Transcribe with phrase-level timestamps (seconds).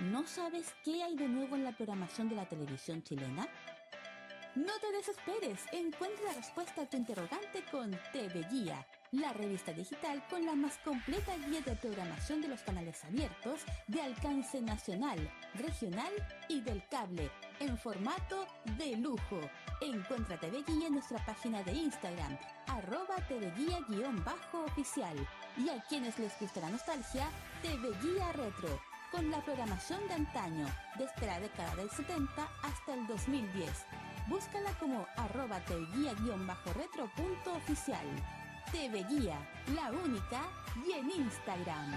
[0.00, 3.48] ¿No sabes qué hay de nuevo en la programación de la televisión chilena?
[4.54, 10.24] No te desesperes, encuentra la respuesta a tu interrogante con TV Guía, la revista digital
[10.30, 15.18] con la más completa guía de programación de los canales abiertos de alcance nacional,
[15.54, 16.12] regional
[16.48, 17.28] y del cable,
[17.58, 18.46] en formato
[18.78, 19.40] de lujo.
[19.80, 22.38] Encuentra TV en nuestra página de Instagram,
[22.68, 25.16] arroba TV Guía-oficial.
[25.56, 27.28] Y a quienes les gusta la nostalgia,
[27.62, 30.66] TV Guía Retro, con la programación de antaño,
[30.98, 33.70] desde la década del 70 hasta el 2010.
[34.28, 38.06] Búscala como arroba tveguía-retro.oficial.
[38.70, 39.38] TV Guía,
[39.74, 40.42] la única,
[40.86, 41.90] y en Instagram.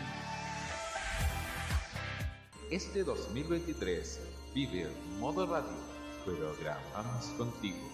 [2.70, 4.22] Este 2023
[4.54, 5.76] vive en modo radio,
[6.24, 7.91] programamos contigo.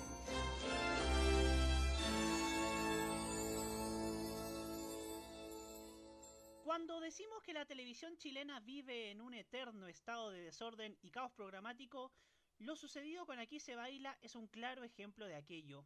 [7.17, 12.11] Decimos que la televisión chilena vive en un eterno estado de desorden y caos programático,
[12.59, 15.83] lo sucedido con Aquí se baila es un claro ejemplo de aquello.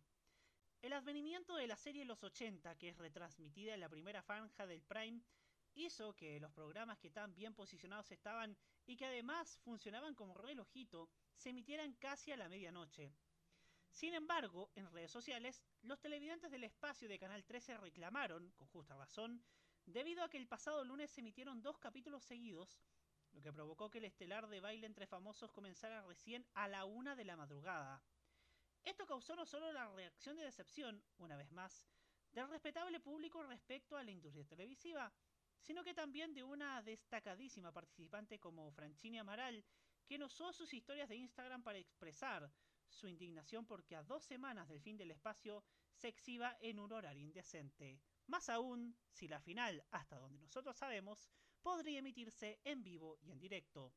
[0.81, 4.81] El advenimiento de la serie Los 80, que es retransmitida en la primera franja del
[4.81, 5.21] Prime,
[5.73, 11.09] hizo que los programas que tan bien posicionados estaban y que además funcionaban como relojito,
[11.37, 13.13] se emitieran casi a la medianoche.
[13.89, 18.97] Sin embargo, en redes sociales, los televidentes del espacio de Canal 13 reclamaron, con justa
[18.97, 19.41] razón,
[19.85, 22.81] debido a que el pasado lunes se emitieron dos capítulos seguidos,
[23.31, 27.15] lo que provocó que el estelar de baile entre famosos comenzara recién a la una
[27.15, 28.03] de la madrugada.
[28.83, 31.87] Esto causó no solo la reacción de decepción, una vez más,
[32.31, 35.13] del respetable público respecto a la industria televisiva,
[35.59, 39.63] sino que también de una destacadísima participante como Franchini Amaral,
[40.07, 42.51] que usó sus historias de Instagram para expresar
[42.89, 47.23] su indignación porque a dos semanas del fin del espacio se exhiba en un horario
[47.23, 48.01] indecente.
[48.27, 51.29] Más aún, si la final, hasta donde nosotros sabemos,
[51.61, 53.93] podría emitirse en vivo y en directo.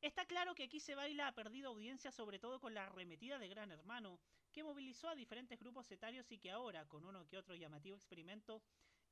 [0.00, 3.48] Está claro que aquí se baila ha perdido audiencia sobre todo con la arremetida de
[3.48, 4.18] Gran Hermano,
[4.50, 8.62] que movilizó a diferentes grupos etarios y que ahora, con uno que otro llamativo experimento,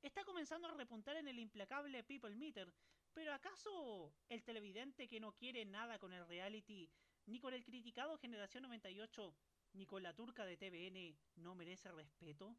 [0.01, 2.73] está comenzando a repuntar en el implacable People Meter.
[3.13, 6.91] Pero ¿acaso el televidente que no quiere nada con el reality,
[7.27, 9.35] ni con el criticado Generación 98,
[9.75, 12.57] ni con la turca de TVN, no merece respeto?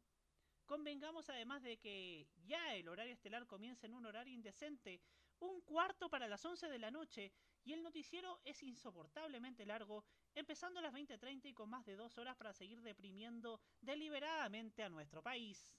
[0.70, 5.00] Convengamos además de que ya el horario estelar comienza en un horario indecente,
[5.40, 7.32] un cuarto para las 11 de la noche,
[7.64, 12.16] y el noticiero es insoportablemente largo, empezando a las 20.30 y con más de dos
[12.18, 15.74] horas para seguir deprimiendo deliberadamente a nuestro país.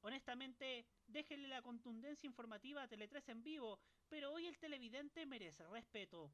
[0.00, 3.78] Honestamente, déjenle la contundencia informativa a Tele 3 en vivo,
[4.08, 6.32] pero hoy el televidente merece respeto.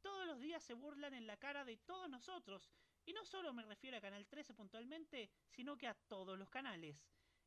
[0.00, 2.70] Todos los días se burlan en la cara de todos nosotros,
[3.06, 6.96] y no solo me refiero a Canal 13 puntualmente, sino que a todos los canales.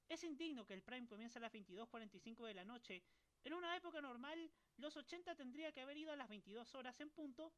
[0.09, 3.03] Es indigno que el Prime comience a las 22.45 de la noche.
[3.43, 7.09] En una época normal, los 80 tendría que haber ido a las 22 horas en
[7.09, 7.53] punto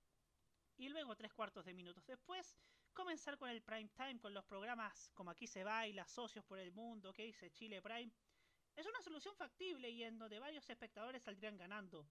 [0.77, 2.55] y luego tres cuartos de minutos después
[2.93, 6.71] comenzar con el prime time con los programas como aquí se baila, socios por el
[6.71, 8.11] mundo, que dice Chile Prime.
[8.75, 12.07] Es una solución factible y en donde varios espectadores saldrían ganando.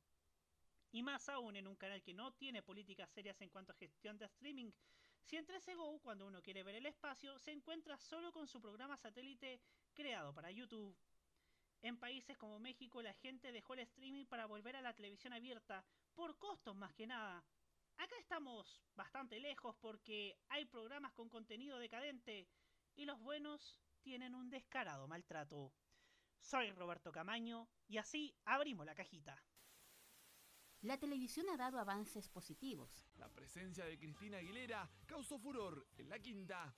[0.92, 4.16] Y más aún en un canal que no tiene políticas serias en cuanto a gestión
[4.16, 4.70] de streaming.
[5.24, 8.60] Si en 13 Go, cuando uno quiere ver el espacio, se encuentra solo con su
[8.60, 9.58] programa satélite
[9.94, 10.94] creado para YouTube.
[11.80, 15.82] En países como México la gente dejó el streaming para volver a la televisión abierta,
[16.14, 17.42] por costos más que nada.
[17.96, 22.46] Acá estamos bastante lejos porque hay programas con contenido decadente
[22.94, 25.72] y los buenos tienen un descarado maltrato.
[26.38, 29.42] Soy Roberto Camaño y así abrimos la cajita
[30.84, 33.06] la televisión ha dado avances positivos.
[33.16, 36.74] La presencia de Cristina Aguilera causó furor en la quinta.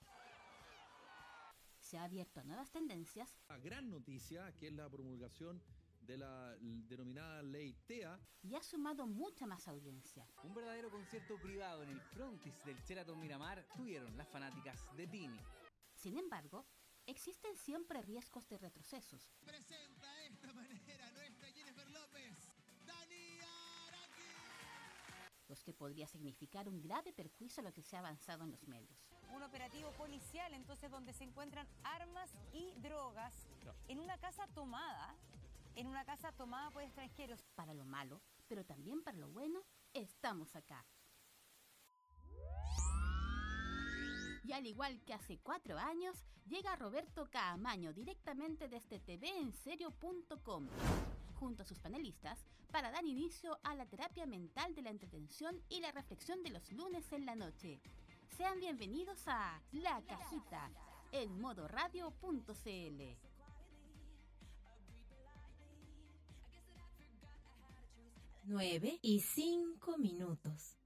[1.79, 3.37] Se ha abierto a nuevas tendencias.
[3.49, 5.61] La gran noticia, que es la promulgación
[5.99, 8.17] de la denominada ley TEA.
[8.41, 10.25] Y ha sumado mucha más audiencia.
[10.43, 15.39] Un verdadero concierto privado en el frontis del Sheraton Miramar tuvieron las fanáticas de Tini.
[15.93, 16.65] Sin embargo,
[17.05, 19.33] existen siempre riesgos de retrocesos.
[25.49, 28.67] Los que podría significar un grave perjuicio a lo que se ha avanzado en los
[28.67, 28.97] medios.
[29.35, 33.33] Un operativo policial, entonces, donde se encuentran armas y drogas
[33.87, 35.15] en una casa tomada,
[35.75, 37.43] en una casa tomada por extranjeros.
[37.55, 39.63] Para lo malo, pero también para lo bueno,
[39.93, 40.85] estamos acá.
[44.43, 46.15] Y al igual que hace cuatro años,
[46.45, 50.67] llega Roberto Caamaño directamente desde tvenserio.com
[51.39, 52.39] junto a sus panelistas
[52.71, 56.71] para dar inicio a la terapia mental de la entretención y la reflexión de los
[56.71, 57.79] lunes en la noche.
[58.35, 60.69] Sean bienvenidos a La Cajita
[61.11, 63.01] en modoradio.cl.
[68.43, 70.77] 9 y 5 minutos.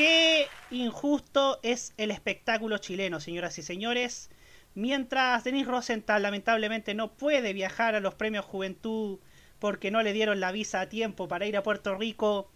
[0.00, 4.30] Qué injusto es el espectáculo chileno, señoras y señores.
[4.74, 9.18] Mientras Denis Rosenthal lamentablemente no puede viajar a los premios Juventud
[9.58, 12.50] porque no le dieron la visa a tiempo para ir a Puerto Rico,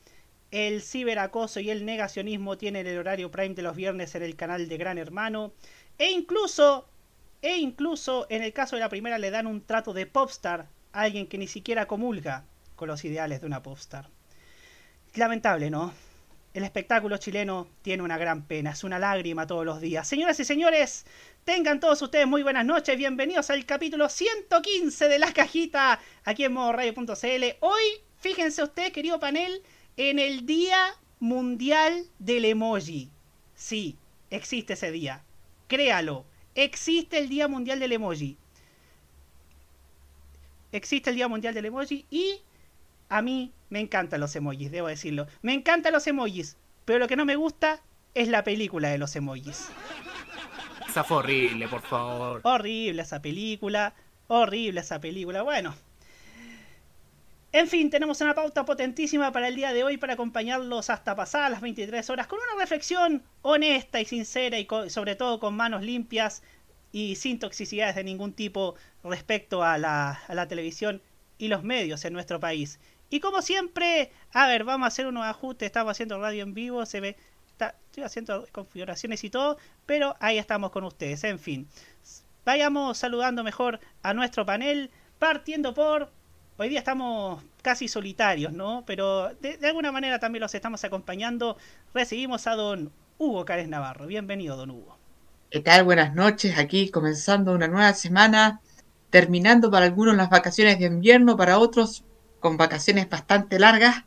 [0.52, 4.66] el ciberacoso y el negacionismo tienen el horario prime de los viernes en el canal
[4.66, 5.52] de Gran Hermano.
[5.98, 6.88] E incluso,
[7.42, 11.02] e incluso en el caso de la primera le dan un trato de popstar a
[11.02, 14.08] alguien que ni siquiera comulga con los ideales de una popstar.
[15.14, 15.92] Lamentable, ¿no?
[16.54, 20.06] El espectáculo chileno tiene una gran pena, es una lágrima todos los días.
[20.06, 21.04] Señoras y señores,
[21.42, 26.52] tengan todos ustedes muy buenas noches, bienvenidos al capítulo 115 de La Cajita, aquí en
[26.52, 27.44] modoradio.cl.
[27.58, 27.82] Hoy,
[28.18, 29.64] fíjense ustedes, querido panel,
[29.96, 30.78] en el Día
[31.18, 33.10] Mundial del Emoji.
[33.56, 33.98] Sí,
[34.30, 35.24] existe ese día.
[35.66, 36.24] Créalo,
[36.54, 38.38] existe el Día Mundial del Emoji.
[40.70, 42.42] Existe el Día Mundial del Emoji y
[43.08, 45.26] a mí me encantan los emojis, debo decirlo.
[45.42, 47.80] Me encantan los emojis, pero lo que no me gusta
[48.14, 49.68] es la película de los emojis.
[50.88, 52.40] Esa fue horrible, por favor.
[52.44, 53.92] Horrible esa película,
[54.28, 55.42] horrible esa película.
[55.42, 55.74] Bueno.
[57.50, 61.50] En fin, tenemos una pauta potentísima para el día de hoy para acompañarlos hasta pasadas
[61.50, 66.44] las 23 horas con una reflexión honesta y sincera y sobre todo con manos limpias
[66.92, 71.02] y sin toxicidades de ningún tipo respecto a la, a la televisión
[71.38, 72.78] y los medios en nuestro país.
[73.14, 76.84] Y como siempre, a ver, vamos a hacer unos ajustes, estamos haciendo radio en vivo,
[76.84, 77.16] se ve,
[77.86, 79.56] estoy haciendo configuraciones y todo,
[79.86, 81.68] pero ahí estamos con ustedes, en fin.
[82.44, 84.90] Vayamos saludando mejor a nuestro panel,
[85.20, 86.10] partiendo por
[86.56, 88.82] Hoy día estamos casi solitarios, ¿no?
[88.84, 91.56] Pero de, alguna manera también los estamos acompañando.
[91.94, 94.08] Recibimos a don Hugo Cárez Navarro.
[94.08, 94.98] Bienvenido, don Hugo.
[95.52, 95.84] ¿Qué tal?
[95.84, 96.58] Buenas noches.
[96.58, 98.60] Aquí comenzando una nueva semana,
[99.10, 102.04] terminando para algunos las vacaciones de invierno, para otros
[102.44, 104.04] con vacaciones bastante largas.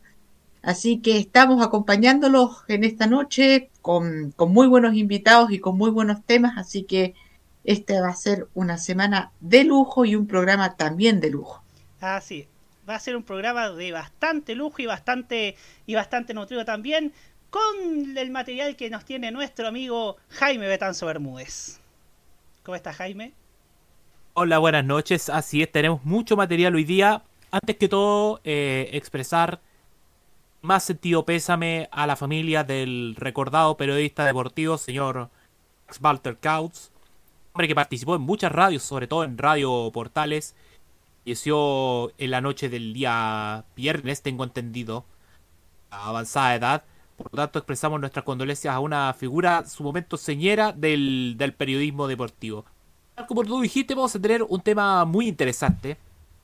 [0.62, 5.90] Así que estamos acompañándolos en esta noche con, con muy buenos invitados y con muy
[5.90, 6.56] buenos temas.
[6.56, 7.16] Así que
[7.64, 11.64] esta va a ser una semana de lujo y un programa también de lujo.
[12.00, 12.46] Ah, sí.
[12.88, 17.12] Va a ser un programa de bastante lujo y bastante, y bastante nutrido también,
[17.50, 21.80] con el material que nos tiene nuestro amigo Jaime Betanzo Bermúdez.
[22.62, 23.32] ¿Cómo está Jaime?
[24.34, 25.28] Hola, buenas noches.
[25.28, 27.24] Así es, tenemos mucho material hoy día.
[27.50, 29.60] Antes que todo, eh, expresar
[30.60, 35.30] más sentido pésame a la familia del recordado periodista deportivo, señor
[36.00, 36.90] Walter Kautz,
[37.52, 40.54] hombre que participó en muchas radios, sobre todo en radio portales,
[41.24, 45.06] falleció en la noche del día viernes, tengo entendido,
[45.90, 46.84] a avanzada edad.
[47.16, 52.06] Por lo tanto, expresamos nuestras condolencias a una figura, su momento señera del, del periodismo
[52.08, 52.64] deportivo.
[53.26, 55.96] Como tú dijiste, vamos a tener un tema muy interesante.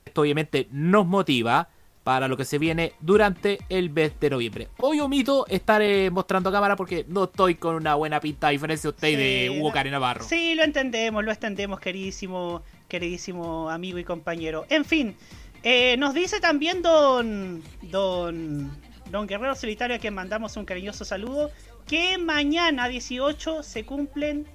[0.05, 1.67] Esto obviamente nos motiva
[2.03, 4.67] para lo que se viene durante el mes de noviembre.
[4.77, 5.81] Hoy omito estar
[6.11, 9.59] mostrando cámara porque no estoy con una buena pinta a diferencia de usted y de
[9.59, 10.23] Hugo Karen Navarro.
[10.23, 14.67] Sí, lo entendemos, lo entendemos, queridísimo queridísimo amigo y compañero.
[14.69, 15.15] En fin,
[15.63, 18.71] eh, nos dice también don, don,
[19.09, 21.49] don Guerrero Solitario, a quien mandamos un cariñoso saludo,
[21.87, 24.45] que mañana 18 se cumplen,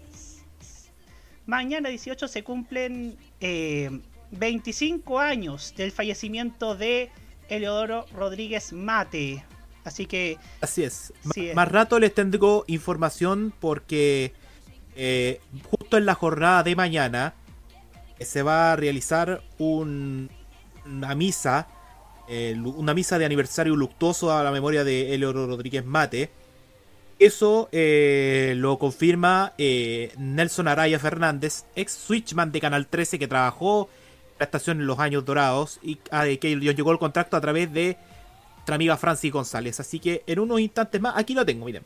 [1.46, 3.16] mañana 18 se cumplen
[4.32, 7.10] 25 eh, años del fallecimiento de
[7.48, 9.44] Eleodoro Rodríguez Mate.
[9.84, 10.38] Así que...
[10.60, 11.12] Así es.
[11.54, 14.32] Más rato les tengo información porque
[14.94, 17.34] eh, justo en la jornada de mañana
[18.20, 20.28] se va a realizar una
[21.16, 21.68] misa,
[22.28, 26.30] eh, una misa de aniversario luctuoso a la memoria de Eleodoro Rodríguez Mate.
[27.18, 33.90] Eso eh, lo confirma eh, Nelson Araya Fernández, ex switchman de Canal 13 que trabajó
[34.40, 37.98] la estación en los años dorados y ah, que llegó el contrato a través de
[38.56, 39.78] nuestra amiga Francis González.
[39.80, 41.82] Así que en unos instantes más, aquí lo tengo, miren.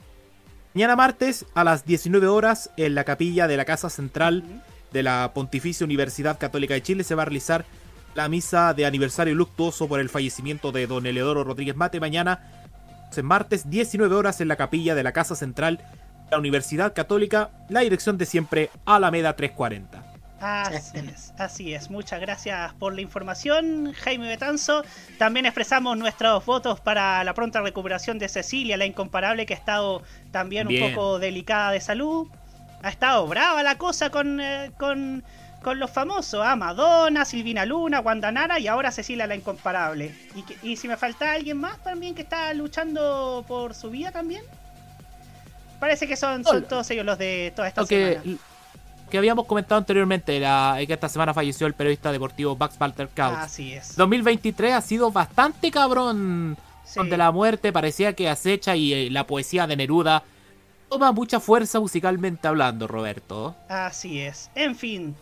[0.72, 4.44] Mañana martes a las 19 horas en la capilla de la Casa Central
[4.92, 7.64] de la Pontificia Universidad Católica de Chile se va a realizar
[8.14, 12.50] la misa de aniversario luctuoso por el fallecimiento de don Eleodoro Rodríguez Mate mañana,
[13.16, 17.50] en martes, 19 horas en la capilla de la Casa Central de la Universidad Católica,
[17.68, 20.13] la dirección de siempre Alameda 340.
[20.44, 21.90] Así es, así es.
[21.90, 24.84] Muchas gracias por la información, Jaime Betanzo.
[25.16, 30.02] También expresamos nuestros votos para la pronta recuperación de Cecilia, la incomparable que ha estado
[30.32, 32.28] también un poco delicada de salud
[32.84, 35.24] ha estado brava la cosa con, eh, con,
[35.76, 36.42] los famosos.
[36.44, 40.14] Ah, Madonna, Silvina Luna, Wanda Nara y ahora Cecilia la Incomparable.
[40.62, 44.42] Y, y si me falta alguien más también que está luchando por su vida también.
[45.80, 48.20] Parece que son, todos ellos los de toda esta semana.
[49.14, 53.38] Que habíamos comentado anteriormente, la, que esta semana falleció el periodista deportivo Max Walter Kautz.
[53.38, 53.94] Así es.
[53.94, 56.94] 2023 ha sido bastante cabrón Sí.
[56.96, 60.24] donde la muerte parecía que acecha y eh, la poesía de Neruda
[60.88, 63.54] toma mucha fuerza musicalmente hablando, Roberto.
[63.68, 64.50] Así es.
[64.56, 65.14] En fin.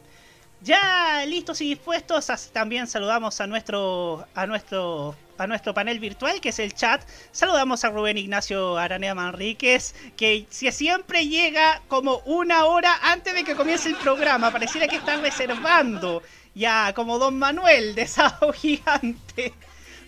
[0.63, 6.51] Ya listos y dispuestos, también saludamos a nuestro a nuestro a nuestro panel virtual que
[6.51, 7.03] es el chat.
[7.31, 13.45] Saludamos a Rubén Ignacio Aranea Manríquez, que si- siempre llega como una hora antes de
[13.45, 14.51] que comience el programa.
[14.51, 16.23] Pareciera que está reservando
[16.55, 19.55] ya como Don Manuel de Sábado Gigante.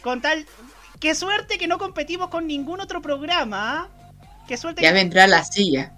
[0.02, 0.46] Con tal
[1.00, 3.88] qué suerte que no competimos con ningún otro programa.
[3.90, 4.14] ¿ah?
[4.46, 5.92] Qué suerte Ya que- vendrá la silla.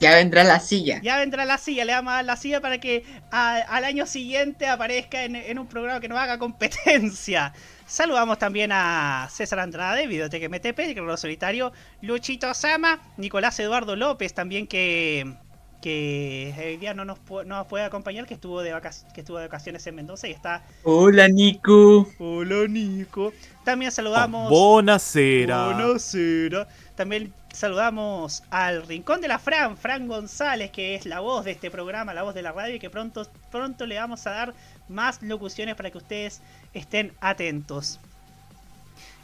[0.00, 1.00] Ya vendrá la silla.
[1.02, 4.04] ya vendrá la silla, le vamos a dar la silla para que a- al año
[4.06, 7.54] siguiente aparezca en, en un programa que no haga competencia.
[7.86, 14.66] Saludamos también a César Andrade, Videoteca MTP, Guerrero Solitario, Luchito Sama, Nicolás Eduardo López también
[14.66, 15.34] que,
[15.82, 18.74] que hoy día no nos, no nos puede acompañar, que estuvo, de
[19.12, 20.64] que estuvo de vacaciones en Mendoza y está...
[20.82, 22.08] Hola, Nico.
[22.18, 23.34] Hola, Nico.
[23.64, 24.48] También saludamos...
[24.48, 25.66] Buonasera.
[25.66, 26.66] Buonasera.
[26.94, 31.70] También saludamos al Rincón de la Fran, Fran González, que es la voz de este
[31.70, 34.54] programa, la voz de la radio, y que pronto, pronto le vamos a dar
[34.88, 36.40] más locuciones para que ustedes
[36.72, 38.00] estén atentos.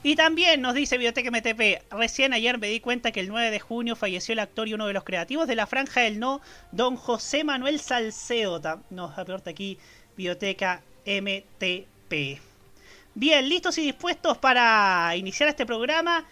[0.03, 3.61] Y también nos dice Biblioteca MTP, recién ayer me di cuenta que el 9 de
[3.61, 6.41] junio falleció el actor y uno de los creativos de la Franja del No,
[6.73, 8.81] don José Manuel Salcedo.
[8.89, 9.79] Nos aporta aquí
[10.17, 12.41] Biblioteca MTP.
[13.15, 16.25] Bien, listos y dispuestos para iniciar este programa.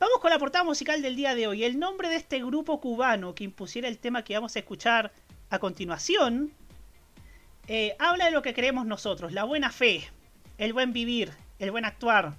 [0.00, 1.62] Vamos con la portada musical del día de hoy.
[1.62, 5.12] El nombre de este grupo cubano que impusiera el tema que vamos a escuchar
[5.50, 6.52] a continuación
[7.68, 10.08] eh, habla de lo que creemos nosotros, la buena fe,
[10.58, 12.34] el buen vivir, el buen actuar,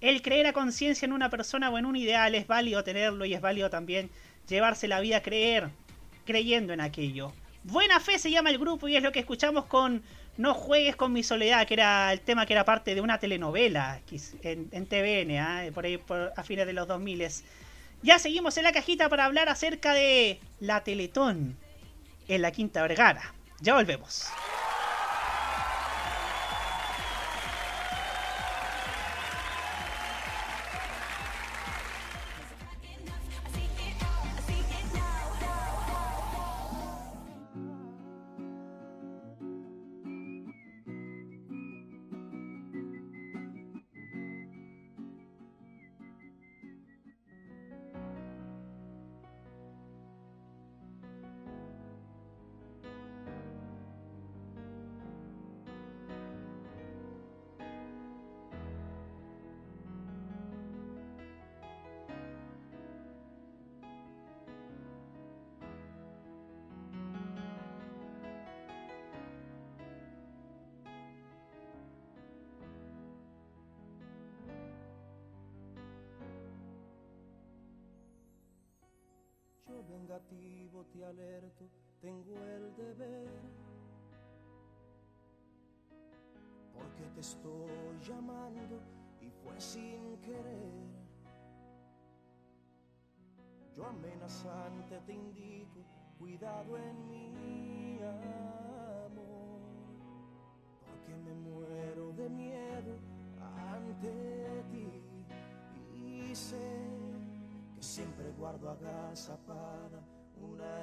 [0.00, 2.34] el creer a conciencia en una persona o en un ideal.
[2.34, 4.10] Es válido tenerlo y es válido también
[4.48, 5.70] llevarse la vida a creer,
[6.24, 7.32] creyendo en aquello.
[7.62, 10.02] Buena fe se llama el grupo y es lo que escuchamos con
[10.36, 14.00] No juegues con mi soledad, que era el tema que era parte de una telenovela
[14.42, 15.62] en, TVN, ¿ah?
[15.72, 16.00] por ahí
[16.36, 17.26] a fines de los 2000.
[18.02, 21.56] Ya seguimos en la cajita para hablar acerca de la Teletón
[22.28, 23.32] en la Quinta Vergara.
[23.64, 24.26] Ya volvemos.
[80.94, 81.68] Te alerto,
[82.00, 83.28] tengo el deber,
[86.72, 88.80] porque te estoy llamando
[89.20, 90.72] y fue sin querer.
[93.76, 95.80] Yo amenazante te indico,
[96.16, 99.10] cuidado en mi amor,
[100.86, 102.98] porque me muero de miedo
[103.72, 105.02] ante ti.
[105.92, 106.70] Y sé
[107.74, 110.03] que siempre guardo agazapada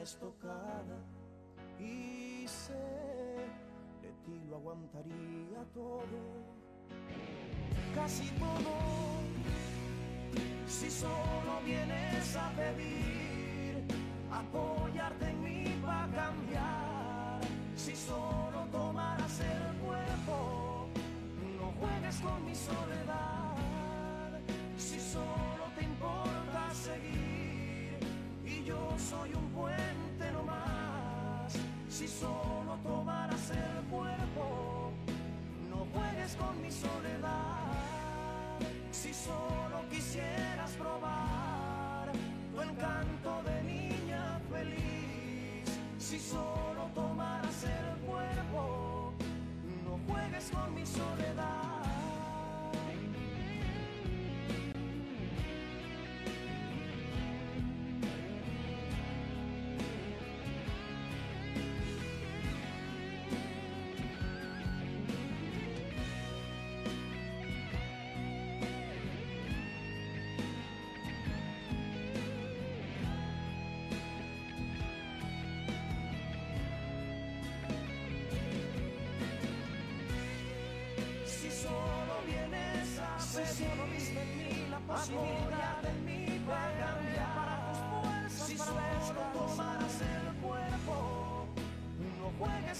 [0.02, 0.98] estocada
[1.80, 2.74] y sé
[4.02, 6.20] de ti lo aguantaría todo,
[7.94, 8.76] casi todo,
[10.68, 13.84] si solo vienes a pedir
[14.32, 17.42] apoyarte en mí para cambiar,
[17.76, 20.88] si solo tomaras el cuerpo,
[21.60, 23.56] no juegues con mi soledad,
[24.78, 28.00] si solo te importa seguir
[28.46, 29.91] y yo soy un más,
[32.02, 34.92] si solo tomaras el cuerpo,
[35.70, 38.58] no juegues con mi soledad,
[38.90, 42.12] si solo quisieras probar
[42.52, 46.18] tu encanto de niña feliz, si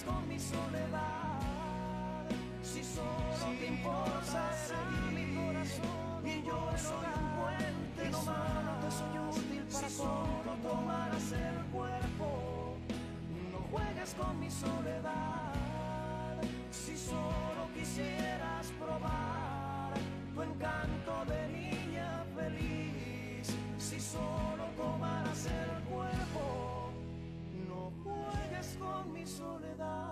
[0.04, 1.40] con mi soledad.
[2.64, 9.20] Si solo te importa seguir mi corazón y yo soy un puente no más, soy
[9.30, 12.78] útil para si solo tomaras el cuerpo,
[13.52, 15.54] no juegues con mi soledad.
[16.72, 19.94] Si solo quisieras probar
[20.34, 26.71] tu encanto de niña feliz, si solo tomaras el cuerpo,
[29.22, 30.12] mi soledad.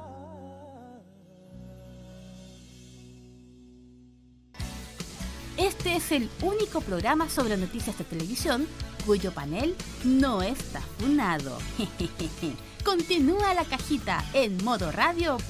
[5.58, 8.68] Este es el único programa sobre noticias de televisión
[9.06, 11.58] cuyo panel no está funado.
[12.86, 15.50] Continúa la cajita en modoradio.cl.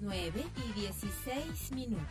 [0.00, 2.06] 9 y 16 minutos.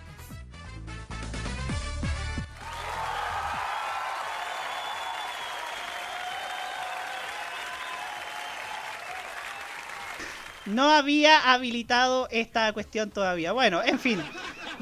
[10.66, 13.52] No había habilitado esta cuestión todavía.
[13.52, 14.22] Bueno, en fin.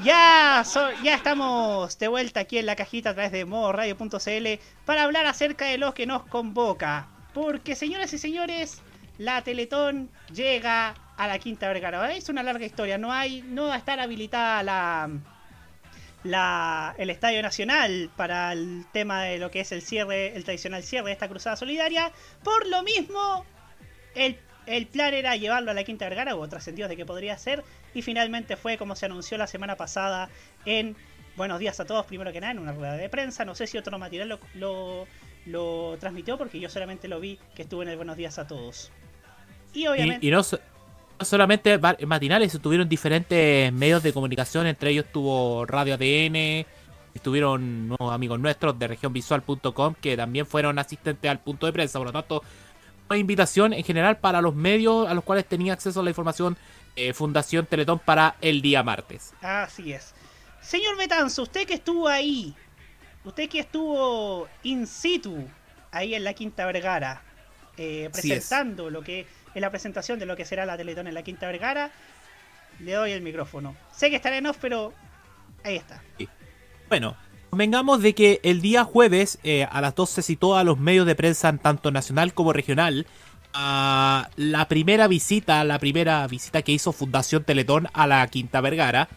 [0.02, 0.62] Ya,
[1.02, 5.66] ya estamos de vuelta aquí en la cajita a través de modoradio.cl para hablar acerca
[5.66, 7.08] de lo que nos convoca.
[7.34, 8.82] Porque, señoras y señores,
[9.18, 12.12] la Teletón llega a la Quinta Vergara.
[12.14, 12.98] Es una larga historia.
[12.98, 15.10] No hay, no va a estar habilitada la,
[16.24, 20.82] la, el Estadio Nacional para el tema de lo que es el cierre, el tradicional
[20.82, 22.10] cierre de esta cruzada solidaria.
[22.42, 23.44] Por lo mismo,
[24.14, 27.64] el, el plan era llevarlo a la Quinta Vergara, hubo trascendidos de que podría ser,
[27.94, 30.28] y finalmente fue como se anunció la semana pasada
[30.66, 30.96] en
[31.36, 33.44] Buenos Días a Todos, primero que nada, en una rueda de prensa.
[33.44, 35.06] No sé si otro material lo, lo,
[35.46, 38.90] lo transmitió, porque yo solamente lo vi que estuvo en el Buenos Días a Todos.
[39.72, 40.24] Y obviamente...
[40.24, 40.60] Y, y no, so-
[41.18, 46.64] no solamente matinales, estuvieron diferentes medios de comunicación, entre ellos estuvo Radio ADN,
[47.14, 52.06] estuvieron nuevos amigos nuestros de regionvisual.com que también fueron asistentes al punto de prensa, por
[52.06, 52.42] lo tanto,
[53.10, 56.56] una invitación en general para los medios a los cuales tenía acceso a la información
[56.94, 59.34] eh, Fundación Teletón para el día martes.
[59.42, 60.14] Así es.
[60.62, 62.54] Señor Betanzo, usted que estuvo ahí,
[63.24, 65.44] usted que estuvo in situ,
[65.90, 67.22] ahí en la Quinta Vergara,
[67.76, 71.22] eh, presentando lo que es la presentación de lo que será la Teletón en la
[71.22, 71.90] Quinta Vergara,
[72.78, 73.76] le doy el micrófono.
[73.92, 74.92] Sé que estará en off, pero
[75.64, 76.00] ahí está.
[76.88, 77.16] Bueno,
[77.50, 81.04] convengamos de que el día jueves eh, a las 12 se citó a los medios
[81.06, 83.06] de prensa tanto nacional como regional
[83.52, 89.08] a la primera visita, la primera visita que hizo Fundación Teletón a la Quinta Vergara.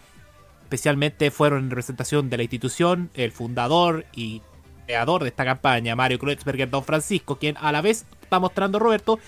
[0.63, 4.41] Especialmente fueron en representación de la institución, el fundador y
[4.87, 9.19] creador de esta campaña, Mario Kreutzberger Don Francisco, quien a la vez está mostrando Roberto,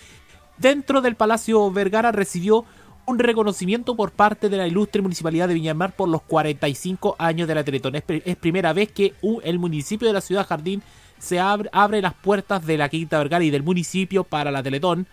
[0.57, 2.65] dentro del Palacio Vergara recibió
[3.07, 7.15] un reconocimiento por parte de la ilustre municipalidad de Viña del Mar por los 45
[7.19, 7.95] años de la Teletón.
[7.95, 9.13] Es, pri- es primera vez que
[9.43, 10.81] el municipio de la ciudad Jardín
[11.19, 15.07] se abre, abre las puertas de la Quinta Vergara y del municipio para la Teletón.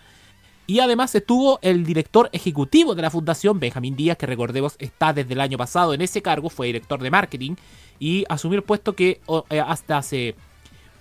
[0.65, 5.33] Y además estuvo el director ejecutivo de la fundación, Benjamín Díaz, que recordemos está desde
[5.33, 7.55] el año pasado en ese cargo, fue director de marketing
[7.99, 10.35] y asumió el puesto que eh, hasta hace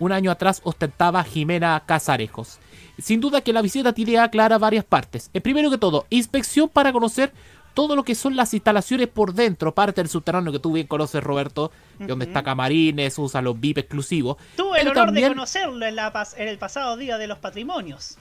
[0.01, 2.59] un año atrás ostentaba Jimena Casarejos.
[3.03, 5.31] Sin duda que la visita tiene a clara varias partes.
[5.35, 7.33] Eh, primero que todo, inspección para conocer
[7.75, 11.23] todo lo que son las instalaciones por dentro, parte del subterráneo que tú bien conoces,
[11.25, 14.37] Roberto, donde está camarines, usa los VIP exclusivos.
[14.57, 17.39] Tuve el honor también- de conocerlo en, la pas- en el pasado Día de los
[17.39, 18.19] Patrimonios.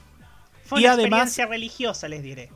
[0.64, 2.50] Fue Y una además- experiencia religiosa, les diré.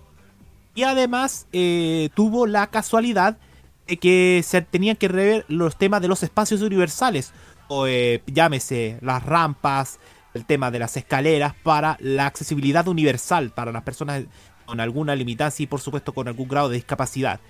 [0.74, 3.36] Y además eh, tuvo la casualidad
[3.86, 7.32] de que se tenían que rever los temas de los espacios universales.
[7.68, 9.98] O eh, llámese las rampas,
[10.36, 14.24] el tema de las escaleras para la accesibilidad universal para las personas
[14.64, 17.40] con alguna limitancia y por supuesto con algún grado de discapacidad.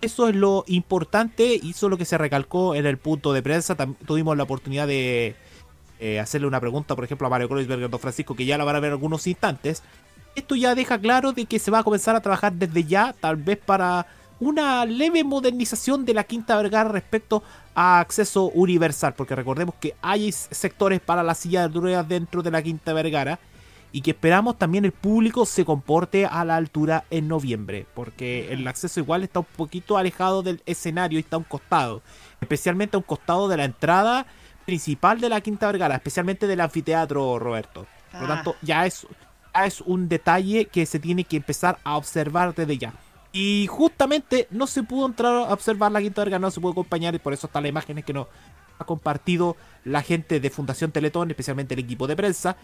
[0.00, 3.42] Eso es lo importante y eso es lo que se recalcó en el punto de
[3.42, 3.76] prensa.
[3.76, 5.36] Tam- tuvimos la oportunidad de
[6.00, 8.74] eh, hacerle una pregunta, por ejemplo, a Mario Kreuzberger Don Francisco, que ya la van
[8.76, 9.82] a ver en algunos instantes.
[10.34, 13.36] Esto ya deja claro de que se va a comenzar a trabajar desde ya, tal
[13.36, 14.06] vez para
[14.42, 17.44] una leve modernización de la Quinta Vergara respecto
[17.76, 22.50] a acceso universal, porque recordemos que hay sectores para la silla de ruedas dentro de
[22.50, 23.38] la Quinta Vergara
[23.92, 28.66] y que esperamos también el público se comporte a la altura en noviembre, porque el
[28.66, 32.02] acceso igual está un poquito alejado del escenario y está a un costado,
[32.40, 34.26] especialmente a un costado de la entrada
[34.66, 37.86] principal de la Quinta Vergara, especialmente del anfiteatro, Roberto.
[38.10, 38.36] Por lo Ah.
[38.36, 39.06] tanto, ya es,
[39.54, 42.92] ya es un detalle que se tiene que empezar a observar desde ya.
[43.32, 47.14] Y justamente no se pudo entrar a observar la Quinta Vergara, no se pudo acompañar,
[47.14, 48.26] y por eso están las imágenes que nos
[48.78, 52.56] ha compartido la gente de Fundación Teletón, especialmente el equipo de prensa.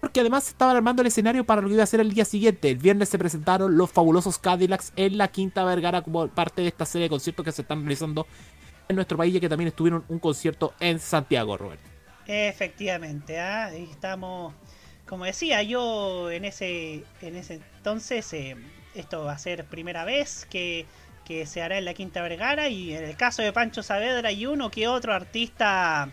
[0.00, 2.70] porque además estaban armando el escenario para lo que iba a ser el día siguiente.
[2.70, 6.86] El viernes se presentaron los fabulosos Cadillacs en la Quinta Vergara como parte de esta
[6.86, 8.26] serie de conciertos que se están realizando
[8.88, 11.80] en nuestro país y que también estuvieron un concierto en Santiago, Robert.
[12.26, 13.38] Efectivamente.
[13.38, 14.54] Ahí estamos,
[15.06, 18.56] como decía yo en ese, en ese entonces, eh,
[18.94, 20.86] esto va a ser primera vez que,
[21.24, 24.46] que se hará en la Quinta Vergara y en el caso de Pancho Saavedra y
[24.46, 26.08] uno que otro artista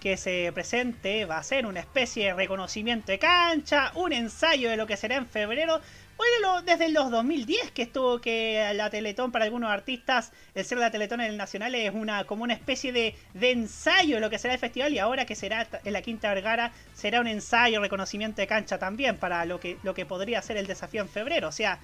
[0.00, 4.76] que se presente va a ser una especie de reconocimiento de cancha, un ensayo de
[4.76, 5.80] lo que será en febrero.
[6.16, 10.90] Bueno, desde los 2010 que estuvo que la Teletón para algunos artistas, el ser la
[10.90, 14.38] Teletón en el Nacional es una como una especie de, de ensayo de lo que
[14.38, 18.40] será el festival y ahora que será en la Quinta Vergara será un ensayo, reconocimiento
[18.40, 21.48] de cancha también para lo que, lo que podría ser el desafío en febrero.
[21.48, 21.78] O sea,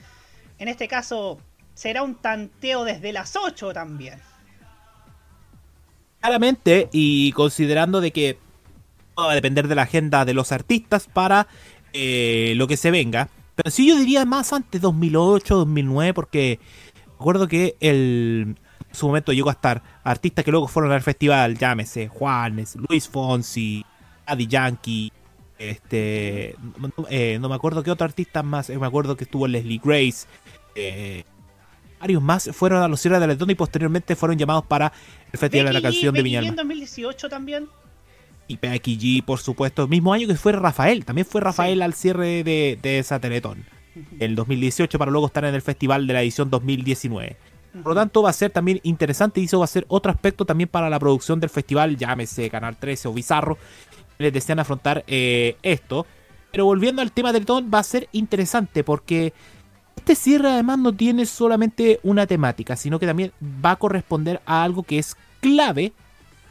[0.59, 1.39] en este caso
[1.75, 4.21] será un tanteo desde las 8 también.
[6.21, 8.39] Claramente, y considerando de que
[9.19, 11.47] va a depender de la agenda de los artistas para
[11.93, 13.29] eh, lo que se venga.
[13.55, 16.61] Pero sí yo diría más antes, 2008, 2009, porque
[17.19, 18.57] recuerdo que el,
[18.89, 23.09] en su momento llegó a estar artistas que luego fueron al festival, llámese Juanes, Luis
[23.09, 23.85] Fonsi,
[24.27, 25.13] Daddy Yankee,
[25.59, 26.55] este,
[27.09, 30.27] eh, no me acuerdo qué otro artista más, eh, me acuerdo que estuvo Leslie Grace,
[30.77, 31.25] eh,
[32.01, 34.93] varios más fueron a los cierres de Letón y posteriormente fueron llamados para
[35.33, 36.65] el Festival de la Canción de Viña del en Mar.
[36.65, 37.69] 2018 también.
[38.49, 42.45] Y Becky G, por supuesto, mismo año que fue Rafael, también fue Rafael al cierre
[42.45, 43.65] de, de esa Teletón.
[44.21, 47.37] El 2018 para luego estar en el festival de la edición 2019.
[47.83, 50.45] Por lo tanto, va a ser también interesante y eso va a ser otro aspecto
[50.45, 53.59] también para la producción del festival, llámese Canal 13 o Bizarro,
[54.19, 56.07] les desean afrontar eh, esto.
[56.53, 59.35] Pero volviendo al tema del Teletón, va a ser interesante porque
[59.97, 64.63] este cierre además no tiene solamente una temática, sino que también va a corresponder a
[64.63, 65.93] algo que es clave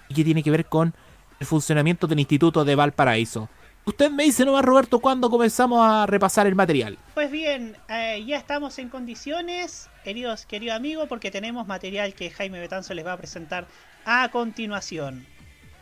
[0.10, 0.94] y que tiene que ver con
[1.40, 3.48] el funcionamiento del Instituto de Valparaíso.
[3.86, 6.98] Usted me dice nomás, Roberto, cuándo comenzamos a repasar el material.
[7.14, 12.60] Pues bien, eh, ya estamos en condiciones, queridos, querido amigo, porque tenemos material que Jaime
[12.60, 13.68] Betanzo les va a presentar
[14.06, 15.26] a continuación.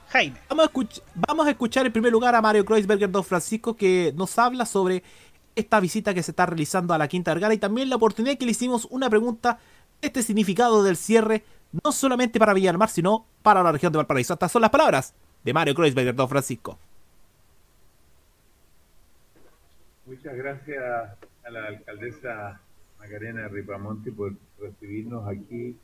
[0.10, 0.36] Jaime.
[0.50, 4.14] Vamos a, escuch- vamos a escuchar en primer lugar a Mario Kreuzberger Don Francisco que
[4.16, 5.02] nos habla sobre
[5.56, 8.46] esta visita que se está realizando a la Quinta Vergara y también la oportunidad que
[8.46, 9.60] le hicimos una pregunta,
[10.02, 11.44] este significado del cierre,
[11.84, 14.34] no solamente para Villa del Mar, sino para la región de Valparaíso.
[14.34, 15.14] Estas son las palabras
[15.44, 16.78] de Mario Kreuzberger Don Francisco.
[20.06, 20.84] Muchas gracias
[21.46, 22.60] a la alcaldesa
[23.00, 25.78] Macarena Ripamonti por recibirnos aquí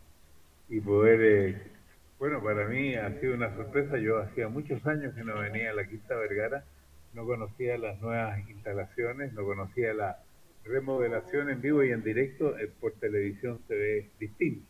[0.70, 1.72] y poder, eh,
[2.18, 3.98] bueno, para mí ha sido una sorpresa.
[3.98, 6.64] Yo hacía muchos años que no venía a la Quinta Vergara,
[7.14, 10.20] no conocía las nuevas instalaciones, no conocía la
[10.64, 14.66] remodelación en vivo y en directo, eh, por televisión se ve distinto.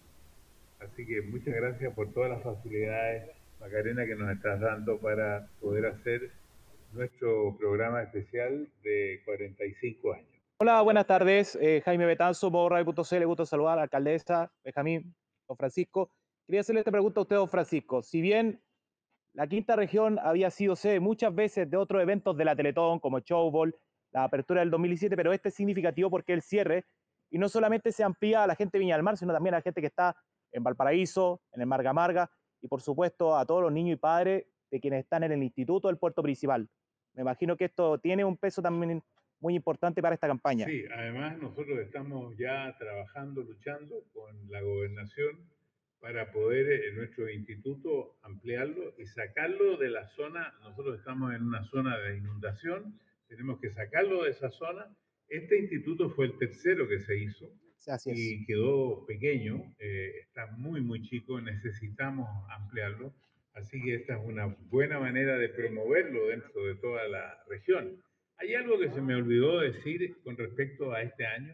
[0.80, 5.88] Así que muchas gracias por todas las facilidades, Macarena, que nos estás dando para poder
[5.88, 6.32] hacer
[6.94, 10.28] nuestro programa especial de 45 años.
[10.62, 11.58] Hola, buenas tardes.
[11.62, 13.26] Eh, Jaime Betanzo, modoradio.cl.
[13.26, 15.14] Gusto saludar alcaldesa, Benjamín,
[15.48, 16.12] don Francisco.
[16.46, 18.02] Quería hacerle esta pregunta a usted, don Francisco.
[18.02, 18.62] Si bien
[19.34, 23.20] la quinta región había sido sede muchas veces de otros eventos de la Teletón, como
[23.20, 23.76] Showball,
[24.12, 26.86] la apertura del 2017, pero este es significativo porque el cierre,
[27.30, 29.58] y no solamente se amplía a la gente de Viña del Mar, sino también a
[29.58, 30.16] la gente que está
[30.52, 34.46] en Valparaíso, en el Marga Marga, y por supuesto a todos los niños y padres
[34.72, 36.68] de quienes están en el Instituto del Puerto Principal.
[37.14, 39.02] Me imagino que esto tiene un peso también
[39.40, 40.66] muy importante para esta campaña.
[40.66, 45.50] Sí, además nosotros estamos ya trabajando, luchando con la gobernación
[46.00, 50.54] para poder eh, nuestro instituto ampliarlo y sacarlo de la zona.
[50.62, 54.88] Nosotros estamos en una zona de inundación, tenemos que sacarlo de esa zona.
[55.28, 57.52] Este instituto fue el tercero que se hizo
[57.88, 58.18] Así es.
[58.18, 63.14] y quedó pequeño, eh, está muy, muy chico, necesitamos ampliarlo.
[63.54, 68.02] Así que esta es una buena manera de promoverlo dentro de toda la región.
[68.38, 71.54] Hay algo que se me olvidó decir con respecto a este año,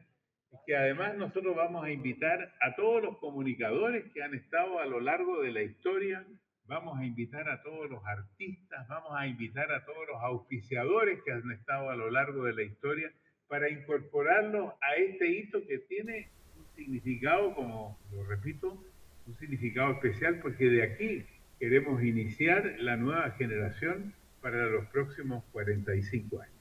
[0.66, 5.00] que además nosotros vamos a invitar a todos los comunicadores que han estado a lo
[5.00, 6.26] largo de la historia,
[6.68, 11.32] vamos a invitar a todos los artistas, vamos a invitar a todos los auspiciadores que
[11.32, 13.12] han estado a lo largo de la historia
[13.48, 18.84] para incorporarlos a este hito que tiene un significado, como lo repito,
[19.28, 21.26] un significado especial porque de aquí
[21.60, 26.55] queremos iniciar la nueva generación para los próximos 45 años.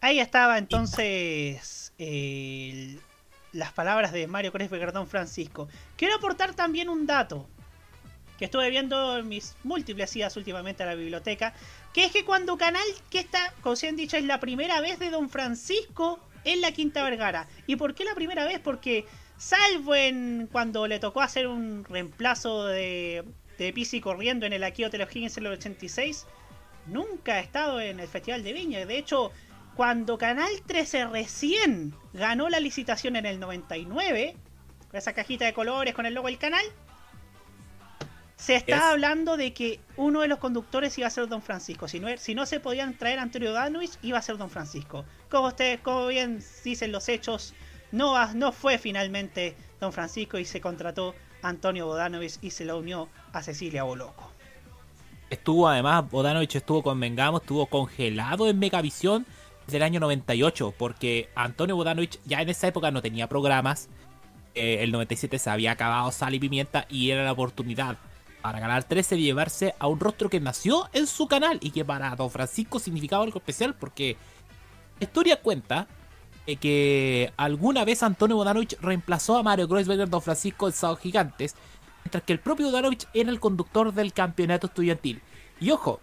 [0.00, 3.00] Ahí estaba entonces el-
[3.52, 5.68] las palabras de Mario Kreuzberger Don Francisco.
[5.96, 7.48] Quiero aportar también un dato
[8.38, 11.52] que estuve viendo en mis múltiples idas últimamente a la biblioteca,
[11.92, 15.00] que es que cuando Canal, que está, como se han dicho, es la primera vez
[15.00, 17.48] de Don Francisco en la Quinta Vergara.
[17.66, 18.60] ¿Y por qué la primera vez?
[18.60, 19.06] Porque
[19.38, 23.24] salvo en cuando le tocó hacer un reemplazo de,
[23.58, 26.26] de Pisi corriendo en el Aquí Hotel O'Higgins en el 86,
[26.86, 28.86] nunca ha estado en el Festival de Viña.
[28.86, 29.32] De hecho,
[29.78, 34.34] cuando Canal 13 recién ganó la licitación en el 99,
[34.90, 36.64] con esa cajita de colores con el logo del canal,
[38.34, 41.86] se estaba Es- hablando de que uno de los conductores iba a ser Don Francisco.
[41.86, 45.04] Si no, si no se podían traer a Antonio Danovich, iba a ser Don Francisco.
[45.30, 47.54] Como ustedes, como bien dicen los hechos,
[47.92, 52.78] no, no fue finalmente Don Francisco y se contrató a Antonio Bodanovich y se lo
[52.78, 54.32] unió a Cecilia Boloco.
[55.30, 59.24] Estuvo además, Bodanovich estuvo con Mengamo, estuvo congelado en Megavisión
[59.68, 63.90] desde el año 98, porque Antonio Bodanovich ya en esa época no tenía programas.
[64.54, 67.98] Eh, el 97 se había acabado Sal y Pimienta y era la oportunidad
[68.40, 71.84] para Canal 13 de llevarse a un rostro que nació en su canal y que
[71.84, 74.16] para Don Francisco significaba algo especial porque
[75.00, 75.86] la historia cuenta
[76.56, 81.54] que alguna vez Antonio Bodanovich reemplazó a Mario Kreuzberger Don Francisco en Sábado Gigantes,
[82.04, 85.20] mientras que el propio Bodanovich era el conductor del campeonato estudiantil.
[85.60, 86.00] Y ojo,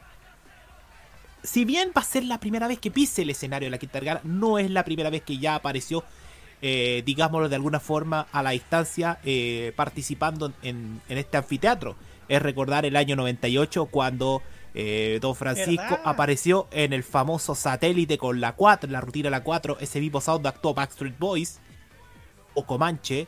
[1.45, 3.99] si bien va a ser la primera vez que pise el escenario de la Quinta
[3.99, 6.03] Vergara, no es la primera vez que ya apareció,
[6.61, 11.95] eh, digámoslo de alguna forma, a la distancia eh, participando en, en este anfiteatro.
[12.27, 14.41] Es recordar el año 98 cuando
[14.77, 16.01] eh, Don Francisco ¿Verdad?
[16.03, 20.01] apareció en el famoso satélite con la 4, en la rutina de la 4, ese
[20.01, 21.59] mismo sound actuó Backstreet Boys
[22.53, 23.25] o Comanche.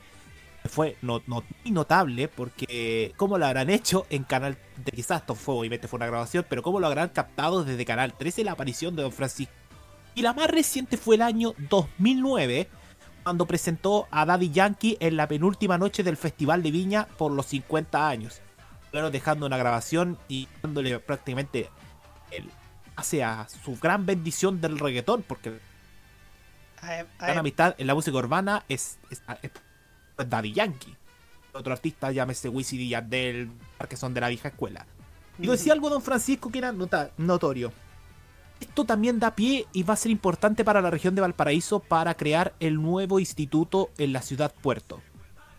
[0.69, 1.21] Fue no,
[1.65, 6.07] notable porque cómo lo habrán hecho en Canal de quizás esto fue obviamente fue una
[6.07, 9.53] grabación, pero cómo lo habrán captado desde Canal 13 la aparición de Don Francisco.
[10.15, 12.67] Y la más reciente fue el año 2009
[13.23, 17.45] cuando presentó a Daddy Yankee en la penúltima noche del Festival de Viña por los
[17.47, 18.41] 50 años.
[18.91, 21.69] Claro, dejando una grabación y dándole prácticamente
[22.31, 22.49] el
[22.95, 25.59] hacia su gran bendición del reggaetón, porque
[26.81, 29.51] A- a- gran amistad en la música urbana es, es- es
[30.25, 30.95] Daddy Yankee.
[31.53, 33.49] Otro artista, llámese Wisin y Yandel,
[33.89, 34.85] que son de la vieja escuela.
[35.39, 37.71] Y decía algo don Francisco que era nota- notorio.
[38.59, 42.15] Esto también da pie y va a ser importante para la región de Valparaíso para
[42.15, 44.99] crear el nuevo instituto en la ciudad puerto.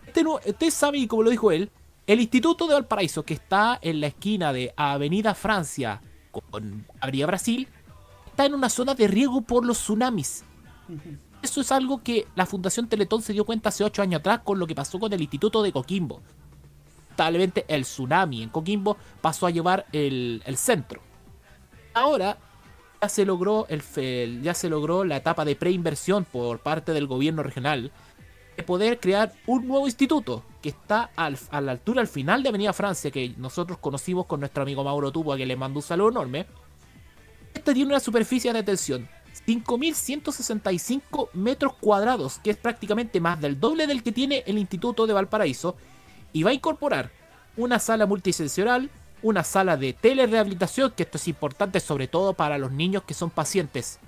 [0.05, 1.71] Este nu- Ustedes saben, y como lo dijo él,
[2.07, 7.67] el instituto de Valparaíso, que está en la esquina de Avenida Francia con Avenida Brasil,
[8.27, 10.43] está en una zona de riego por los tsunamis.
[11.41, 14.59] Eso es algo que la Fundación Teletón se dio cuenta hace 8 años atrás con
[14.59, 16.21] lo que pasó con el Instituto de Coquimbo.
[17.09, 21.01] Lamentablemente el tsunami en Coquimbo pasó a llevar el, el centro.
[21.93, 22.37] Ahora
[23.01, 27.43] ya se logró el, ya se logró la etapa de preinversión por parte del gobierno
[27.43, 27.91] regional
[28.55, 32.49] de poder crear un nuevo instituto que está al- a la altura al final de
[32.49, 35.83] Avenida Francia que nosotros conocimos con nuestro amigo Mauro Tubo a que le mando un
[35.83, 36.45] saludo enorme.
[37.53, 39.09] Este tiene una superficie de atención
[39.49, 45.13] 5.165 metros cuadrados, que es prácticamente más del doble del que tiene el Instituto de
[45.13, 45.75] Valparaíso,
[46.31, 47.09] y va a incorporar
[47.57, 48.91] una sala multisensorial,
[49.23, 53.31] una sala de telerehabilitación, que esto es importante sobre todo para los niños que son
[53.31, 53.99] pacientes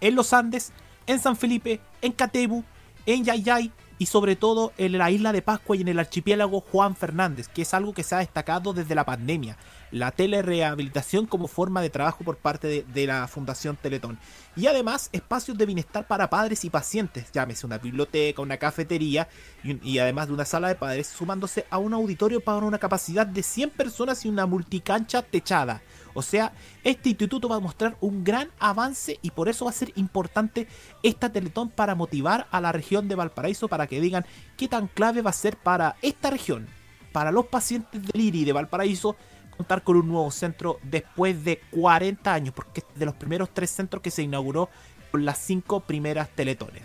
[0.00, 0.72] en los Andes,
[1.08, 2.62] en San Felipe, en Catebu,
[3.06, 6.96] en Yayay y sobre todo en la isla de Pascua y en el archipiélago Juan
[6.96, 9.58] Fernández, que es algo que se ha destacado desde la pandemia,
[9.90, 14.18] la telerehabilitación como forma de trabajo por parte de, la Fundación Teletón.
[14.56, 19.28] Y además espacios de bienestar para padres y pacientes, llámese una biblioteca, una cafetería
[19.62, 23.26] y, y además de una sala de padres, sumándose a un auditorio para una capacidad
[23.26, 25.82] de 100 personas y una multicancha techada.
[26.20, 26.52] O sea,
[26.84, 30.68] este instituto va a mostrar un gran avance y por eso va a ser importante
[31.02, 34.26] esta Teletón para motivar a la región de Valparaíso para que digan
[34.58, 36.68] qué tan clave va a ser para esta región,
[37.10, 39.16] para los pacientes del IRI de Valparaíso,
[39.56, 43.70] contar con un nuevo centro después de 40 años, porque es de los primeros tres
[43.70, 44.68] centros que se inauguró
[45.10, 46.82] con las cinco primeras Teletones.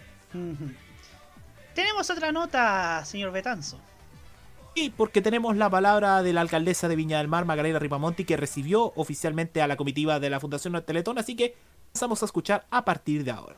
[1.73, 3.81] Tenemos otra nota, señor Betanzo.
[4.77, 8.35] Y porque tenemos la palabra de la alcaldesa de Viña del Mar, Magdalena Ripamonti, que
[8.35, 11.55] recibió oficialmente a la comitiva de la Fundación Teletón, así que
[11.93, 13.55] pasamos a escuchar a partir de ahora.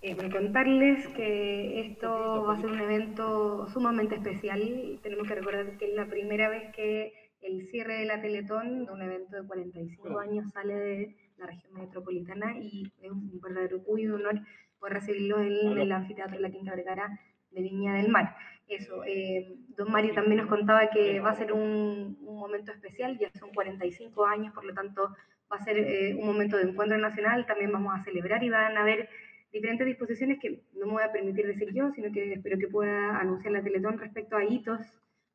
[0.00, 4.98] Eh, para contarles que esto va a ser un evento sumamente especial.
[5.02, 9.02] Tenemos que recordar que es la primera vez que el cierre de la Teletón, un
[9.02, 14.12] evento de 45 años, sale de la región metropolitana y es un verdadero orgullo y
[14.12, 14.40] honor
[14.80, 18.34] poder recibirlo en el anfiteatro de la Quinta Vergara de Viña del Mar.
[18.68, 23.18] Eso, eh, don Mario también nos contaba que va a ser un, un momento especial,
[23.18, 25.14] ya son 45 años, por lo tanto
[25.50, 28.76] va a ser eh, un momento de encuentro nacional, también vamos a celebrar y van
[28.76, 29.08] a haber
[29.52, 33.18] diferentes disposiciones que no me voy a permitir decir yo, sino que espero que pueda
[33.18, 34.80] anunciar la Teletón respecto a hitos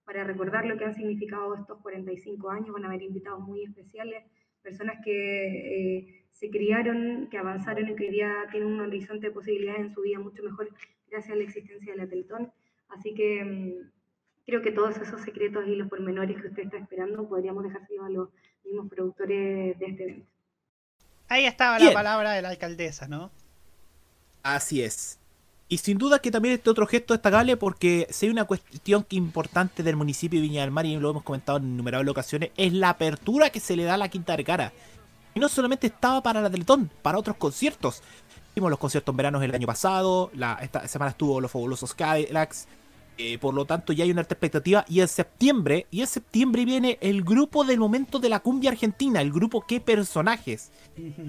[0.05, 2.71] para recordar lo que han significado estos 45 años.
[2.71, 4.23] Van a haber invitados muy especiales,
[4.61, 9.33] personas que eh, se criaron, que avanzaron y que hoy día tienen un horizonte de
[9.33, 10.69] posibilidades en su vida mucho mejor
[11.09, 12.51] gracias a la existencia de la Teletón.
[12.97, 13.89] Así que mm,
[14.45, 18.09] creo que todos esos secretos y los pormenores que usted está esperando podríamos dejárselos a
[18.09, 18.29] los
[18.63, 20.27] mismos productores de este evento.
[21.29, 21.89] Ahí estaba Bien.
[21.89, 23.31] la palabra de la alcaldesa, ¿no?
[24.43, 25.19] Así es.
[25.69, 29.15] Y sin duda que también este otro gesto destacable porque si hay una cuestión que
[29.15, 32.73] importante del municipio de Viña del Mar y lo hemos comentado en innumerables ocasiones, es
[32.73, 34.71] la apertura que se le da a la Quinta Vergara.
[35.33, 38.03] Y no solamente estaba para la Teletón, para otros conciertos.
[38.53, 42.67] Vimos los conciertos en veranos el año pasado, la, esta semana estuvo los fabulosos Cadillacs.
[43.17, 44.85] Eh, por lo tanto, ya hay una alta expectativa.
[44.87, 49.21] Y en septiembre, y en septiembre viene el grupo del momento de la cumbia argentina,
[49.21, 50.71] el grupo Qué Personajes.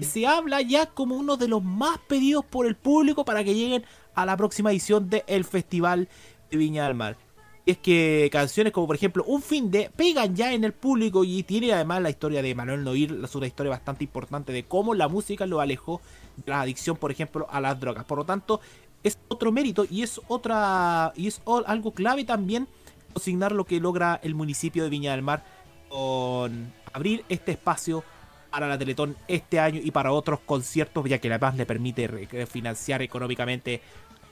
[0.01, 3.85] se habla ya como uno de los más pedidos por el público para que lleguen
[4.15, 6.09] a la próxima edición del Festival
[6.49, 7.17] de Viña del Mar.
[7.65, 11.23] Y es que canciones como por ejemplo Un fin de pegan ya en el público
[11.23, 14.93] y tiene además la historia de Manuel Noir, es una historia bastante importante de cómo
[14.93, 15.99] la música lo alejó
[16.37, 18.05] de la adicción, por ejemplo, a las drogas.
[18.05, 18.61] Por lo tanto,
[19.05, 22.67] es otro mérito y es otra y es algo clave también
[23.13, 25.45] consignar lo que logra el municipio de Viña del Mar
[25.89, 28.03] con abrir este espacio
[28.49, 33.01] para la Teletón este año y para otros conciertos, ya que además le permite financiar
[33.01, 33.81] económicamente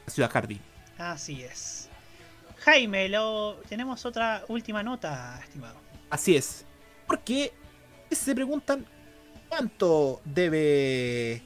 [0.08, 0.60] Ciudad Jardín.
[0.98, 1.90] Así es.
[2.60, 3.58] Jaime, lo...
[3.68, 5.76] tenemos otra última nota, estimado.
[6.10, 6.66] Así es.
[7.06, 7.54] Porque
[8.10, 8.86] se preguntan
[9.50, 11.44] cuánto debe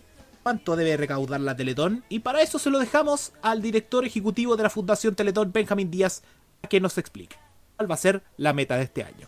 [0.47, 4.63] cuánto debe recaudar la Teletón y para eso se lo dejamos al director ejecutivo de
[4.63, 6.23] la Fundación Teletón, Benjamín Díaz,
[6.63, 7.35] a que nos explique
[7.75, 9.27] cuál va a ser la meta de este año.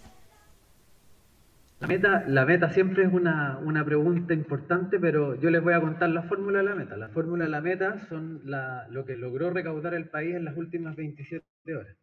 [1.82, 5.82] La meta, la meta siempre es una, una pregunta importante, pero yo les voy a
[5.82, 6.96] contar la fórmula de la meta.
[6.96, 10.56] La fórmula de la meta son la- lo que logró recaudar el país en las
[10.56, 11.44] últimas 27
[11.76, 11.98] horas.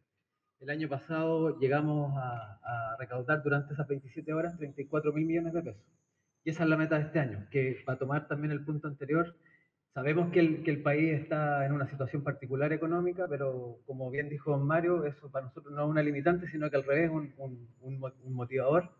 [0.61, 5.63] El año pasado llegamos a, a recaudar durante esas 27 horas 34 mil millones de
[5.63, 5.83] pesos.
[6.47, 9.35] Y esa es la meta de este año, que para tomar también el punto anterior,
[9.93, 14.29] sabemos que el, que el país está en una situación particular económica, pero como bien
[14.29, 17.69] dijo Mario, eso para nosotros no es una limitante, sino que al revés un, un-
[17.83, 18.91] un motivador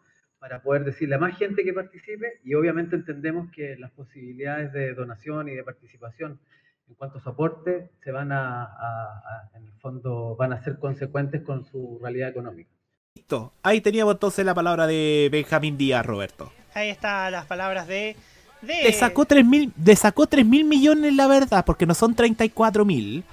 [0.41, 4.93] para poder decirle a más gente que participe y obviamente entendemos que las posibilidades de
[4.95, 6.41] donación y de participación
[6.89, 9.21] en cuanto a su aporte se van a, a-
[9.53, 12.71] a- en el fondo, van a ser consecuentes con su realidad económica.
[13.15, 13.53] Listo.
[13.63, 16.51] Ahí teníamos entonces la palabra de Benjamín Díaz, Roberto.
[16.77, 18.15] Ahí están las palabras de...
[18.61, 18.83] de...
[18.83, 22.85] Le sacó 3 mil, le sacó 3 mil millones la verdad, porque no son 34
[22.85, 23.25] mil.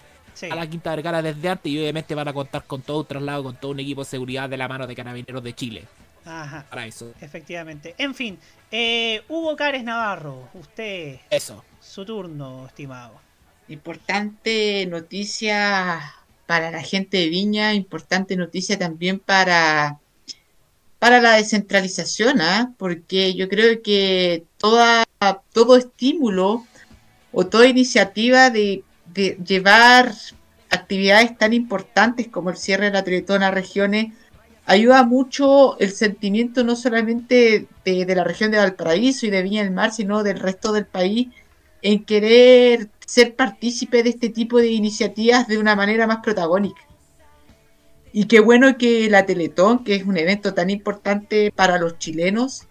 [0.47, 3.43] a la Quinta Vergara desde antes y obviamente van a contar con todo un traslado,
[3.43, 5.85] con todo un equipo de seguridad de la mano de Carabineros de Chile.
[6.25, 6.67] Ajá.
[6.69, 7.13] Para eso.
[7.21, 7.95] Efectivamente.
[7.99, 8.39] En fin,
[8.71, 11.19] eh, Hugo Cares Navarro, usted.
[11.31, 11.65] Eso.
[11.81, 13.15] Su turno, estimado.
[13.69, 16.15] Importante noticia
[16.47, 19.99] para la gente de Viña, importante noticia también para,
[20.99, 22.75] para la descentralización, ¿ah?
[22.77, 25.05] porque yo creo que toda,
[25.53, 26.67] todo estímulo
[27.33, 28.85] o toda iniciativa de,
[29.15, 30.13] llevar
[30.71, 34.13] actividades tan importantes como el cierre de la Teletón a regiones
[34.65, 39.65] ayuda mucho el sentimiento no solamente de, de la región de Valparaíso y de Viña
[39.65, 41.29] del Mar, sino del resto del país
[41.83, 46.88] en querer ser partícipe de este tipo de iniciativas de una manera más protagónica.
[48.13, 52.67] Y qué bueno que la Teletón, que es un evento tan importante para los chilenos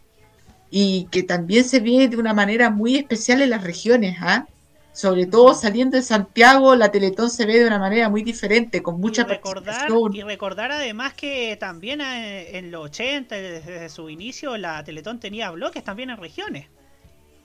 [0.70, 4.48] y que también se ve de una manera muy especial en las regiones, ¿ah?
[4.92, 9.00] Sobre todo saliendo de Santiago, la Teletón se ve de una manera muy diferente, con
[9.00, 10.16] mucha recordar, participación.
[10.16, 15.52] y recordar además que también eh, en los 80, desde su inicio, la Teletón tenía
[15.52, 16.66] bloques también en regiones.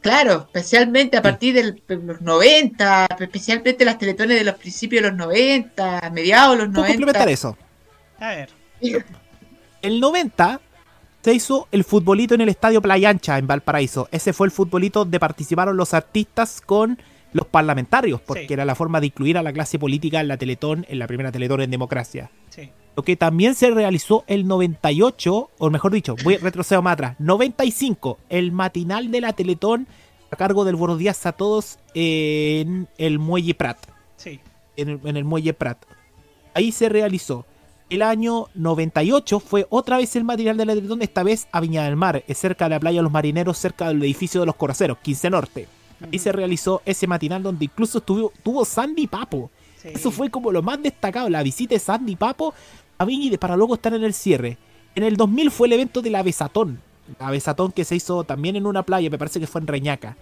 [0.01, 5.19] Claro, especialmente a partir de los 90, especialmente las teletones de los principios de los
[5.19, 6.89] 90, mediados de los ¿Puedo 90.
[6.89, 7.57] complementar eso?
[8.23, 8.51] A ver.
[9.83, 10.61] El 90
[11.23, 14.09] se hizo el futbolito en el Estadio Playa Ancha en Valparaíso.
[14.13, 16.99] Ese fue el futbolito donde participaron los artistas con
[17.33, 18.53] los parlamentarios, porque Sí.
[18.53, 21.33] era la forma de incluir a la clase política en la Teletón, en la primera
[21.33, 22.31] Teletón en democracia.
[22.51, 22.71] Sí.
[22.97, 28.19] Lo que también se realizó el 98, o mejor dicho, voy retrocedo más atrás, 95,
[28.29, 29.87] el matinal de la Teletón
[30.31, 33.79] a cargo del Buenos Días a todos en el Muelle Prat.
[34.17, 34.41] Sí.
[34.77, 35.79] En el Muelle Prat.
[36.55, 37.47] Ahí se realizó.
[37.91, 41.85] El año 98 fue otra vez el material de la Teletón, esta vez a Viña
[41.85, 44.57] del Mar, es cerca de la playa de los marineros, cerca del edificio de los
[44.57, 45.69] coraceros, 15 Norte.
[46.11, 49.51] Ahí se realizó ese matinal donde incluso estuvo, tuvo Sandy Papo.
[49.85, 52.55] Eso fue como lo más destacado, la visita de Sandy Papo
[52.99, 54.57] a Viña para luego estar en el cierre.
[54.95, 56.81] En el 2000 fue el evento de la Besatón.
[57.19, 60.17] La Besatón que se hizo también en una playa, me parece que fue en Reñaca.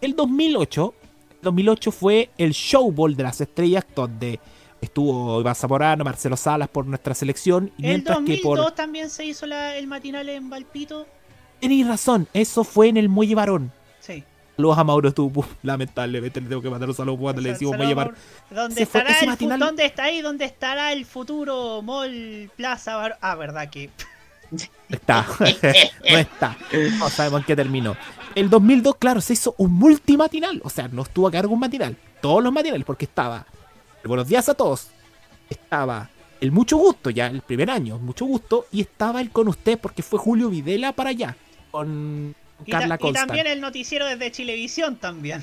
[0.00, 0.94] El 2008,
[1.30, 4.40] el 2008 fue el Showball de las estrellas donde
[4.86, 7.70] estuvo Iván Zamorano, Marcelo Salas por nuestra selección.
[7.78, 8.72] Y El mientras que 2002 por...
[8.74, 11.06] también se hizo la- el matinal en Valpito.
[11.60, 13.72] Tenéis razón, eso fue en el Muelle Varón.
[14.00, 14.22] Sí.
[14.56, 15.44] Saludos a Mauro Tupu.
[15.62, 18.14] Lamentablemente le tengo que mandar un saludo cuando le decimos Muelle Varón.
[18.50, 20.20] ¿Dónde estará el matinal- ¿Dónde está ahí?
[20.22, 23.90] ¿Dónde estará el futuro Mall Plaza Bar- Ah, verdad que.
[24.50, 24.58] No
[24.96, 25.26] está.
[26.10, 26.56] no está.
[26.98, 27.96] No sabemos en qué terminó.
[28.34, 30.60] El 2002, claro, se hizo un multimatinal.
[30.62, 31.96] O sea, no estuvo a cargo un matinal.
[32.20, 33.46] Todos los matinales, porque estaba.
[34.06, 34.88] El Buenos días a todos.
[35.50, 36.08] Estaba
[36.40, 38.66] el Mucho Gusto, ya el primer año, Mucho Gusto.
[38.70, 41.36] Y estaba el con usted, porque fue Julio Videla para allá.
[41.72, 42.34] Con
[42.64, 43.26] Y, Carla y Constant.
[43.28, 45.42] también el noticiero desde Chilevisión también.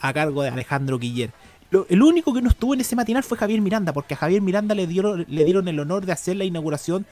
[0.00, 1.30] a cargo de Alejandro Guiller.
[1.70, 4.40] Lo- el único que no estuvo en ese matinal fue Javier Miranda, porque a Javier
[4.42, 7.06] Miranda le dieron, le dieron el honor de hacer la inauguración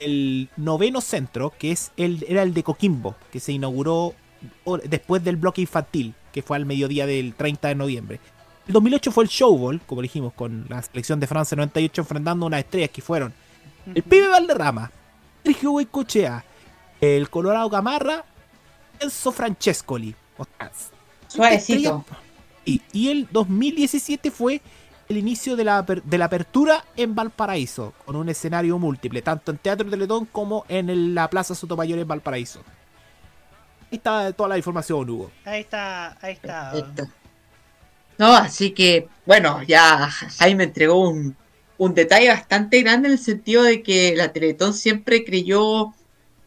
[0.00, 4.14] del noveno centro, que es el, era el de Coquimbo, que se inauguró
[4.84, 8.20] después del bloque infantil, que fue al mediodía del 30 de noviembre.
[8.68, 12.60] El 2008 fue el Showball, como dijimos, con la selección de Francia 98 enfrentando unas
[12.60, 13.32] estrellas que fueron
[13.94, 14.90] el Pibe Valderrama,
[15.42, 16.44] Sergio Goicochea,
[17.00, 18.24] el Colorado Gamarra,
[19.00, 20.14] Enzo Francescoli.
[20.36, 20.70] O sea,
[21.28, 22.04] Suavecito.
[22.66, 24.60] y, y el 2017 fue
[25.08, 29.56] el inicio de la, de la apertura en Valparaíso, con un escenario múltiple, tanto en
[29.56, 32.60] Teatro Teletón como en el- la Plaza Sotomayor en Valparaíso.
[33.90, 35.30] Ahí está toda la información, Hugo.
[35.46, 36.72] Ahí está, ahí está.
[38.18, 41.36] No, así que, bueno, ya Jaime entregó un,
[41.78, 45.94] un detalle bastante grande en el sentido de que la Teletón siempre creyó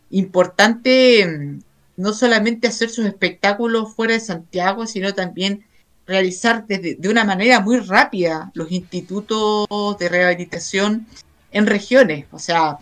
[0.09, 1.59] importante
[1.97, 5.65] no solamente hacer sus espectáculos fuera de Santiago, sino también
[6.05, 9.67] realizar desde- de una manera muy rápida los institutos
[9.99, 11.07] de rehabilitación
[11.51, 12.26] en regiones.
[12.32, 12.78] O sea,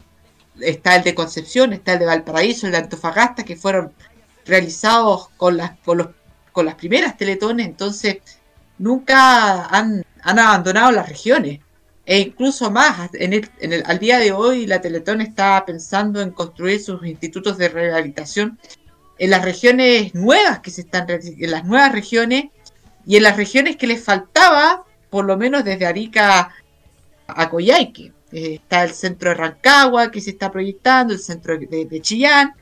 [0.59, 3.91] está el de Concepción, está el de Valparaíso, el de Antofagasta, que fueron
[4.45, 6.07] realizados con las, con los,
[6.51, 8.17] con las primeras teletones, entonces
[8.79, 11.59] nunca han, han abandonado las regiones.
[12.05, 16.81] E incluso más, en el, al día de hoy la Teletón está pensando en construir
[16.81, 18.57] sus institutos de rehabilitación
[19.19, 22.45] en las regiones nuevas que se están en las nuevas regiones
[23.05, 26.51] y en las regiones que les faltaba, por lo menos desde Arica
[27.27, 28.11] a Coyhaique.
[28.31, 32.53] Eh, está el centro de Rancagua que se está proyectando, el centro de, Chillán.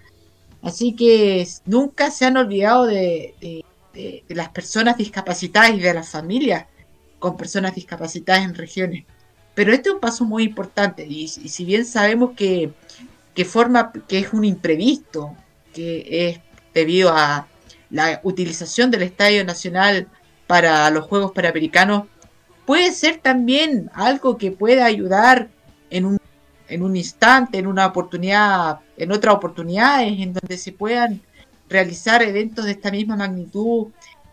[0.62, 3.64] Así que nunca se han olvidado de-
[3.98, 6.66] de- de las personas discapacitadas y de las familias
[7.20, 9.06] con personas discapacitadas en regiones.
[9.56, 12.72] Pero este es un paso muy importante y, y si bien sabemos que,
[13.34, 15.36] que forma que es un imprevisto,
[15.74, 16.40] que es
[16.74, 17.48] debido a
[17.90, 20.08] la utilización del Estadio Nacional
[20.46, 22.04] para los Juegos Panamericanos,
[22.66, 25.48] puede ser también algo que pueda ayudar
[25.90, 26.18] en un,
[26.68, 31.22] en un instante, en una oportunidad, en otras oportunidades, en donde se puedan
[31.70, 33.88] realizar eventos de esta misma magnitud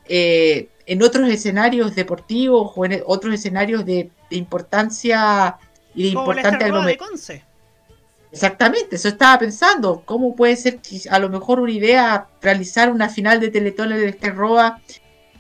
[0.07, 5.57] eh, en otros escenarios deportivos o en otros escenarios de, de importancia
[5.95, 7.43] y de Como importante Esterroa de aglomer- Conce.
[8.32, 10.03] Exactamente, eso estaba pensando.
[10.05, 14.09] ¿Cómo puede ser a lo mejor una idea realizar una final de Teletón en el
[14.09, 14.80] Esterroa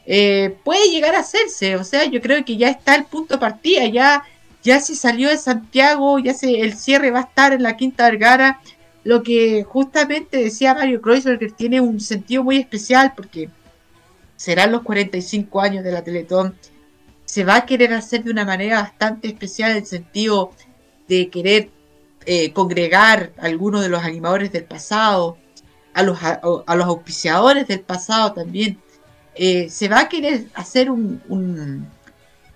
[0.06, 1.74] eh, puede llegar a hacerse?
[1.74, 4.22] O sea, yo creo que ya está el punto de partida, ya,
[4.62, 8.04] ya se salió de Santiago, ya se, el cierre va a estar en la Quinta
[8.04, 8.60] Vergara.
[9.04, 13.50] Lo que justamente decía Mario Kreuzberger tiene un sentido muy especial porque
[14.36, 16.54] serán los 45 años de la Teletón.
[17.24, 20.52] Se va a querer hacer de una manera bastante especial en el sentido
[21.08, 21.70] de querer
[22.26, 25.36] eh, congregar a algunos de los animadores del pasado,
[25.92, 26.40] a los, a,
[26.74, 28.78] los auspiciadores del pasado también.
[29.34, 31.86] Eh, se va a querer hacer un, un-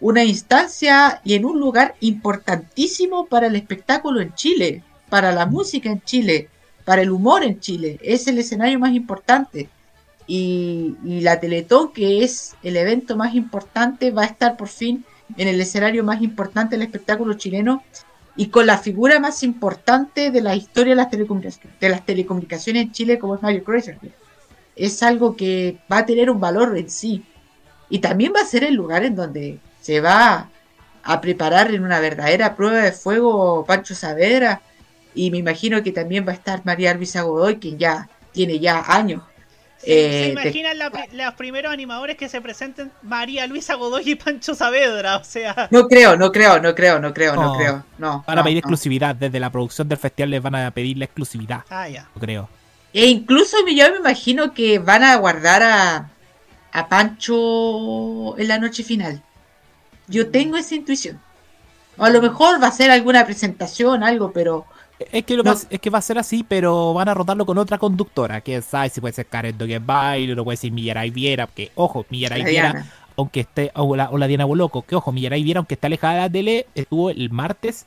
[0.01, 5.89] una instancia y en un lugar importantísimo para el espectáculo en Chile, para la música
[5.91, 6.49] en Chile,
[6.85, 7.99] para el humor en Chile.
[8.03, 9.69] Es el escenario más importante.
[10.27, 15.05] Y, y la Teletón, que es el evento más importante, va a estar por fin
[15.37, 17.83] en el escenario más importante del espectáculo chileno
[18.37, 22.83] y con la figura más importante de la historia de las, telecomunic- de las telecomunicaciones
[22.85, 24.13] en Chile, como es Mario Kreuzberger.
[24.77, 27.25] Es algo que va a tener un valor en sí.
[27.91, 30.51] Y también va a ser el lugar en donde se va
[31.03, 34.61] a preparar en una verdadera prueba de fuego Pancho Saavedra.
[35.15, 38.85] Y me imagino que también va a estar María Luisa Godoy, quien ya tiene ya
[38.87, 39.23] años
[39.85, 42.91] Eh, ¿Se te- imaginan la los primeros animadores que se presenten?
[43.03, 45.69] María Luisa Godoy y Pancho Saavedra, o sea...
[45.71, 47.57] no creo, no creo, no creo, no creo, no No.
[47.57, 47.85] creo.
[47.97, 48.59] No, Van a no, pedir no.
[48.61, 49.15] exclusividad.
[49.15, 51.63] Desde la producción del festival les van a pedir la exclusividad.
[51.71, 52.09] Ah, ya.
[52.15, 52.49] Yo creo.
[52.93, 56.11] E incluso yo me imagino que van a guardar a,
[56.73, 59.23] a Pancho en la noche final.
[60.09, 61.21] Yo tengo esa intuición.
[61.97, 64.67] O a lo mejor va a ser alguna presentación, algo, pero
[65.13, 67.57] Es que, lo va, es que va a ser así, pero van a rotarlo con
[67.59, 68.41] otra conductora.
[68.41, 71.47] Que sabe si puede ser Karen Baile, o puede ser Millaray Viera.
[71.47, 72.87] Que, ojo, Millaray La Viera,
[73.17, 73.71] aunque esté.
[73.75, 74.83] O la, o la Diana Boloco.
[74.83, 77.87] Que, ojo, Millaray Viera, aunque está alejada de la tele, estuvo el martes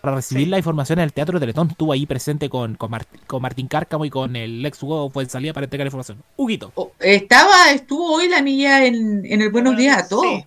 [0.00, 1.68] para recibir la información en el Teatro Teletón.
[1.70, 5.24] Estuvo ahí presente con, con, Mart- con Martín Cárcamo y con el ex Hugo fue
[5.24, 6.22] en salida para entregar información.
[6.36, 6.72] Huguito.
[7.00, 10.44] estaba, estuvo hoy la milla en, en el Buenos Días a todos.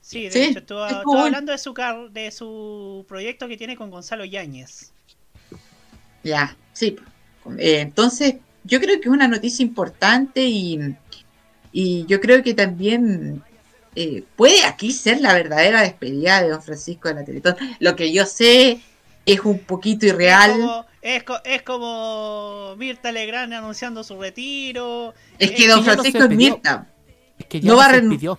[0.00, 1.26] Sí, de Sí, hecho, estuvo, estuvo estuvo bueno.
[1.26, 4.92] hablando de su, car- de su proyecto que tiene con Gonzalo Yáñez.
[6.22, 6.96] Ya, sí.
[7.58, 10.78] Eh, entonces, yo creo que es una noticia importante y,
[11.72, 13.42] y yo creo que también
[13.96, 17.56] eh, puede aquí ser la verdadera despedida de don Francisco de la Teletón.
[17.78, 18.80] Lo que yo sé
[19.26, 20.52] es un poquito irreal.
[20.52, 25.14] Como- es, co- es como Mirta Legrand anunciando su retiro.
[25.38, 26.86] Es que don Francisco es Mirta.
[27.38, 28.38] Es que No va a se renu- despidió.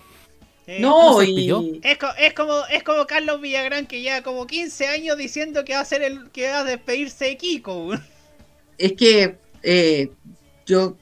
[0.66, 1.80] Eh, No, y.
[1.82, 5.74] Es, co- es como es como Carlos Villagrán que lleva como 15 años diciendo que
[5.74, 7.92] va a ser el que va a despedirse de Kiko.
[8.78, 10.10] es que eh,
[10.66, 10.96] yo,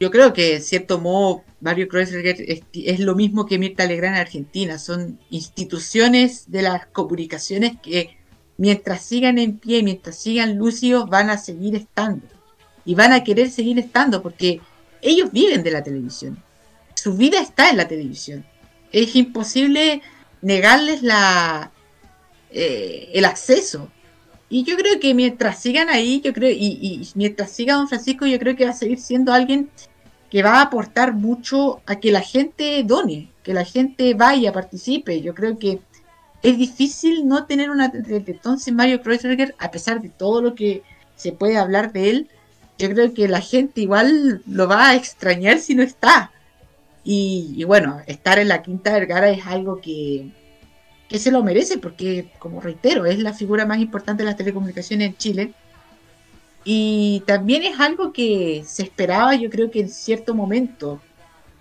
[0.00, 4.16] yo creo que en cierto modo Mario Kreuzberger es, es lo mismo que Mirta Legrand
[4.16, 4.78] en Argentina.
[4.78, 8.16] Son instituciones de las comunicaciones que
[8.56, 12.26] mientras sigan en pie, mientras sigan lúcidos, van a seguir estando.
[12.84, 14.60] Y van a querer seguir estando porque
[15.02, 16.42] ellos viven de la televisión.
[16.94, 18.44] Su vida está en la televisión.
[18.92, 20.02] Es imposible
[20.42, 21.70] negarles la,
[22.50, 23.90] eh, el acceso.
[24.48, 28.26] Y yo creo que mientras sigan ahí, yo creo, y, y mientras siga Don Francisco,
[28.26, 29.70] yo creo que va a seguir siendo alguien
[30.30, 35.20] que va a aportar mucho a que la gente done, que la gente vaya, participe.
[35.20, 35.80] Yo creo que
[36.42, 40.82] es difícil no tener una Teletón sin Mario Kreuzberger, a pesar de todo lo que
[41.16, 42.28] se puede hablar de él.
[42.78, 46.32] Yo creo que la gente igual lo va a extrañar si no está.
[47.04, 50.30] Y, bueno, estar en la Quinta Vergara es algo que,
[51.08, 55.08] que se lo merece, porque, como reitero, es la figura más importante de las telecomunicaciones
[55.08, 55.54] en Chile.
[56.64, 61.00] Y también es algo que se esperaba, yo creo que en cierto momento,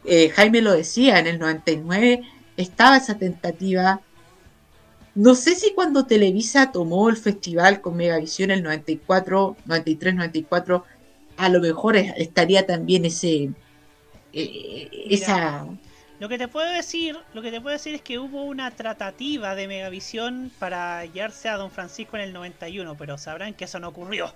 [0.06, 2.22] eh, Jaime lo decía, en el 99
[2.56, 4.02] estaba esa tentativa.
[5.16, 10.86] No sé si cuando Televisa tomó el festival con Megavisión el 94, 93, 94,
[11.38, 13.50] a lo mejor es- estaría también ese
[14.34, 15.66] eh, esa
[16.20, 19.56] Lo que te puedo decir, lo que te puedo decir es que hubo una tratativa
[19.56, 23.88] de Megavisión para hallarse a Don Francisco en el 91, pero sabrán que eso no
[23.90, 24.34] ocurrió.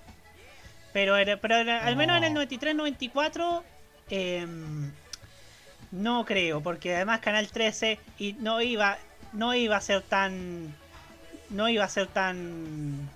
[0.92, 3.62] Pero, era- pero era- al menos en el 93-94
[4.10, 4.90] em,
[5.92, 8.98] no creo, porque además Canal 13 y no iba
[9.32, 10.74] no iba a ser tan
[11.50, 13.08] no iba a ser tan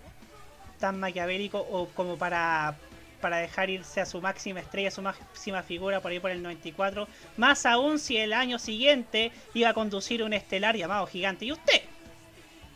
[0.79, 2.75] tan maquiavélico o como para
[3.21, 7.07] para dejar irse a su máxima estrella, su máxima figura por ahí por el 94.
[7.37, 11.45] Más aún si el año siguiente iba a conducir un estelar llamado Gigante.
[11.45, 11.83] ¿Y usted?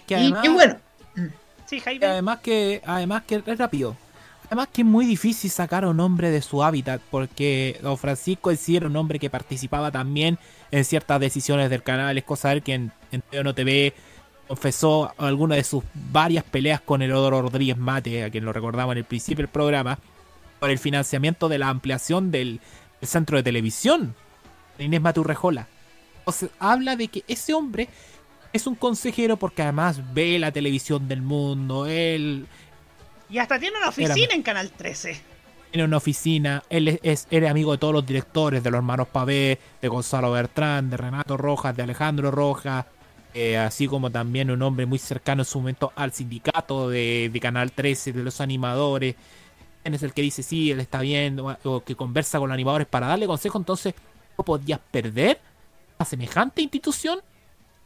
[0.07, 0.76] Que Y además, qué bueno.
[1.66, 2.07] Sí, Jaime.
[2.07, 3.97] además que además que es rápido.
[4.47, 8.51] Además que es muy difícil sacar a un hombre de su hábitat porque Don Francisco
[8.51, 10.38] en sí era un hombre que participaba también
[10.70, 12.16] en ciertas decisiones del canal.
[12.18, 13.95] Es cosa de que en, en TVO TV
[14.47, 18.99] confesó alguna de sus varias peleas con Heródoto Rodríguez Mate, a quien lo recordamos en
[18.99, 19.99] el principio del programa,
[20.65, 22.59] por el financiamiento de la ampliación del,
[22.99, 24.15] del centro de televisión
[24.79, 25.69] de Inés Maturrejola.
[26.21, 27.87] Entonces habla de que ese hombre
[28.51, 32.47] es un consejero porque además ve la televisión del mundo, él
[33.29, 35.21] Y hasta tiene una Era- oficina en Canal 13.
[35.71, 39.09] tiene una oficina, él es, es- era amigo de todos los directores, de los hermanos
[39.09, 42.87] Pavé, de Gonzalo Bertrán, de Renato Rojas, de Alejandro Rojas,
[43.35, 47.41] eh, así como también un hombre muy cercano en su momento al sindicato de, de
[47.41, 49.15] Canal 13, de los animadores.
[49.85, 52.55] Él es el que dice, sí, él está bien, o, o que conversa con los
[52.55, 53.95] animadores para darle consejo, entonces
[54.37, 55.39] no podías perder
[55.99, 57.20] a semejante institución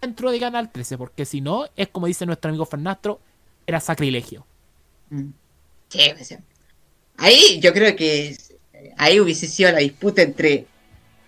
[0.01, 3.18] dentro de Canal 13, porque si no, es como dice nuestro amigo Fernastro,
[3.66, 4.46] era sacrilegio.
[5.11, 6.40] Sí, o sea,
[7.16, 8.36] ahí yo creo que
[8.96, 10.66] ahí hubiese sido la disputa entre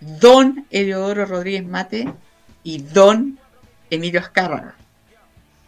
[0.00, 2.12] Don Eleodoro Rodríguez Mate
[2.62, 3.38] y Don
[3.90, 4.76] Emilio Azcárraga.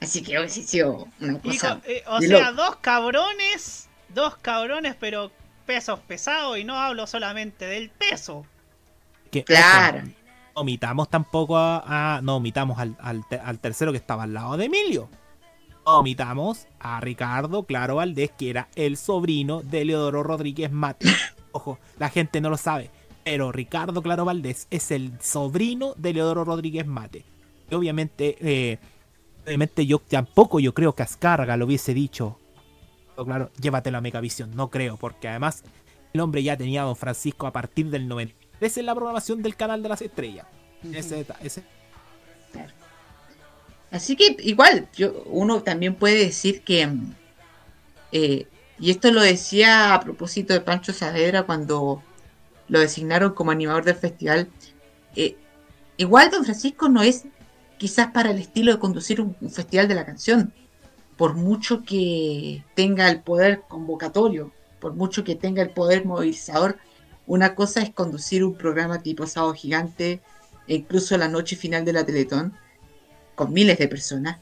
[0.01, 1.77] Así que hubiese sido una Y cosa.
[1.81, 2.63] co- eh, o de sea, loco.
[2.63, 5.31] dos cabrones, dos cabrones, pero
[5.67, 8.45] pesos pesados, y no hablo solamente del peso.
[9.31, 9.99] Que, Claro.
[9.99, 10.07] ojo,
[10.55, 14.35] no omitamos tampoco a, a- no omitamos al, al te- al tercero que estaba al
[14.35, 15.09] lado de Emilio.
[15.87, 21.07] No Omitamos a Ricardo Claro Valdés, que era el sobrino de Leodoro Rodríguez Mate.
[21.53, 22.91] Ojo, la gente no lo sabe.
[23.25, 27.25] Pero Ricardo Claro Valdés es el sobrino de Leodoro Rodríguez Mate.
[27.71, 28.79] Y obviamente, eh,
[29.45, 32.39] obviamente yo tampoco yo creo que Ascarga lo hubiese dicho.
[33.25, 34.51] Claro, llévatelo a Megavisión.
[34.55, 35.63] No creo, porque además
[36.13, 39.57] el hombre ya tenía a Don Francisco a partir del 93 en la programación del
[39.57, 40.47] canal de las estrellas.
[40.93, 41.63] Ese, ese
[43.91, 46.89] Así que igual, yo, uno también puede decir que,
[48.11, 48.47] eh,
[48.79, 52.03] y esto lo decía a propósito de Pancho Saavedra cuando
[52.69, 54.49] lo designaron como animador del festival,
[55.15, 55.37] eh,
[55.99, 57.25] igual Don Francisco no es
[57.77, 60.55] quizás para el estilo de conducir un, un festival de la canción,
[61.23, 64.51] por mucho que tenga el poder convocatorio,
[64.81, 66.79] por mucho que tenga el poder movilizador,
[67.29, 70.21] una cosa es conducir un programa tipo Sábado Gigante,
[70.67, 72.55] e incluso la noche final de la Teletón,
[73.37, 74.41] con miles de personas,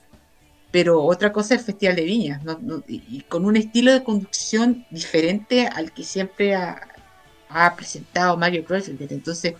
[0.70, 2.40] pero otra cosa es el Festival de Viñas,
[2.88, 6.80] y, con un estilo de conducción diferente al que siempre ha,
[7.50, 9.12] ha presentado Mario Kreuzberger.
[9.12, 9.52] Entonces,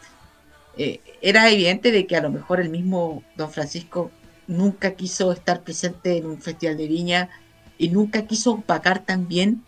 [0.78, 4.10] eh, era evidente de que a lo mejor el mismo Don Francisco
[4.51, 7.30] nunca quiso estar presente en un Festival de Viña
[7.78, 9.62] y nunca quiso opacar también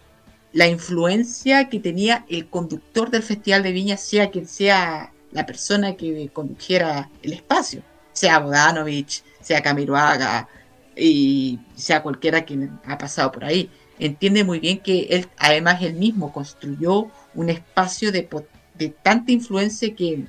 [0.53, 5.97] la influencia que tenía el conductor del Festival de Viña, sea quien sea la persona
[5.97, 10.49] que condujera el espacio, sea Bodanovich, sea Camiroaga
[10.95, 13.71] y sea cualquiera quien ha pasado por ahí.
[13.99, 18.29] Entiende muy bien que él, además, él mismo construyó un espacio de,
[18.75, 20.27] de tanta influencia que,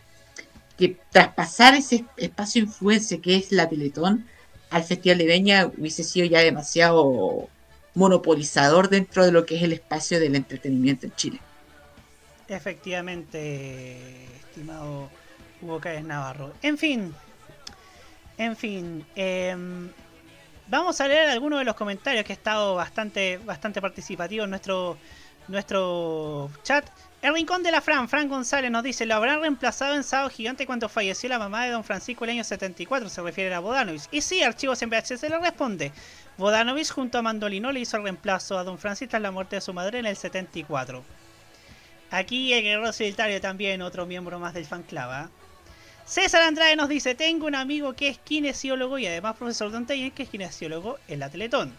[0.78, 4.26] que traspasar ese espacio de influencia que es la Teletón
[4.74, 7.48] al Festival de Viña hubiese sido ya demasiado
[7.94, 11.40] monopolizador dentro de lo que es el espacio del entretenimiento en Chile.
[12.48, 15.10] Efectivamente, estimado
[15.62, 16.54] Hugo Cáez Navarro.
[16.64, 17.14] En fin,
[18.40, 19.92] en fin, em,
[20.68, 24.98] vamos a leer algunos de los comentarios que ha estado bastante, bastante participativo en nuestro,
[25.50, 26.90] nuestro chat.
[27.24, 30.66] El Rincón de la Fran, Fran González nos dice, lo habrán reemplazado en Sábado Gigante
[30.66, 34.10] cuando falleció la mamá de Don Francisco el año 74, se refiere a Bodanovich.
[34.12, 35.94] Y sí, Archivos en VHS le responde.
[36.38, 39.62] Bodanovich junto a Mandolino le hizo el reemplazo a Don Francisco tras la muerte de
[39.62, 41.02] su madre en el 74.
[42.12, 45.04] Aquí el guerrero solitario también, otro miembro más del fan club.
[45.04, 45.30] ¿ah?
[46.06, 50.12] César Andrade nos dice, tengo un amigo que es kinesiólogo y además profesor de Antaller
[50.12, 51.74] que es kinesiólogo en la Teletón.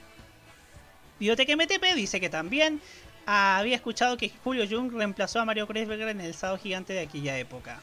[1.19, 2.81] Biblioteca MTP dice que también
[3.27, 7.39] había escuchado que Julio Jung reemplazó a Mario Kreisberger en el sábado gigante de aquella
[7.39, 7.81] época.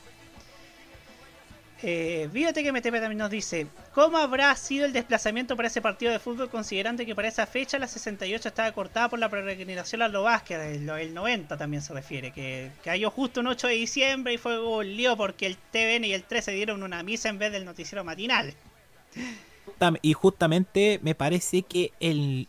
[1.84, 3.66] Eh, Biblioteca MTP también nos dice,
[3.96, 7.80] ¿cómo habrá sido el desplazamiento para ese partido de fútbol considerando que para esa fecha
[7.80, 12.32] la 68 estaba cortada por la peregrinación a lo el, el 90 también se refiere,
[12.32, 16.14] que cayó justo un 8 de diciembre y fue un lío porque el TVN y
[16.14, 18.54] el 13 dieron una misa en vez del noticiero matinal.
[20.04, 22.48] Y justamente me parece que el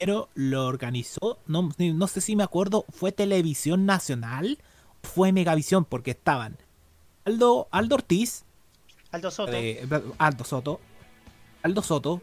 [0.00, 4.58] pero lo organizó, no, no sé si me acuerdo, fue Televisión Nacional
[5.02, 6.56] o fue Megavisión, porque estaban
[7.26, 8.44] Aldo, Aldo Ortiz,
[9.12, 9.52] Aldo Soto.
[9.52, 9.86] eh,
[10.16, 10.80] Aldo Soto,
[11.62, 12.22] Aldo Soto,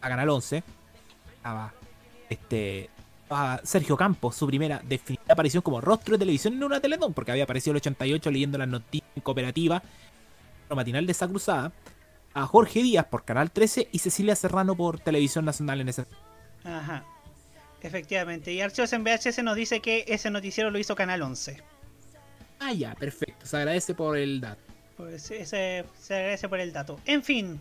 [0.00, 0.64] a Canal 11,
[1.36, 1.72] estaba
[2.28, 2.90] este
[3.22, 7.30] estaba Sergio Campos, su primera definitiva aparición como rostro de televisión en una teletón, porque
[7.30, 9.84] había aparecido en el 88 leyendo las noticias en cooperativa,
[10.74, 11.70] matinal de esa cruzada,
[12.34, 16.06] a Jorge Díaz por Canal 13 y Cecilia Serrano por Televisión Nacional en ese
[16.64, 17.04] Ajá.
[17.82, 18.52] Efectivamente.
[18.52, 21.62] Y Archivos en VHS nos dice que ese noticiero lo hizo Canal 11.
[22.58, 23.46] Ah, ya, perfecto.
[23.46, 24.62] Se agradece por el dato.
[24.96, 26.98] Pues ese, se agradece por el dato.
[27.04, 27.60] En fin.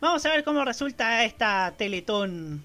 [0.00, 2.64] Vamos a ver cómo resulta esta Teletón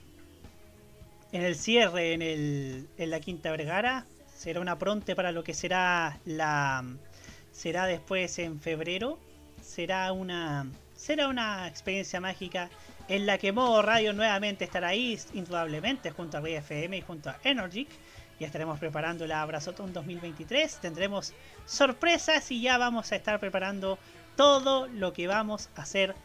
[1.31, 4.05] en el cierre en, el, en la Quinta Vergara.
[4.35, 6.83] Será una pronte para lo que será la...
[7.51, 9.19] Será después en febrero.
[9.61, 10.65] Será una...
[10.95, 12.69] Será una experiencia mágica
[13.07, 17.37] en la que Modo Radio nuevamente estará ahí, indudablemente, junto a FM y junto a
[17.43, 17.89] Energic.
[18.39, 20.77] Ya estaremos preparando la Abrazotón 2023.
[20.77, 21.33] Tendremos
[21.65, 23.97] sorpresas y ya vamos a estar preparando
[24.35, 26.15] todo lo que vamos a hacer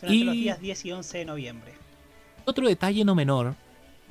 [0.00, 1.72] durante Y- los días 10 y 11 de noviembre.
[2.44, 3.54] Otro detalle no menor.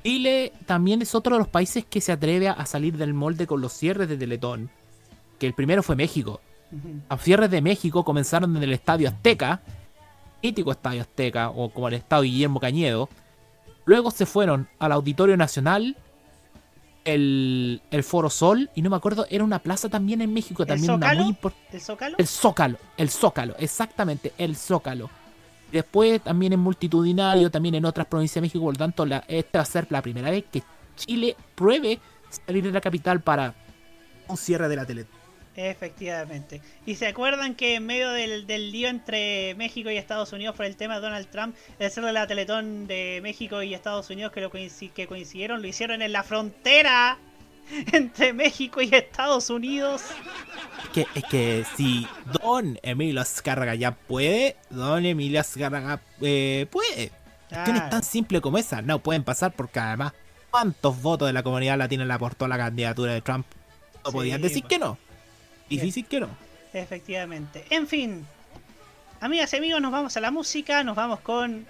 [0.04, 3.60] Chile también es otro de los países que se atreve a salir del molde con
[3.60, 4.70] los cierres de Teletón.
[5.40, 6.40] Que el primero fue México.
[7.10, 9.62] Los cierres de México comenzaron en el Estadio Azteca,
[10.42, 13.10] mítico Estadio Azteca, o como el Estadio Guillermo Cañedo.
[13.86, 15.96] Luego se fueron al Auditorio Nacional,
[17.06, 20.68] el, el Foro Sol, y no me acuerdo, era una plaza también en México, ¿El
[20.68, 21.22] también una Zócalo?
[21.22, 21.78] muy importante.
[21.78, 22.16] ¿El Zócalo?
[22.18, 25.10] El Zócalo, el Zócalo, exactamente, el Zócalo.
[25.72, 29.60] Después también en multitudinario, también en otras provincias de México, por lo tanto, la, esta
[29.60, 30.64] va a ser la primera vez que
[30.96, 33.54] Chile pruebe salir de la capital para
[34.28, 35.06] un cierre de la tele.
[35.58, 36.62] Efectivamente.
[36.86, 40.68] ¿Y se acuerdan que en medio del, del lío entre México y Estados Unidos por
[40.68, 44.32] el tema de Donald Trump, el cierre de la Teletón de México y Estados Unidos
[44.32, 47.18] que, lo que coincidieron, lo hicieron en la frontera
[47.91, 50.03] entre México y Estados Unidos?
[50.93, 52.08] que, es que si
[52.39, 57.12] Don Emilio Azcárraga ya puede, Don Emilio Azcárraga eh, puede.
[57.49, 57.89] Cuestiones Claro.
[57.89, 60.14] tan simple como esa no pueden pasar porque además,
[60.51, 63.47] ¿cuántos votos de la comunidad latina le aportó a la candidatura de Trump?
[64.03, 64.70] No Sí, podían decir pues.
[64.70, 64.99] que no.
[65.70, 66.30] Difícil que no.
[66.74, 67.65] Efectivamente.
[67.70, 68.26] En fin,
[69.20, 71.65] amigas y amigos, nos vamos a la música, nos vamos con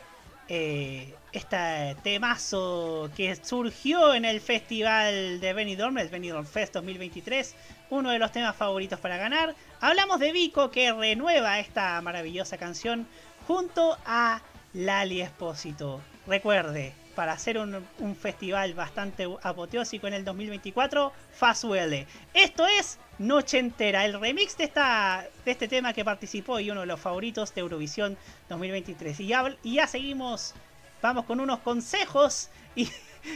[0.49, 7.55] eh, este temazo que surgió en el festival de Benidorm, el Benidorm Fest 2023,
[7.89, 9.55] uno de los temas favoritos para ganar.
[9.81, 13.07] Hablamos de Vico que renueva esta maravillosa canción
[13.45, 14.41] junto a
[14.73, 16.01] Lali Espósito.
[16.25, 22.07] Recuerde, para hacer un, un festival bastante apoteósico en el 2024, Fasuele.
[22.33, 26.82] Esto es Noche Entera, el remix de, esta, de este tema que participó y uno
[26.82, 28.18] de los favoritos de Eurovisión
[28.49, 29.20] 2023.
[29.22, 30.53] Y ya, y ya seguimos,
[31.01, 32.89] vamos con unos consejos y,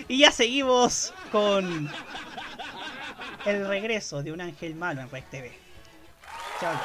[0.10, 1.90] ya seguimos con
[3.46, 5.52] el regreso de un ángel malo en Rec TV.
[6.60, 6.80] Chao,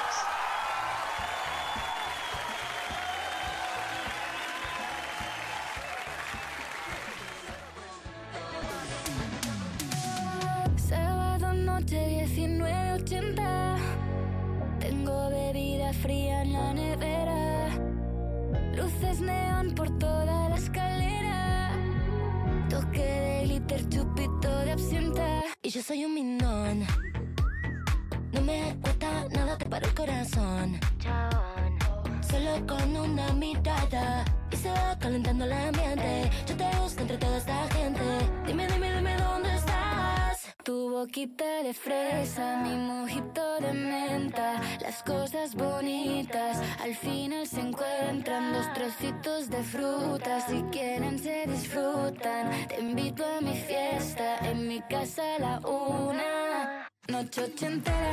[49.50, 52.50] de fruta, si quieren se disfrutan.
[52.68, 56.88] Te invito a mi fiesta, en mi casa a la una.
[57.08, 58.05] Noche ochentera,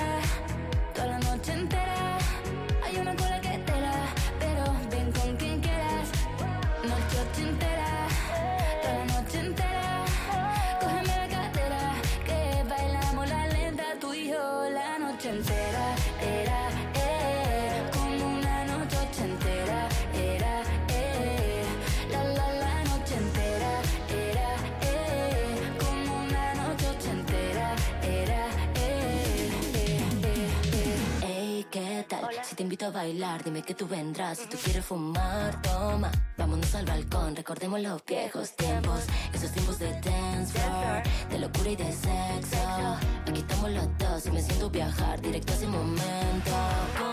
[33.04, 34.38] bailar, dime que tú vendrás.
[34.38, 36.10] Si tú quieres fumar, toma.
[36.38, 39.02] Vámonos al balcón, recordemos los viejos tiempos.
[39.34, 42.98] Esos tiempos de dance floor, de locura y de sexo.
[43.28, 47.13] Aquí estamos los dos y me siento viajar directo a ese momento.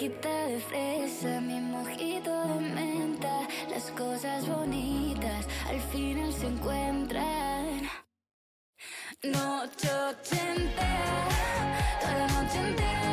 [0.00, 3.46] Boquita de fresa, mi mojito de menta.
[3.68, 7.82] Las cosas bonitas al final se encuentran.
[9.22, 10.98] Noche ochentera,
[12.00, 13.09] toda la noche entera.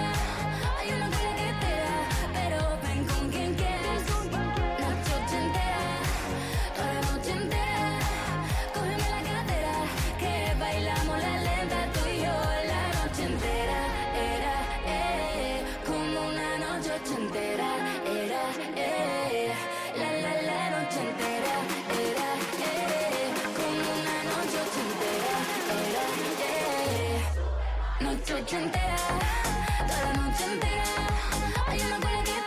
[28.17, 28.95] Noche ochentera,
[29.87, 30.83] toda la noche entera.
[31.67, 32.46] Hay una cola que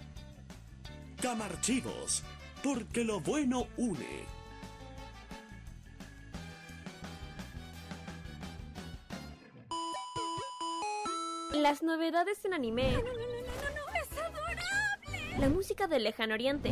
[1.21, 2.23] Camarchivos,
[2.63, 4.25] porque lo bueno une.
[11.53, 12.89] Las novedades en anime.
[12.89, 15.37] ¡Es adorable!
[15.37, 16.71] La música del lejano oriente.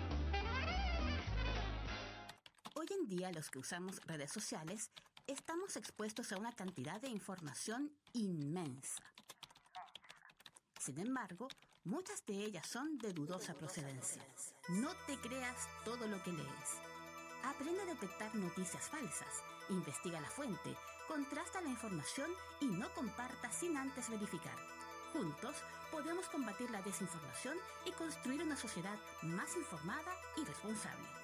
[3.01, 4.91] En día los que usamos redes sociales
[5.25, 9.03] estamos expuestos a una cantidad de información inmensa.
[10.79, 11.47] Sin embargo,
[11.83, 14.23] muchas de ellas son de dudosa procedencia.
[14.69, 16.69] No te creas todo lo que lees.
[17.43, 20.75] Aprende a detectar noticias falsas, investiga la fuente,
[21.07, 22.29] contrasta la información
[22.59, 24.57] y no comparta sin antes verificar.
[25.13, 25.55] Juntos
[25.91, 31.20] podemos combatir la desinformación y construir una sociedad más informada y responsable.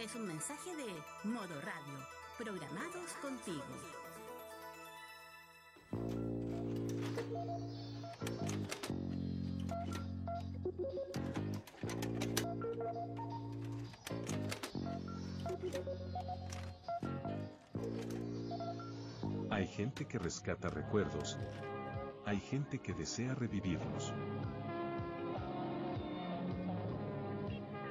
[0.00, 1.98] Es un mensaje de Modo Radio,
[2.38, 3.62] programados contigo.
[19.50, 21.36] Hay gente que rescata recuerdos.
[22.24, 24.14] Hay gente que desea revivirlos.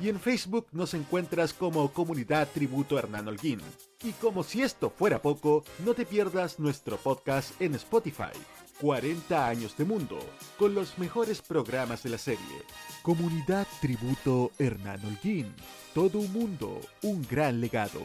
[0.00, 3.60] y en Facebook nos encuentras como Comunidad Tributo Hernán Holguín.
[4.02, 8.32] Y como si esto fuera poco, no te pierdas nuestro podcast en Spotify.
[8.80, 10.18] 40 años de mundo,
[10.58, 12.64] con los mejores programas de la serie.
[13.02, 15.54] Comunidad Tributo Hernán Holguín.
[15.94, 18.00] Todo un mundo, un gran legado.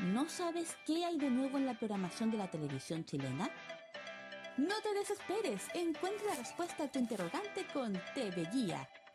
[0.00, 3.50] ¿No sabes qué hay de nuevo en la programación de la televisión chilena?
[4.58, 8.88] No te desesperes, encuentra la respuesta a tu interrogante con TV Guía,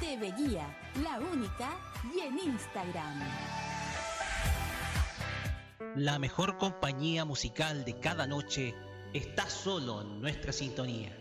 [0.00, 0.66] TV Guía,
[1.02, 1.70] la única,
[2.14, 3.20] y en Instagram.
[5.96, 8.74] La mejor compañía musical de cada noche
[9.12, 11.16] está solo en nuestra sintonía.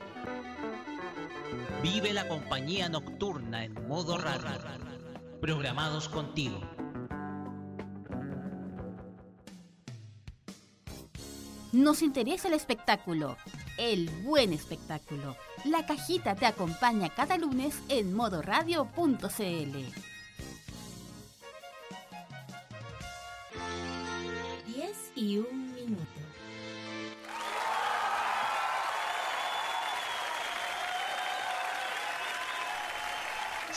[1.83, 4.49] Vive la compañía nocturna en modo radio.
[5.39, 6.59] Programados contigo.
[11.73, 13.35] Nos interesa el espectáculo,
[13.79, 15.35] el buen espectáculo.
[15.65, 19.23] La cajita te acompaña cada lunes en modoradio.cl.
[24.67, 26.22] 10 y un minuto.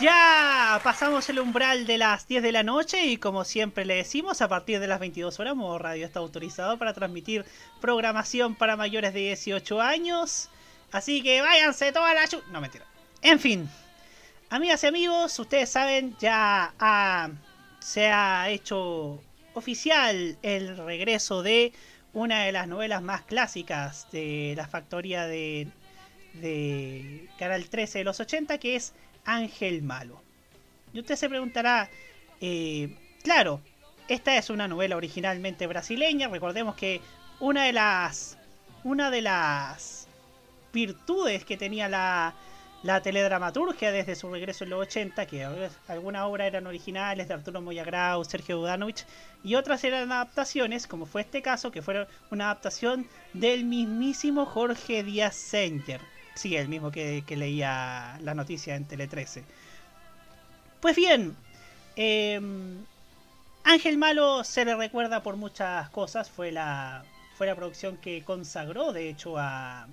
[0.00, 4.42] Ya pasamos el umbral de las 10 de la noche y como siempre le decimos,
[4.42, 7.46] a partir de las 22 horas Modo Radio está autorizado para transmitir
[7.80, 10.50] programación para mayores de 18 años.
[10.92, 12.28] Así que váyanse toda la...
[12.52, 12.84] No, mentira.
[13.22, 13.70] En fin,
[14.50, 17.30] amigas y amigos, ustedes saben, ya ha-
[17.80, 19.22] se ha hecho
[19.54, 21.72] oficial el regreso de
[22.12, 25.68] una de las novelas más clásicas de la factoría de,
[26.34, 28.92] de Canal 13 de los 80, que es
[29.26, 30.22] Ángel Malo.
[30.92, 31.90] Y usted se preguntará,
[32.40, 33.60] eh, claro,
[34.08, 36.28] esta es una novela originalmente brasileña.
[36.28, 37.00] Recordemos que
[37.40, 38.38] una de las,
[38.84, 40.08] una de las
[40.72, 42.34] virtudes que tenía la,
[42.82, 45.44] la teledramaturgia desde su regreso en los 80, que
[45.88, 49.04] algunas obras eran originales de Arturo Moyagrau, Sergio Budanovich,
[49.42, 55.02] y otras eran adaptaciones, como fue este caso, que fue una adaptación del mismísimo Jorge
[55.02, 56.00] Díaz Senger.
[56.36, 59.42] Sí, el mismo que, que leía la noticia en Tele 13.
[60.80, 61.34] Pues bien,
[61.96, 62.40] eh,
[63.64, 66.30] Ángel Malo se le recuerda por muchas cosas.
[66.30, 67.04] Fue la,
[67.36, 69.88] fue la producción que consagró, de hecho, a,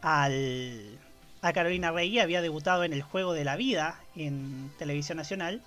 [0.00, 0.98] al,
[1.42, 2.18] a Carolina Rey.
[2.20, 5.60] Había debutado en El Juego de la Vida en Televisión Nacional.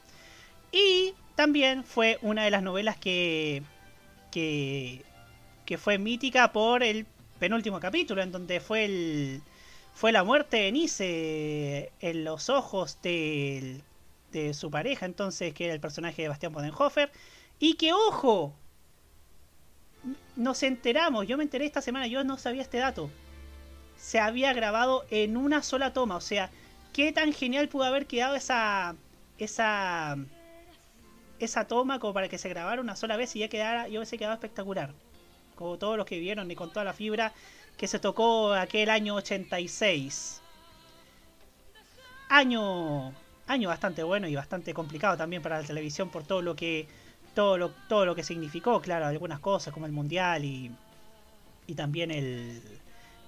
[0.72, 3.62] Y también fue una de las novelas que,
[4.32, 5.04] que,
[5.66, 7.06] que fue mítica por el
[7.40, 9.42] penúltimo capítulo, en donde fue el,
[9.98, 13.82] fue la muerte de Nice en los ojos del-
[14.32, 17.12] de su pareja, entonces, que era el personaje de Bastián Bodenhofer.
[17.58, 18.54] Y que, ojo,
[20.36, 23.10] nos enteramos, yo me enteré esta semana, yo no sabía este dato.
[23.98, 26.52] Se había grabado en una sola toma, o sea,
[26.94, 28.96] qué tan genial pudo haber quedado esa
[29.40, 30.16] esa
[31.40, 34.12] esa toma como para que se grabara una sola vez y ya quedara, yo pensé
[34.12, 34.94] que quedaba espectacular.
[35.56, 37.34] Como todos los que vieron y con toda la fibra
[37.78, 40.42] que se tocó aquel año 86.
[42.30, 43.14] Año
[43.48, 46.86] año bastante bueno y bastante complicado también para la televisión por todo lo que
[47.34, 50.72] todo lo, todo lo que significó, claro, algunas cosas como el mundial y
[51.68, 52.62] y también el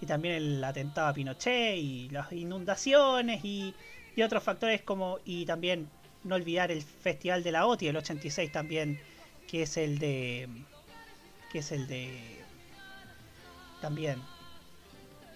[0.01, 3.75] y también el atentado a Pinochet y las inundaciones y,
[4.15, 5.89] y otros factores como y también
[6.23, 8.99] no olvidar el festival de la OTI el 86 también
[9.47, 10.47] que es el de
[11.51, 12.39] que es el de
[13.81, 14.21] también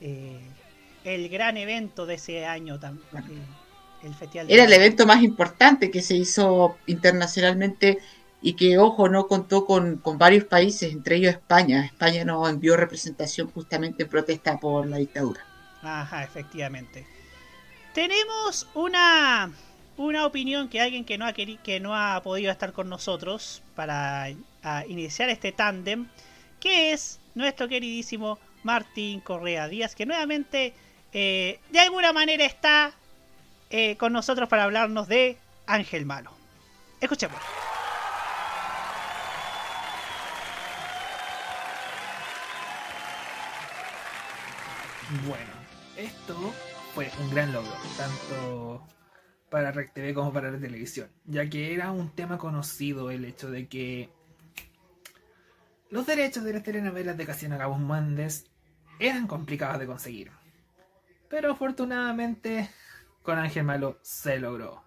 [0.03, 0.39] eh,
[1.03, 3.41] el gran evento de ese año también
[4.03, 7.99] el festival Era el evento más importante que se hizo internacionalmente
[8.41, 11.85] y que, ojo, no contó con, con varios países, entre ellos España.
[11.85, 15.39] España nos envió representación justamente en protesta por la dictadura.
[15.81, 17.07] Ajá, efectivamente.
[17.93, 19.51] Tenemos una
[19.95, 24.27] una opinión que alguien que no ha que no ha podido estar con nosotros para
[24.63, 26.07] a, iniciar este tándem,
[26.59, 30.73] que es nuestro queridísimo Martín Correa Díaz, que nuevamente
[31.11, 32.93] eh, de alguna manera está
[33.69, 35.37] eh, con nosotros para hablarnos de
[35.67, 36.31] Ángel Malo.
[36.99, 37.39] Escuchemos.
[45.27, 45.51] Bueno,
[45.95, 46.53] esto
[46.95, 48.87] fue un gran logro, tanto
[49.49, 53.51] para Rec TV como para la televisión, ya que era un tema conocido el hecho
[53.51, 54.09] de que
[55.91, 58.49] los derechos de las telenovelas de Casino Gabos Méndez
[59.07, 60.31] eran complicados de conseguir.
[61.29, 62.69] Pero afortunadamente
[63.21, 64.83] con Ángel Malo se logró.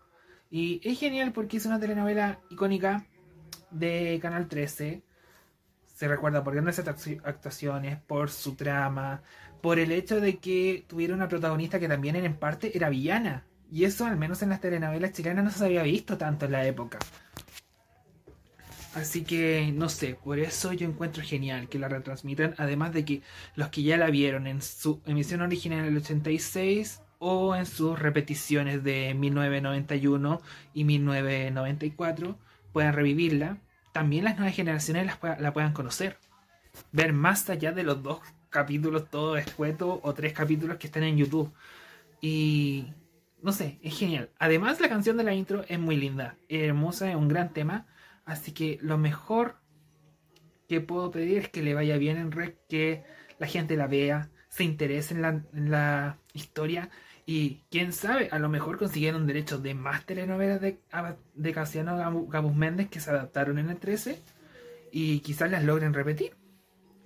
[0.50, 3.04] Y es genial porque es una telenovela icónica
[3.70, 5.02] de Canal 13.
[5.86, 9.22] Se recuerda por grandes actu- actuaciones, por su trama,
[9.60, 13.44] por el hecho de que tuviera una protagonista que también en parte era villana.
[13.72, 16.64] Y eso, al menos en las telenovelas chilenas, no se había visto tanto en la
[16.66, 16.98] época.
[18.96, 22.54] Así que, no sé, por eso yo encuentro genial que la retransmitan.
[22.56, 23.20] Además de que
[23.54, 27.98] los que ya la vieron en su emisión original en el 86 o en sus
[27.98, 30.40] repeticiones de 1991
[30.72, 32.38] y 1994
[32.72, 33.58] puedan revivirla.
[33.92, 36.16] También las nuevas generaciones la puedan conocer.
[36.90, 41.18] Ver más allá de los dos capítulos todo escueto o tres capítulos que están en
[41.18, 41.52] YouTube.
[42.22, 42.86] Y
[43.42, 44.30] no sé, es genial.
[44.38, 47.84] Además, la canción de la intro es muy linda, hermosa, es un gran tema.
[48.26, 49.56] Así que lo mejor
[50.68, 53.04] que puedo pedir es que le vaya bien en Red, que
[53.38, 56.90] la gente la vea, se interese en la, historia
[57.24, 60.78] y quién sabe, a lo mejor consiguieron derechos de más telenovelas de,
[61.34, 64.20] de Casiano Gabus Méndez que se adaptaron en el 13
[64.92, 66.36] y quizás las logren repetir.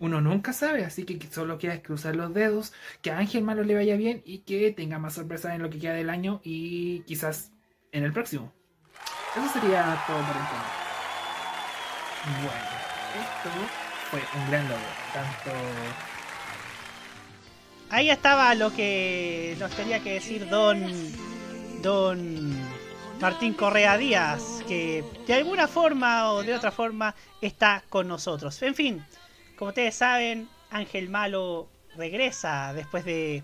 [0.00, 3.74] Uno nunca sabe, así que solo queda cruzar los dedos, que a Ángel Malo le
[3.74, 7.52] vaya bien y que tenga más sorpresas en lo que queda del año y quizás
[7.92, 8.52] en el próximo.
[9.36, 10.79] Eso sería todo por tema.
[12.24, 12.50] Bueno,
[13.14, 13.50] esto
[14.10, 15.50] fue un gran logro, tanto
[17.90, 20.80] ahí estaba lo que nos tenía que decir don
[21.82, 22.52] don
[23.20, 28.62] Martín Correa Díaz, que de alguna forma o de otra forma está con nosotros.
[28.62, 29.04] En fin,
[29.58, 33.42] como ustedes saben, Ángel Malo regresa después de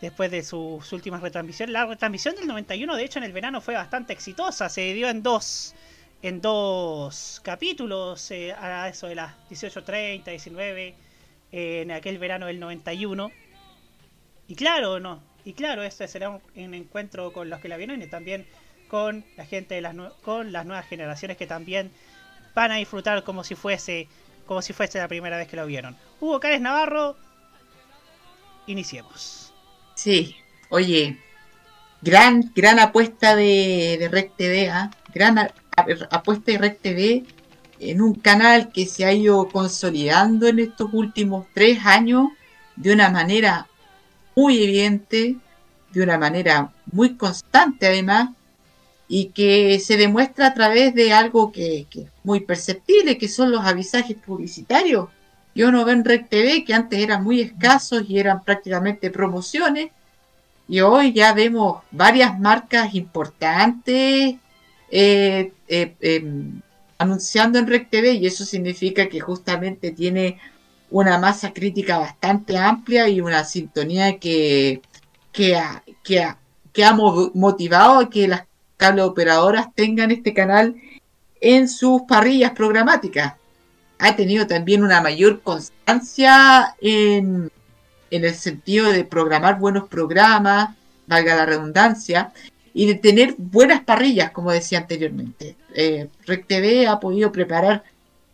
[0.00, 1.72] después de sus últimas retransmisiones.
[1.72, 4.68] La retransmisión del 91, de hecho, en el verano fue bastante exitosa.
[4.68, 5.74] Se dio en dos
[6.22, 10.94] en dos capítulos, eh, a eso de las 18.30, 19,
[11.50, 13.30] en aquel verano del 91.
[14.46, 15.20] Y claro, no.
[15.44, 18.46] Y claro, este será un, encuentro con los que la vieron y también
[18.88, 21.90] con la gente de las con las nuevas generaciones que también
[22.54, 24.06] van a disfrutar como si fuese
[24.46, 25.96] como si fuese la primera vez que lo vieron.
[26.20, 27.16] Hugo Cárez Navarro,
[28.66, 29.52] iniciemos.
[29.94, 30.36] Sí,
[30.68, 31.18] oye,
[32.02, 34.90] gran gran apuesta de, de Rec TV, ¿ah?
[35.12, 35.38] gran
[35.76, 37.24] apuesta de Rec TV
[37.80, 42.28] en un canal que se ha ido consolidando en estos últimos tres años
[42.76, 43.66] de una manera
[44.36, 45.36] muy evidente,
[45.92, 48.30] de una manera muy constante además,
[49.08, 53.64] y que se demuestra a través de algo que, es muy perceptible, que son los
[53.64, 55.08] avisajes publicitarios.
[55.54, 59.90] Yo no ven Rec TV, que antes eran muy escasos y eran prácticamente promociones,
[60.68, 64.36] y hoy ya vemos varias marcas importantes
[64.94, 66.60] eh, eh, em,
[66.98, 70.38] anunciando en Rec TV, y eso significa que justamente tiene
[70.90, 74.82] una masa crítica bastante amplia y una sintonía que,
[75.32, 76.28] que, ha, que,
[76.74, 78.44] que ha motivado a que las
[78.76, 80.76] cable operadoras tengan este canal
[81.40, 83.34] en sus parrillas programáticas.
[83.98, 87.50] Ha tenido también una mayor constancia en,
[88.10, 90.76] en el sentido de programar buenos programas,
[91.06, 92.32] valga la redundancia,
[92.74, 95.56] y de tener buenas parrillas, como decía anteriormente.
[95.74, 97.84] Eh, RecTV ha podido preparar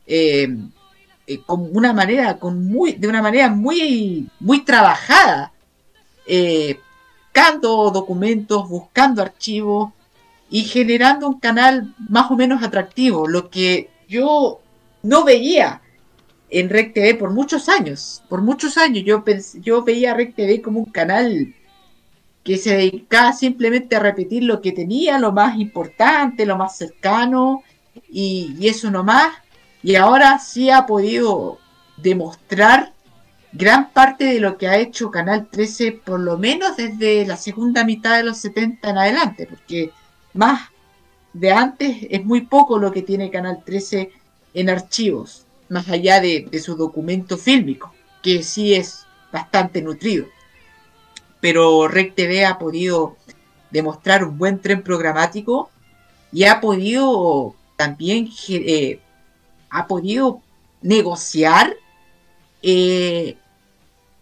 [0.07, 0.49] eh,
[1.27, 5.53] eh, con una manera, con muy, de una manera muy, muy trabajada,
[6.27, 6.81] eh,
[7.27, 9.93] buscando documentos, buscando archivos
[10.49, 14.61] y generando un canal más o menos atractivo, lo que yo
[15.03, 15.83] no veía
[16.49, 18.23] en Rec TV por muchos años.
[18.31, 19.23] Por muchos años yo,
[19.61, 21.55] yo veía Rec TV como un canal
[22.49, 27.63] que se dedicaba simplemente a repetir lo que tenía, lo más importante, lo más cercano,
[28.09, 29.33] y, y eso nomás
[29.83, 31.59] y ahora sí ha podido
[31.97, 32.93] demostrar
[33.53, 37.85] gran parte de lo que ha hecho Canal 13, por lo menos desde la segunda
[37.85, 39.93] mitad de los 70 en adelante, porque
[40.35, 40.69] más
[41.33, 44.11] de antes es muy poco lo que tiene Canal 13
[44.55, 47.93] en archivos, más allá de, su documento fílmico,
[48.23, 50.27] que sí es bastante nutrido.
[51.41, 53.17] Pero Rec TV ha podido
[53.71, 55.71] demostrar un buen tren programático
[56.33, 59.01] y ha podido también eh,
[59.71, 60.41] ha podido
[60.83, 61.77] negociar
[62.63, 63.37] eh,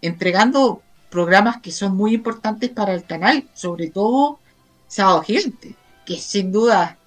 [0.02, 4.38] entregando programas que son muy importantes para el canal, sobre todo
[4.88, 5.74] Sábado Gente,
[6.05, 6.98] que es sin duda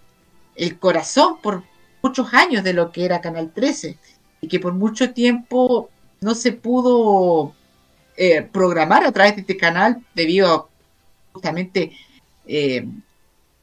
[0.55, 1.63] el corazón por
[2.01, 3.97] muchos años de lo que era Canal 13
[4.41, 5.89] y que por mucho tiempo
[6.21, 7.53] no se pudo
[8.21, 10.67] eh, programar a través de este canal debido a
[11.31, 11.93] justamente
[12.45, 12.85] eh,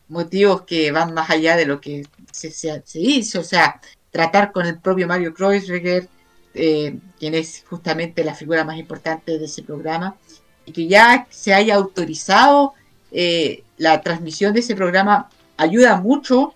[0.09, 2.49] motivos que van más allá de lo que se,
[2.95, 6.09] hizo, o sea, tratar con el propio Mario Kreuzberger,
[6.55, 10.17] eh, quien es justamente la figura más importante de ese programa,
[10.65, 12.73] y que ya se haya autorizado
[13.13, 15.29] eh, la transmisión de ese programa
[15.59, 16.55] ayuda mucho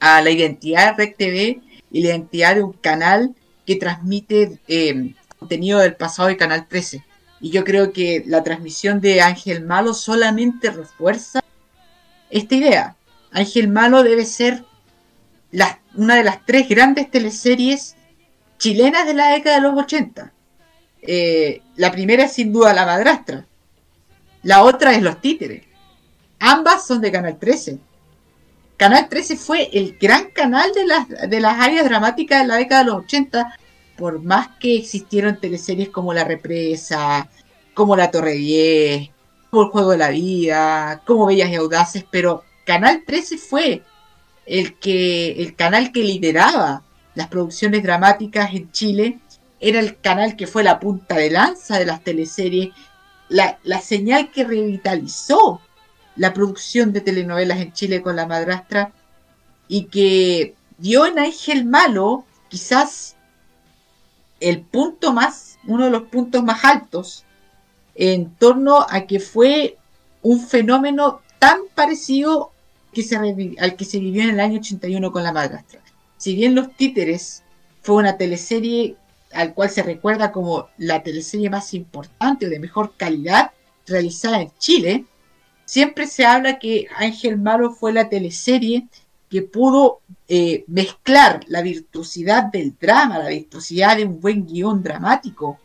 [0.00, 1.60] a la identidad de Rec TV
[1.92, 3.32] y la identidad de un canal
[3.64, 7.04] que transmite eh, contenido del pasado de Canal 13.
[7.40, 11.42] Y yo creo que la transmisión de Ángel Malo solamente refuerza
[12.30, 12.96] esta idea.
[13.30, 14.64] Ángel Malo debe ser
[15.94, 17.96] una de las tres grandes teleseries
[18.58, 20.32] chilenas de la década de los 80.
[21.02, 23.46] Eh, la primera es sin duda La Madrastra.
[24.42, 25.64] La otra es Los Títeres.
[26.38, 27.78] Ambas son de Canal 13.
[28.76, 32.84] Canal 13 fue el gran canal de las, de las áreas dramáticas de la década
[32.84, 33.58] de los 80,
[33.96, 37.28] por más que existieron teleseries como La Represa,
[37.74, 39.10] como La Torre 10,
[39.50, 43.82] como El Juego de la Vida, como Bellas y Audaces, pero Canal 13 fue
[44.44, 46.82] el, que, el canal que lideraba
[47.14, 49.18] las producciones dramáticas en Chile,
[49.60, 52.74] era el canal que fue la punta de lanza de las teleseries,
[53.28, 55.60] la, la señal que revitalizó
[56.16, 58.92] la producción de telenovelas en Chile con la madrastra
[59.68, 63.15] y que dio en Ángel Malo quizás
[64.40, 67.24] el punto más, uno de los puntos más altos
[67.94, 69.78] en torno a que fue
[70.22, 72.52] un fenómeno tan parecido
[73.58, 75.80] al que se vivió en el año 81 con la madrastra.
[76.16, 77.42] Si bien Los Títeres
[77.82, 78.96] fue una teleserie
[79.32, 83.50] al cual se recuerda como la teleserie más importante o de mejor calidad
[83.86, 85.04] realizada en Chile,
[85.66, 88.86] siempre se habla que Ángel Malo fue la teleserie
[89.28, 95.58] que pudo eh, mezclar la virtuosidad del drama, la virtuosidad de un buen guion dramático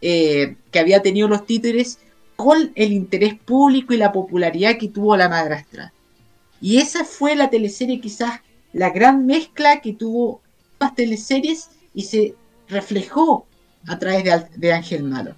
[0.00, 1.98] eh, que había tenido los títeres
[2.36, 5.92] con el interés público y la popularidad que tuvo la madrastra.
[6.60, 8.40] Y esa fue la teleserie quizás
[8.72, 10.40] la gran mezcla que tuvo
[10.78, 12.34] las teleseries y se
[12.68, 13.46] reflejó
[13.86, 15.34] a través de, de Ángel Malo.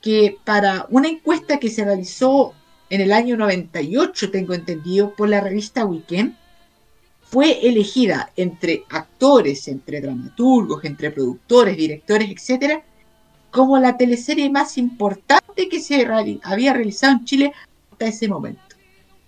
[0.00, 2.52] Que para una encuesta que se realizó
[2.90, 6.36] en el año 98, tengo entendido, por la revista Weekend,
[7.34, 12.84] fue elegida entre actores, entre dramaturgos, entre productores, directores, etcétera,
[13.50, 16.06] como la teleserie más importante que se
[16.44, 17.52] había realizado en Chile
[17.90, 18.76] hasta ese momento.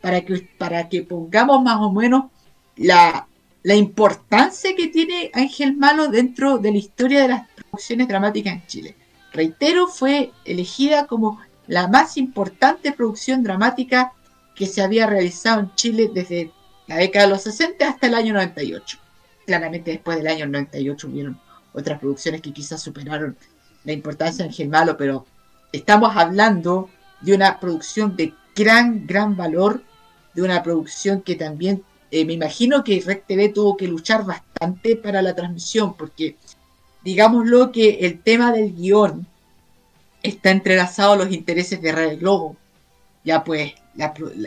[0.01, 2.27] Para que, para que pongamos más o menos
[2.77, 3.27] la,
[3.65, 8.67] la importancia que tiene Ángel Malo dentro de la historia de las producciones dramáticas en
[8.69, 8.97] Chile.
[9.33, 14.13] Reitero, fue elegida como la más importante producción dramática
[14.55, 16.53] que se había realizado en Chile desde
[16.87, 18.99] la década de los 60 hasta el año 98.
[19.47, 21.41] Claramente después del año 98 hubieron
[21.73, 23.37] otras producciones que quizás superaron
[23.85, 25.27] la importancia de Ángel Malo, pero
[25.73, 26.91] estamos hablando
[27.21, 29.83] de una producción de gran, gran valor,
[30.35, 34.97] de una producción que también eh, me imagino que Rec TV tuvo que luchar bastante
[34.97, 36.37] para la transmisión, porque
[37.03, 39.27] digámoslo que el tema del guion
[40.23, 42.57] está entrelazado a los intereses de Red Globo.
[43.25, 43.75] Ya pues,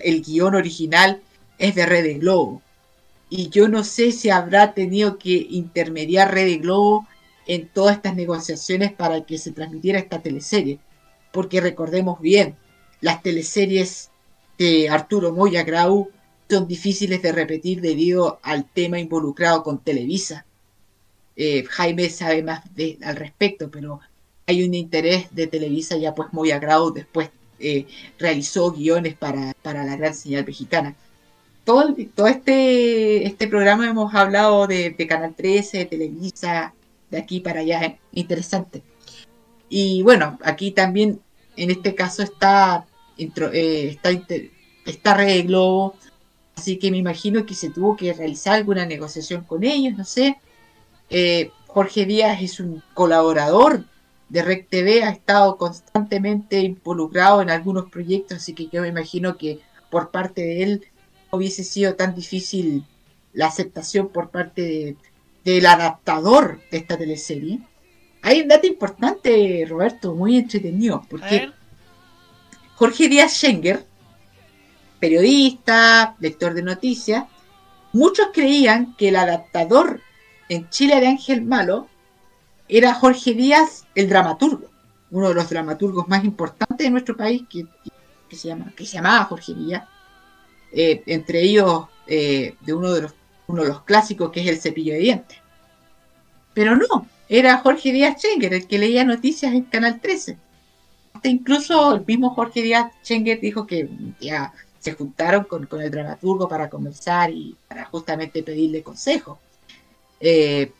[0.03, 1.21] el guion original
[1.59, 2.63] es de Red Globo.
[3.29, 7.07] Y yo no sé si habrá tenido que intermediar Red Globo
[7.45, 10.79] en todas estas negociaciones para que se transmitiera esta teleserie.
[11.31, 12.55] Porque recordemos bien,
[13.01, 14.09] las teleseries
[14.57, 16.09] de Arturo Moya Grau
[16.49, 20.45] son difíciles de repetir debido al tema involucrado con Televisa.
[21.35, 23.99] Eh, Jaime sabe más de- al respecto, pero
[24.47, 27.29] hay un interés de Televisa, ya pues Moya Grau después
[27.59, 27.85] eh,
[28.17, 30.95] realizó guiones para, para la gran señal mexicana.
[31.69, 36.73] Todo, todo este, este programa hemos hablado de, de Canal 13, de Televisa,
[37.11, 37.99] de aquí para allá, ¿eh?
[38.11, 38.81] interesante.
[39.69, 41.19] Y bueno, aquí también
[41.57, 42.87] en este caso está,
[43.19, 44.09] intro- eh, está,
[44.83, 45.93] está Red Globo,
[46.55, 50.37] así que me imagino que se tuvo que realizar alguna negociación con ellos, no sé.
[51.11, 53.83] Eh, Jorge Díaz es un colaborador
[54.27, 59.37] de Rec TV, ha estado constantemente involucrado en algunos proyectos, así que yo me imagino
[59.37, 59.59] que
[59.91, 60.85] por parte de él
[61.31, 62.83] hubiese sido tan difícil
[63.33, 64.95] la aceptación por parte de-
[65.45, 67.59] del adaptador de esta teleserie.
[68.21, 71.49] Hay un dato importante, Roberto, muy entretenido, porque
[72.75, 73.85] Jorge Díaz Schenger,
[74.99, 77.25] periodista, lector de noticias,
[77.93, 80.01] muchos creían que el adaptador
[80.49, 81.87] en Chile de Ángel Malo
[82.67, 84.67] era Jorge Díaz, el dramaturgo,
[85.11, 87.65] uno de los dramaturgos más importantes de nuestro país, que,
[88.27, 89.83] que se, llama, que se llamaba Jorge Díaz,
[90.71, 93.15] eh, entre ellos eh, de uno de, los,
[93.47, 95.37] uno de los clásicos que es El cepillo de dientes.
[96.53, 100.37] Pero no, era Jorge Díaz Schenger el que leía noticias en Canal 13.
[101.13, 103.89] Hasta incluso el mismo Jorge Díaz Schenger dijo que
[104.19, 109.39] ya se juntaron con, con el dramaturgo para conversar y para justamente pedirle consejo.
[110.19, 110.71] Eh,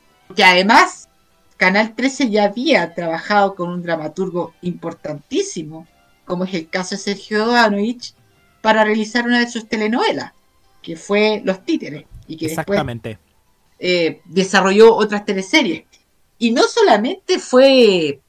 [0.42, 1.08] además
[1.56, 5.86] Canal 13 ya había trabajado con un dramaturgo importantísimo,
[6.24, 8.14] como es el caso de Sergio Dodanovich,
[8.60, 10.32] para realizar una de sus telenovelas,
[10.82, 13.18] que fue Los Títeres, y que después Exactamente.
[13.78, 15.84] eh, desarrolló otras teleseries.
[16.38, 18.20] Y no solamente fue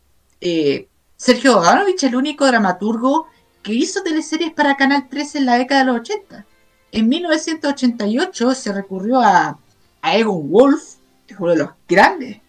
[0.41, 3.27] eh, Sergio Boganovich el único dramaturgo
[3.61, 6.45] que hizo teleseries para Canal 13 en la década de los 80.
[6.93, 9.57] en 1988 se recurrió a,
[10.01, 10.95] a Egon Wolf,
[11.27, 12.41] que es uno de los grandes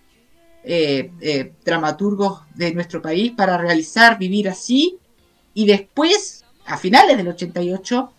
[0.65, 4.99] eh, eh, dramaturgos de nuestro país, para realizar Vivir así.
[5.55, 8.13] Y después, a finales del 88,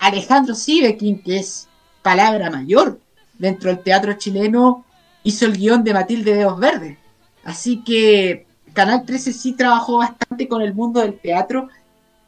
[0.00, 1.68] Alejandro Sivekin, que es
[2.02, 3.00] palabra mayor
[3.38, 4.84] dentro del teatro chileno,
[5.22, 6.98] hizo el guion de Matilde Dedos Verdes.
[7.44, 11.68] Así que Canal 13 sí trabajó bastante con el mundo del teatro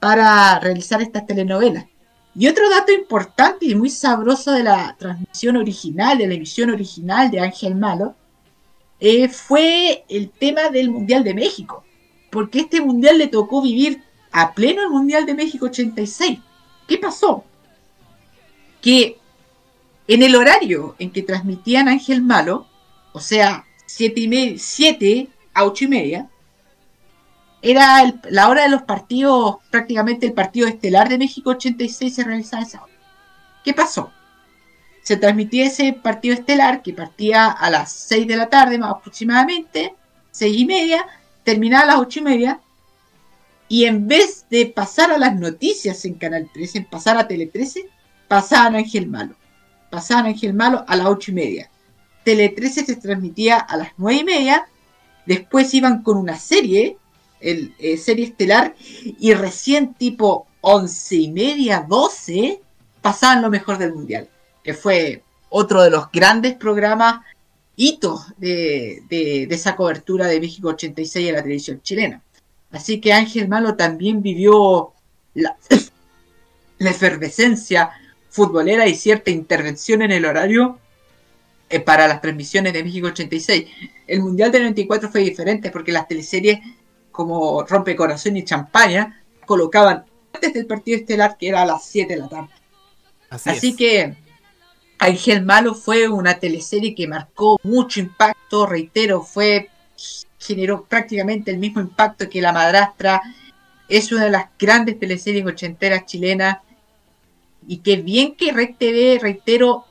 [0.00, 1.86] para realizar estas telenovelas.
[2.34, 7.30] Y otro dato importante y muy sabroso de la transmisión original, de la emisión original
[7.30, 8.14] de Ángel Malo,
[8.98, 11.84] eh, fue el tema del Mundial de México.
[12.30, 14.02] Porque este Mundial le tocó vivir
[14.32, 16.40] a pleno el Mundial de México 86.
[16.88, 17.44] ¿Qué pasó?
[18.80, 19.18] Que
[20.08, 22.66] en el horario en que transmitían Ángel Malo,
[23.12, 26.28] o sea, 7 a 8 y media,
[27.60, 32.64] era la hora de los partidos, prácticamente el partido estelar de México 86 se realizaba
[32.64, 32.92] esa hora.
[33.64, 34.10] ¿Qué pasó?
[35.02, 39.94] Se transmitía ese partido estelar que partía a las 6 de la tarde más aproximadamente,
[40.32, 41.06] 6 y media,
[41.44, 42.60] terminaba a las 8 y media,
[43.72, 47.46] y en vez de pasar a las noticias en Canal 13, en pasar a Tele
[47.46, 47.88] 13,
[48.28, 49.34] pasaban a Ángel Malo.
[49.88, 51.70] Pasaban a Ángel Malo a las 8 y media.
[52.22, 54.66] Tele 13 se transmitía a las 9 y media,
[55.24, 56.98] después iban con una serie
[57.40, 62.60] el, eh, serie estelar y recién tipo once y media, 12
[63.00, 64.28] pasaban lo mejor del mundial,
[64.62, 67.20] que fue otro de los grandes programas
[67.76, 72.22] hitos de, de, esa cobertura de México 86 en la televisión chilena.
[72.72, 74.92] Así que Ángel Malo también vivió
[75.34, 75.56] la,
[76.78, 77.90] la efervescencia
[78.30, 80.78] futbolera y cierta intervención en el horario
[81.68, 83.66] eh, para las transmisiones de México 86.
[84.06, 86.60] El Mundial del 94 fue diferente porque las teleseries
[87.12, 92.14] como Rompe Corazón y Champaña, colocaban antes del partido estelar que era a las 7
[92.14, 92.48] de la tarde.
[93.30, 94.16] Así, que
[94.98, 99.70] Ángel Malo fue una teleserie que marcó mucho impacto, reitero, fue
[100.42, 103.22] generó prácticamente el mismo impacto que La Madrastra.
[103.88, 106.58] Es una de las grandes teleseries ochenteras chilenas
[107.66, 109.84] y que bien que Rec TV, reitero,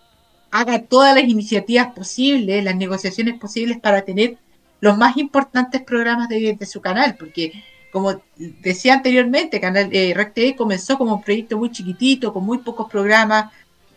[0.51, 4.37] haga todas las iniciativas posibles, las negociaciones posibles para tener
[4.81, 7.53] los más importantes programas de, su canal, porque
[7.91, 12.89] como decía anteriormente, Canal eh, TV comenzó como un proyecto muy chiquitito, con muy pocos
[12.89, 13.51] programas.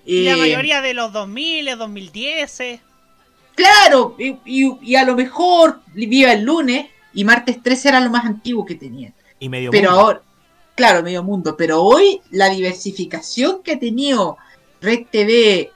[0.04, 2.80] y la eh, mayoría de los 2000, 2010.
[3.54, 8.64] Claro, y, a lo mejor vivía el lunes y martes 13 era lo más antiguo
[8.64, 9.14] que tenían.
[9.38, 10.22] Y medio pero ahora,
[10.74, 14.36] claro, medio mundo, pero hoy la diversificación que ha tenido
[14.80, 15.70] Red TV,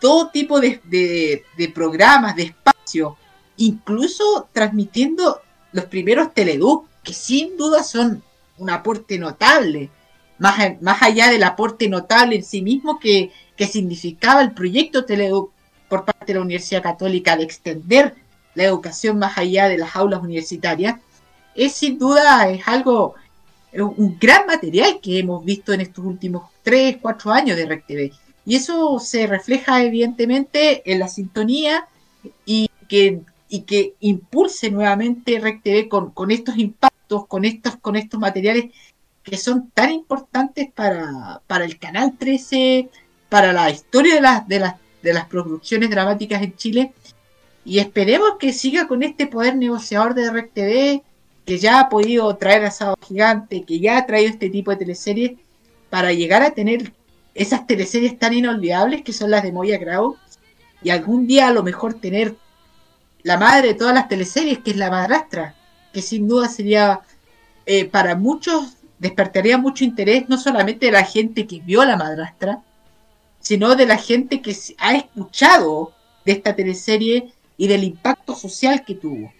[0.00, 3.14] todo tipo de, de, de programas, de espacios,
[3.56, 5.42] incluso transmitiendo
[5.72, 8.22] los primeros Teleduc, que sin duda son
[8.56, 9.90] un aporte notable,
[10.38, 15.52] más, más allá del aporte notable en sí mismo que, que significaba el proyecto Teleduc
[15.88, 18.14] por parte de la Universidad Católica de extender
[18.54, 21.00] la educación más allá de las aulas universitarias,
[21.54, 23.14] es sin duda es algo,
[23.72, 28.12] un gran material que hemos visto en estos últimos 3, 4 años de RecTV.
[28.46, 31.86] Y eso se refleja evidentemente en la sintonía
[32.44, 38.20] y que y que impulse nuevamente RecTV con, con estos impactos, con estos, con estos
[38.20, 38.66] materiales
[39.22, 42.88] que son tan importantes para, para el Canal 13,
[43.28, 46.92] para la historia de las, de, las, de las producciones dramáticas en Chile.
[47.64, 51.02] Y esperemos que siga con este poder negociador de RecTV,
[51.44, 55.32] que ya ha podido traer a Gigante, que ya ha traído este tipo de teleseries,
[55.90, 56.92] para llegar a tener
[57.34, 60.16] esas teleseries tan inolvidables que son las de Moya Grau,
[60.82, 62.36] y algún día a lo mejor tener
[63.22, 65.54] la madre de todas las teleseries, que es la madrastra,
[65.92, 67.00] que sin duda sería
[67.66, 72.62] eh, para muchos despertaría mucho interés, no solamente de la gente que vio la madrastra,
[73.48, 75.94] sino de la gente que ha escuchado
[76.26, 79.32] de esta teleserie y del impacto social que tuvo.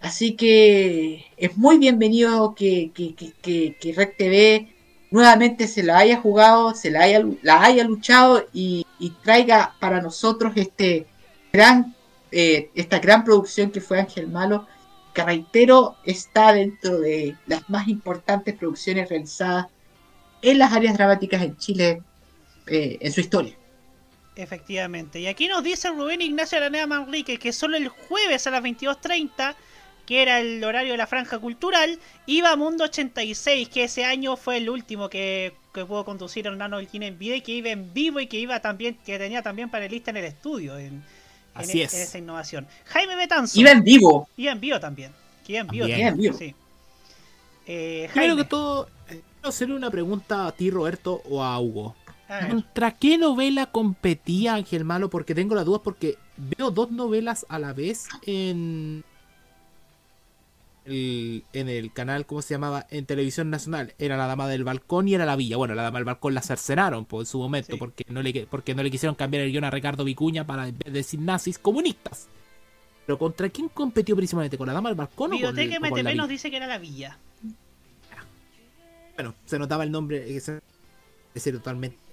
[0.00, 4.74] Así que es muy bienvenido que, que, que, que, Rec TV
[5.12, 8.84] nuevamente se la haya jugado, se la haya, luchado y
[9.22, 11.06] traiga para nosotros este
[11.52, 11.94] gran
[12.32, 14.66] eh, esta gran producción que fue Ángel Malo,
[15.14, 19.66] que reitero está dentro de las más importantes producciones realizadas
[20.42, 22.02] en las áreas dramáticas en Chile
[22.66, 23.54] eh, en su historia.
[24.36, 25.20] Efectivamente.
[25.20, 29.54] Y aquí nos dice Rubén Ignacio Aranea Manrique que solo el jueves a las 22.30,
[30.06, 34.36] que era el horario de la franja cultural, iba a Mundo 86, que ese año
[34.36, 37.94] fue el último que, que pudo conducir Hernando Elquín en vida y que iba en
[37.94, 40.76] vivo y que iba también, que tenía también panelista en el estudio.
[40.78, 41.04] En,
[41.54, 41.94] Así en, es.
[41.94, 42.66] esa innovación.
[42.86, 43.58] Jaime Betanzo.
[43.60, 44.28] Iba en vivo.
[44.36, 45.12] Iba en vivo también.
[45.46, 45.86] Iba en vivo.
[45.86, 46.08] También.
[46.10, 46.54] también, Sí.
[47.66, 51.96] Eh, Primero que todo, eh, quiero hacerle una pregunta a ti, Roberto, o a Hugo.
[52.26, 55.10] ¿Contra qué novela competía Ángel Malo?
[55.10, 59.04] Porque tengo las dudas porque veo dos novelas a la vez en
[60.84, 62.86] el, en el canal, ¿cómo se llamaba?
[62.90, 63.94] En televisión nacional.
[63.98, 65.56] Era La Dama del Balcón y era La Villa.
[65.56, 68.74] Bueno, La Dama del Balcón la cercenaron por, en su momento porque, no le, porque
[68.74, 72.28] no le quisieron cambiar el guion a Ricardo Vicuña para decir nazis comunistas.
[73.06, 74.56] Pero ¿contra quién competió principalmente?
[74.58, 76.56] ¿Con La Dama del Balcón o con, Biblioteca o con La MTV nos dice que
[76.56, 77.18] era la villa.
[79.14, 80.36] Bueno, se notaba el nombre.
[80.36, 80.60] Ese,
[81.34, 82.03] ese totalmente.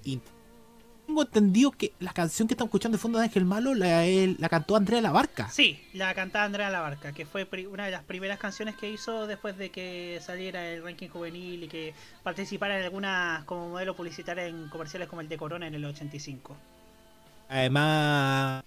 [1.07, 4.37] Tengo entendido que la canción que estamos escuchando de fondo de Ángel Malo la, él-
[4.39, 5.49] la cantó Andrea Labarca.
[5.49, 9.57] Sí, la cantaba Andrea Labarca, que fue una de las primeras canciones que hizo después
[9.57, 14.69] de que saliera el ranking juvenil y que participara en algunas como modelo publicitaria en
[14.69, 16.55] comerciales como el de Corona en el 85.
[17.49, 18.63] Además,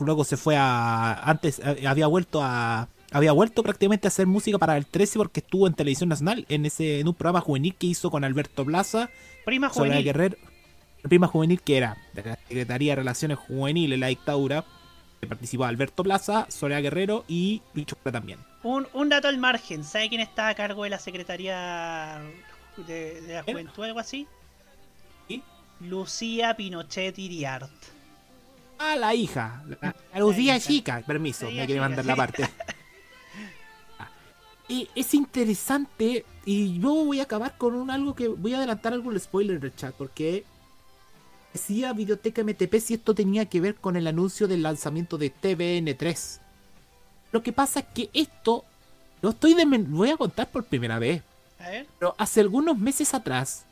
[0.00, 1.12] luego se fue a.
[1.28, 2.88] Antes eh, había vuelto a.
[3.10, 6.64] Había vuelto prácticamente a hacer música para el 13 porque estuvo en Televisión Nacional en
[6.64, 9.10] ese en un programa juvenil que hizo con Alberto Plaza.
[9.44, 10.02] Prima juvenil.
[10.02, 10.38] Guerrero.
[11.02, 14.64] Prima juvenil que era de la Secretaría de Relaciones Juveniles en la dictadura.
[15.20, 18.38] que Participó Alberto Plaza, Soledad Guerrero y Lucho Jara también.
[18.62, 22.20] Un, un dato al margen, ¿sabe quién está a cargo de la Secretaría
[22.76, 24.26] de, de la Juventud o algo así?
[25.80, 27.70] Lucía Pinochet Iriart.
[28.78, 29.62] Ah, la hija.
[29.80, 31.02] La, la Lucía chica.
[31.06, 32.48] Permiso, me quiere mandar la parte.
[33.98, 34.08] Ah.
[34.68, 36.24] Y es interesante.
[36.44, 38.28] Y yo voy a acabar con un algo que.
[38.28, 39.94] Voy a adelantar algo el spoiler del chat.
[39.94, 40.44] Porque
[41.52, 46.40] decía Videoteca MTP si esto tenía que ver con el anuncio del lanzamiento de TVN3.
[47.32, 48.64] Lo que pasa es que esto.
[49.20, 51.22] Lo estoy de, voy a contar por primera vez.
[51.58, 51.86] A ver.
[51.98, 53.64] Pero hace algunos meses atrás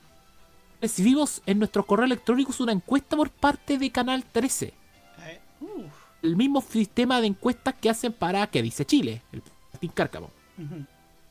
[0.80, 4.72] recibimos en nuestros correos electrónicos una encuesta por parte de Canal 13.
[5.18, 5.40] A ver.
[5.60, 5.92] Uf.
[6.22, 9.42] El mismo sistema de encuestas que hacen para que dice Chile, el
[9.72, 10.30] Martín Cárcamo.
[10.58, 10.84] Ujú.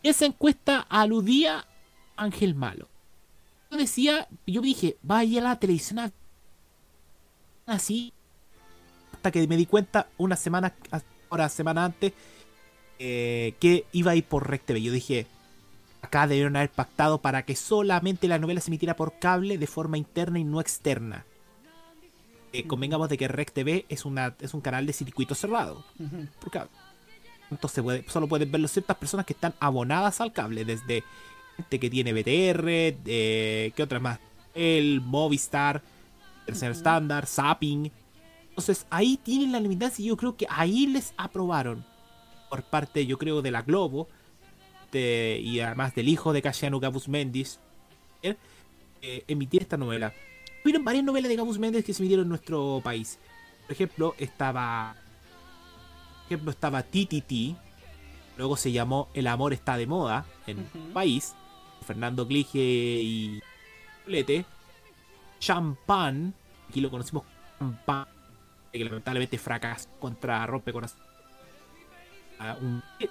[0.04, 2.88] Esa encuesta aludía a Ángel Malo.
[3.72, 6.12] Yo decía, yo dije, vaya a la televisión a-
[7.72, 8.14] así.
[9.14, 10.74] Hasta que me di cuenta una semana,
[11.30, 12.14] ahora semana antes,
[13.00, 14.82] eh, que iba a ir por Rec TV.
[14.82, 15.28] Yo dije,
[16.02, 19.98] acá debieron haber pactado para que solamente la novela se emitiera por cable de forma
[19.98, 21.26] interna y no externa.
[22.52, 25.86] Eh, convengamos de que Rec TV es, una, es un canal de circuito cerrado
[26.40, 26.72] por cable.
[27.52, 31.04] Entonces puede, solo pueden verlo ciertas personas que están abonadas al cable, desde
[31.58, 34.20] gente que tiene BTR, eh, ¿qué otras más?
[34.54, 35.82] El Movistar,
[36.52, 37.92] Tercer Estándar, Zapping.
[38.50, 41.86] Entonces ahí tienen la limitancia y yo creo que ahí les aprobaron
[42.50, 44.08] por parte, yo creo, de la Globo
[44.92, 47.60] de- y además del hijo de Casiano Gabus Mendes
[48.24, 50.14] eh, emitir esta novela.
[50.64, 53.18] Hubieron varias novelas de Gabus Mendes que se emitieron en nuestro país.
[53.64, 54.96] Por ejemplo, estaba
[56.24, 57.56] por ejemplo, estaba TTT.
[58.38, 61.34] Luego se llamó El amor está de moda en el país.
[61.86, 63.40] Fernando Glige y
[64.06, 64.46] Lete.
[65.40, 66.34] Champagne.
[66.70, 67.24] Aquí lo conocimos.
[68.72, 70.72] Que lamentablemente fracasó contra Rompe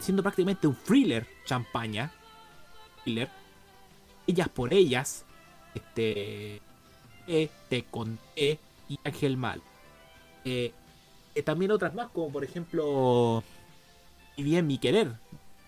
[0.00, 2.10] siendo prácticamente un thriller champaña.
[3.04, 3.28] Thriller.
[4.26, 5.24] Ellas por ellas.
[5.74, 6.60] Este.
[7.26, 8.58] eh, te conté.
[8.88, 9.60] Y Ángel Mal.
[10.44, 10.72] Eh,
[11.34, 13.42] eh, también otras más, como por ejemplo.
[14.36, 15.12] Y bien mi querer.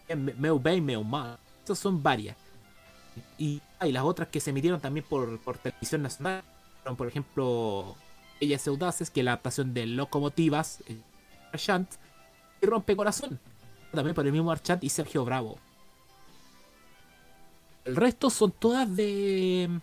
[0.09, 1.39] Me- Meu bem, meu mal.
[1.65, 2.37] Esas son varias.
[3.37, 6.43] Y, ah, y las otras que se emitieron también por, por televisión nacional.
[6.97, 7.97] Por ejemplo,
[8.40, 10.98] Ellas Audaces, que es la adaptación de Locomotivas, eh,
[11.52, 11.90] Archant,
[12.61, 13.39] y Rompe Corazón.
[13.93, 15.59] También por el mismo Archant y Sergio Bravo.
[17.85, 19.81] El resto son todas de.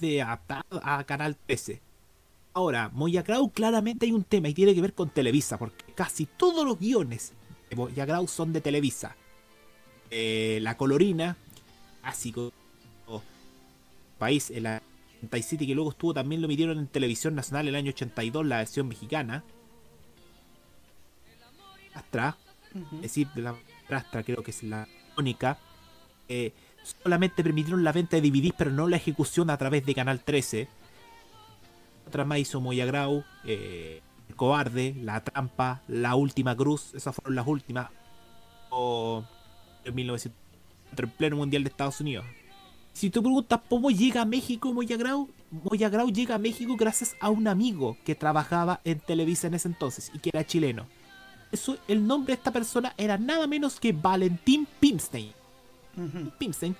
[0.00, 1.80] de adaptadas a Canal 13.
[2.54, 6.64] Ahora, Moyagrau claramente hay un tema y tiene que ver con Televisa, porque casi todos
[6.64, 7.34] los guiones
[7.68, 9.14] de Moyagrau son de Televisa.
[10.10, 11.36] Eh, la Colorina,
[12.00, 12.52] clásico
[14.18, 14.66] país, el
[15.18, 18.88] 87, que luego estuvo también lo emitieron en televisión nacional el año 82, la versión
[18.88, 19.44] mexicana.
[21.94, 22.36] Astra,
[22.96, 23.56] es decir, de la
[23.88, 24.86] Astra creo que es la
[25.16, 25.58] única.
[26.28, 26.52] Eh,
[27.02, 30.68] solamente permitieron la venta de DVDs, pero no la ejecución a través de Canal 13.
[32.06, 37.46] Otras más hizo Moyagrau, eh, El Cobarde, La Trampa, La Última Cruz, esas fueron las
[37.46, 37.90] últimas.
[38.70, 39.24] O
[39.84, 40.38] en 1900,
[40.98, 42.24] en pleno mundial de Estados Unidos.
[42.96, 47.46] Si tú preguntas cómo llega a México Moyagrau, Moyagrau llega a México gracias a un
[47.46, 50.86] amigo que trabajaba en Televisa en ese entonces y que era chileno.
[51.52, 55.30] Eso, el nombre de esta persona era nada menos que Valentín Pimstein.
[56.38, 56.74] Pimstein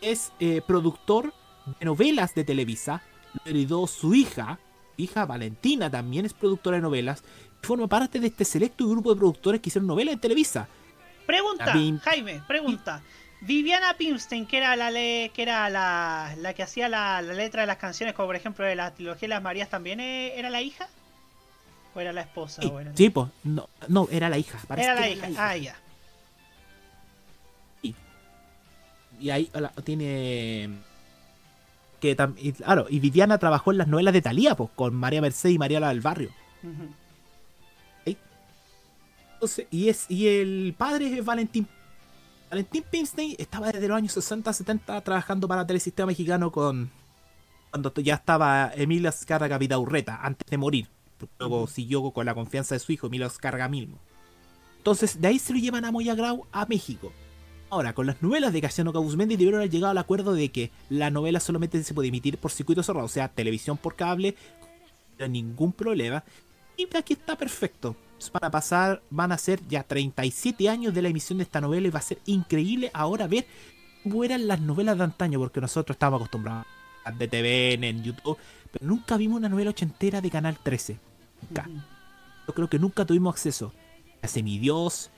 [0.00, 1.34] es eh, productor
[1.78, 3.02] de novelas de Televisa.
[3.34, 4.58] Lo heredó su hija.
[4.96, 7.22] Hija Valentina también es productora de novelas.
[7.62, 10.68] Y forma parte de este selecto grupo de productores que hicieron novelas en Televisa.
[11.26, 13.02] Pregunta, Jaime, pregunta.
[13.42, 17.62] Viviana Pimstein, que era la le- que era la, la que hacía la, la letra
[17.62, 20.50] de las canciones, como por ejemplo de la trilogía de las Marías, ¿también eh, era
[20.50, 20.88] la hija?
[21.94, 22.60] ¿O era la esposa?
[22.62, 24.58] era- Sí, pues, no, no, era la hija.
[24.76, 25.48] Era que la hija.
[25.50, 25.76] Ah, ya.
[29.18, 30.70] Y ahí la- tiene.
[32.00, 35.54] Que y, claro, y Viviana trabajó en las novelas de Talía, pues, con María Mercedes
[35.56, 36.30] y María la del Barrio.
[36.62, 36.88] Ujú.
[39.34, 41.66] Entonces, y es y el padre es Valentín.
[42.50, 46.90] Valentín Pimstein estaba desde los años 60, 70 trabajando para Telesistema Mexicano con
[47.70, 50.88] cuando ya estaba Emilio Azcárraga Vidaurreta antes de morir.
[51.38, 53.98] Luego siguió con la confianza de su hijo Emilio Azcárraga mismo.
[54.78, 57.12] Entonces, de ahí se lo llevan a Moyagrau a México.
[57.68, 61.10] Ahora, con las novelas de Casiano Cabuzmendi debieron haber llegado al acuerdo de que la
[61.10, 64.34] novela solamente se puede emitir por circuito cerrado, o sea, televisión por cable,
[65.18, 66.24] sin ningún problema.
[66.76, 67.94] Y aquí está perfecto.
[68.32, 71.86] Van a pasar, van a ser ya 37 años de la emisión de esta novela
[71.86, 73.46] y va a ser increíble ahora ver
[74.02, 76.66] cómo eran las novelas de antaño, porque nosotros estábamos acostumbrados
[77.04, 78.36] a de TVN, en YouTube,
[78.70, 80.98] pero nunca vimos una novela ochentera de Canal 13.
[81.42, 81.68] Nunca.
[82.46, 83.72] Yo creo que nunca tuvimos acceso
[84.22, 85.10] a Semidios,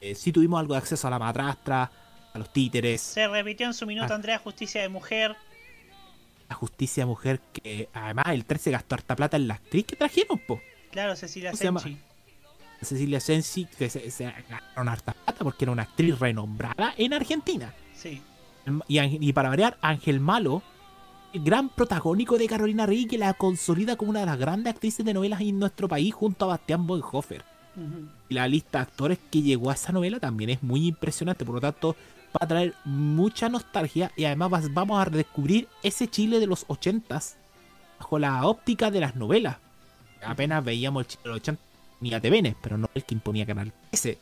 [0.00, 1.90] eh, sí tuvimos algo de acceso a la madrastra,
[2.32, 4.16] a los títeres, Se repitió en su minuto Ah.
[4.16, 5.36] Andrea Justicia de Mujer.
[6.48, 10.38] a Justicia Mujer, que además el 13 gastó harta plata en la actriz que trajeron,
[10.48, 10.60] po.
[10.90, 11.80] Claro, Cecilia ¿Cómo se llama?
[11.80, 12.00] Senchi.
[12.84, 17.74] Cecilia Sensi, que se, se gastaron harta plata porque era una actriz renombrada en Argentina.
[17.94, 18.22] Sí.
[18.88, 20.62] Y, para variar, Ángel Malo,
[21.32, 25.04] el gran protagónico de Carolina Rey, que la consolida como una de las grandes actrices
[25.04, 27.44] de novelas en nuestro país junto a Bastián Bonhoeffer.
[28.28, 31.54] Y la lista de actores que llegó a esa novela también es muy impresionante, por
[31.56, 31.96] lo tanto
[32.34, 36.66] va a traer mucha nostalgia y además vas- vamos a redescubrir ese Chile de los
[36.68, 37.36] 80s
[37.98, 39.56] bajo la óptica de las novelas.
[40.22, 41.62] Apenas veíamos el Chile de los 80
[42.00, 44.18] ni a TVN, pero no el que imponía Canal ese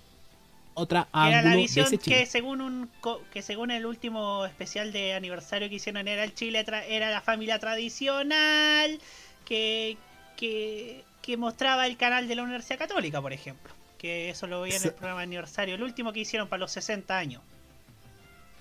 [0.75, 2.91] Otra Que era la visión que según un
[3.33, 7.59] que según el último especial de aniversario que hicieron era el Chile era la familia
[7.59, 9.01] tradicional
[9.45, 9.97] que,
[10.37, 13.75] que que mostraba el canal de la Universidad Católica, por ejemplo.
[13.99, 16.71] Que eso lo veía en el programa de aniversario, el último que hicieron para los
[16.73, 17.43] 60 años.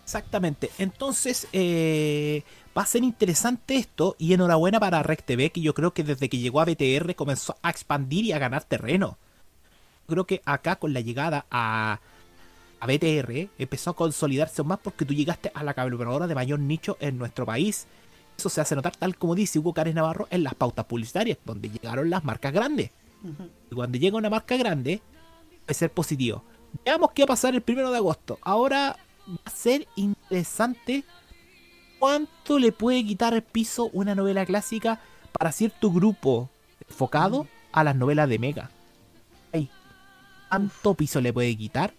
[0.04, 0.70] Exactamente.
[0.78, 2.44] Entonces, eh,
[2.78, 4.16] va a ser interesante esto.
[4.20, 7.58] Y enhorabuena para Rec TV, que yo creo que desde que llegó a BTR comenzó
[7.62, 9.18] a expandir y a ganar terreno.
[10.08, 12.00] Creo que acá con la llegada a,
[12.80, 16.60] a BTR empezó a consolidarse aún más porque tú llegaste a la cableoperadora de mayor
[16.60, 17.88] nicho en nuestro país.
[18.38, 21.70] Eso se hace notar, tal como dice Hugo Cárez Navarro, en las pautas publicitarias, donde
[21.70, 22.92] llegaron las marcas grandes.
[23.72, 25.02] Y cuando llega una marca grande,
[25.66, 26.44] puede ser positivo.
[26.86, 28.38] Veamos qué va a pasar el primero de agosto.
[28.44, 28.96] Ahora
[29.28, 31.04] va a ser interesante
[32.00, 35.00] cuánto le puede quitar el piso una novela clásica
[35.32, 36.50] para cierto grupo
[36.88, 38.72] enfocado a las novelas de Mega.
[39.54, 39.70] Ay,
[40.50, 41.94] ¿Cuánto piso le puede quitar?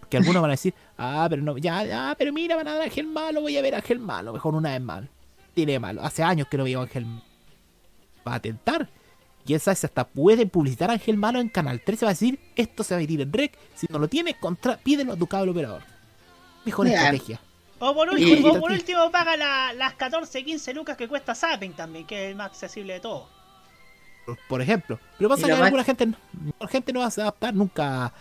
[0.00, 2.82] Porque algunos van a decir, ah, pero no, ya, ya, pero mira, van a dar
[2.82, 5.08] Ángel Malo, voy a ver Ángel Malo, mejor una vez mal.
[5.54, 6.02] Tiene malo.
[6.02, 7.22] Hace años que no veo Ángel Malo.
[8.26, 8.88] Va a tentar.
[9.46, 12.06] Sabe si hasta pueden publicitar a Ángel Malo en Canal 13.
[12.06, 13.56] Va a decir, esto se va a ir en rec.
[13.74, 15.82] Si no lo tienes, contra, pídelo a tu cable operador.
[16.64, 17.40] Mejor estrategia.
[17.80, 21.34] O por Y- último, o por último paga la- las 14, 15 lucas que cuesta
[21.34, 23.28] Zapping también, que es el más accesible de todo.
[24.48, 24.98] por- ejemplo.
[25.18, 26.08] Pero pasa que más- alguna gente,
[26.70, 28.12] gente no va a adaptar nunca a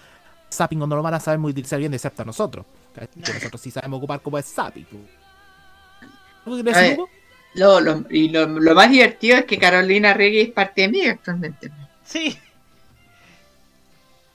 [0.52, 2.66] Zapping o no lo van a saber muy utilizar bien, excepto a nosotros.
[2.94, 4.86] Que nosotros sí sabemos ocupar como es Zapping.
[4.86, 7.10] ¿Tú crees, ver, Hugo?
[7.54, 11.06] lo, lo- y lo, lo más divertido es que Carolina Regui es parte de mí
[11.06, 11.72] actualmente.
[12.04, 12.38] Sí.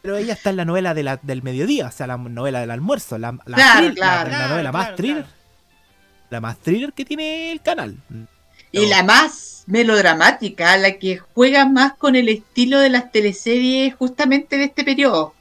[0.03, 2.71] Pero ella está en la novela de la- del mediodía, o sea, la novela del
[2.71, 3.19] almuerzo.
[3.19, 4.17] La, la Claro, thriller, claro.
[4.17, 5.27] la, la Claro, novela más claro, thriller.
[6.31, 7.97] La más thriller que tiene el canal.
[8.71, 14.57] Y la más melodramática, la que juega más con el estilo de las teleseries justamente
[14.57, 15.35] de este periodo.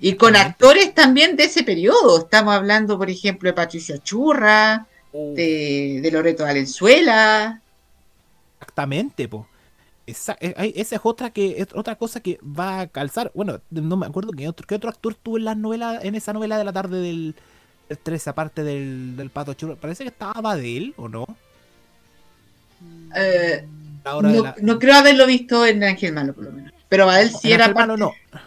[0.00, 2.18] Y con actores también de ese periodo.
[2.20, 7.60] Estamos hablando, por ejemplo, de Patricia Churra, de, de Loreto Valenzuela.
[8.60, 9.46] Exactamente, po.
[10.08, 13.30] Esa, eh, esa es otra que es otra cosa que va a calzar.
[13.34, 16.32] Bueno, no me acuerdo qué otro, qué otro actor tuvo en la novela, en esa
[16.32, 17.34] novela de la tarde del,
[17.88, 19.76] del 13, aparte del, del Pato Churro.
[19.76, 21.26] Parece que estaba de él, ¿o no?
[23.16, 23.66] Eh,
[24.04, 26.72] La hora de no, la- no creo haberlo visto en Ángel Malo, por lo menos.
[26.88, 28.00] Pero Badel sí en era Ángel Malo parte-
[28.38, 28.40] no.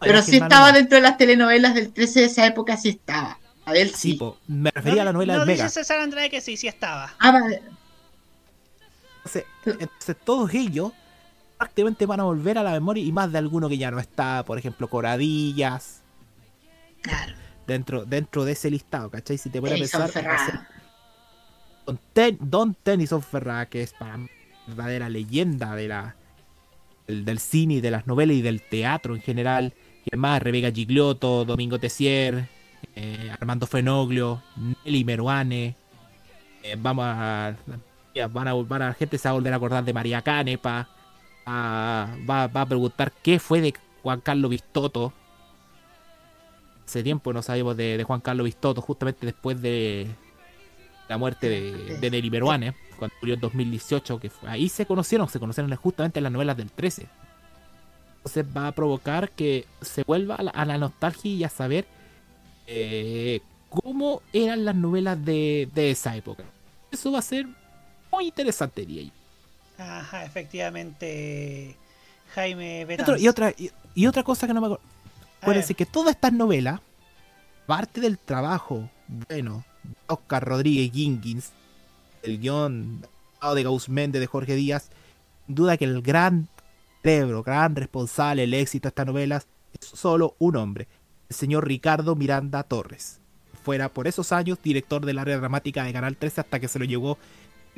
[0.00, 0.76] Pero sí Malo estaba no.
[0.78, 3.38] dentro de las telenovelas del 13 de esa época, sí estaba.
[3.64, 4.12] Badel sí.
[4.12, 4.38] Sí, po.
[4.46, 5.64] Me refería a la novela no del Mega.
[5.64, 7.14] dice César Andrade que sí, sí estaba.
[7.18, 7.60] Ah, Badel-
[9.34, 10.92] Entonces, entonces todos ellos
[11.56, 14.44] prácticamente van a volver a la memoria y más de alguno que ya no está,
[14.44, 16.02] por ejemplo, Coradillas.
[17.66, 19.36] Dentro, dentro de ese listado, ¿cachai?
[19.38, 20.66] Si te pones a pensar.
[21.86, 24.28] Don, Ten- Don Tennyson Ferrara, que es para mí
[24.66, 26.14] verdadera leyenda de la,
[27.06, 29.74] del, del cine y de las novelas y del teatro en general.
[30.04, 32.48] Y además, Rebeca Gigliotto, Domingo Tessier,
[32.94, 34.42] eh, Armando Fenoglio,
[34.84, 35.76] Nelly Meruane.
[36.62, 37.54] eh, vamos a,
[38.26, 38.54] van a.
[38.54, 40.88] van a- La gente se va a volver a acordar de María Canepa.
[41.46, 43.72] a- va, va a preguntar qué fue de
[44.02, 45.12] Juan Carlos Vistoto.
[46.86, 50.06] Hace tiempo no sabemos de, de Juan Carlos Vistoto, justamente después de
[51.08, 55.28] la muerte de, de Nelly Meruane, cuando murió en 2018, que fue- ahí se conocieron,
[55.28, 57.06] se conocieron justamente en las novelas del 13.
[58.18, 61.86] Entonces va a provocar que se vuelva a la, a la nostalgia y a saber
[62.66, 63.40] eh,
[63.70, 66.44] cómo eran las novelas de, de esa época.
[66.90, 67.46] Eso va a ser
[68.12, 69.84] muy interesante, diría yo.
[69.84, 71.76] Ajá, efectivamente,
[72.34, 73.08] Jaime Betanz.
[73.08, 74.84] otro- y otra, y, y otra cosa que no me acuerdo.
[75.40, 76.80] Acuérdense que todas estas novelas,
[77.66, 78.88] parte del trabajo,
[79.28, 81.50] bueno, de Oscar Rodríguez Jenkins,
[82.22, 83.02] el guion
[83.54, 84.90] de Gauss Méndez de Jorge Díaz,
[85.46, 86.48] sin duda que el gran
[87.02, 89.46] cerebro, gran responsable del éxito de estas novelas
[89.80, 90.88] es solo un hombre,
[91.28, 93.20] el señor Ricardo Miranda Torres.
[93.62, 96.84] Fuera por esos años director del área dramática de Canal 13 hasta que se lo
[96.84, 97.16] llevó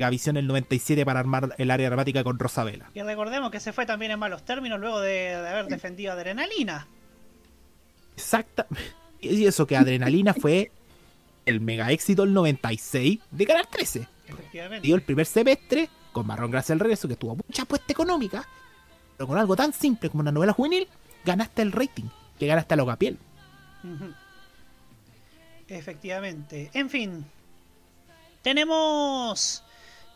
[0.01, 2.89] Gavisión el 97 para armar el área dramática con Rosabela.
[2.93, 6.87] Y recordemos que se fue también en malos términos luego de, de haber defendido Adrenalina.
[8.15, 8.67] Exacta.
[9.23, 10.71] Y eso que Adrenalina fue
[11.45, 14.07] el mega éxito del 96 de Canal 13.
[14.27, 14.87] Efectivamente.
[14.87, 18.47] Dio el primer semestre con Marrón Gracias al Regreso, que tuvo mucha apuesta económica,
[19.17, 20.87] pero con algo tan simple como una novela juvenil,
[21.23, 22.05] ganaste el rating,
[22.39, 23.17] que ganaste a Locapiel.
[25.67, 26.69] Efectivamente.
[26.73, 27.25] En fin.
[28.41, 29.63] Tenemos.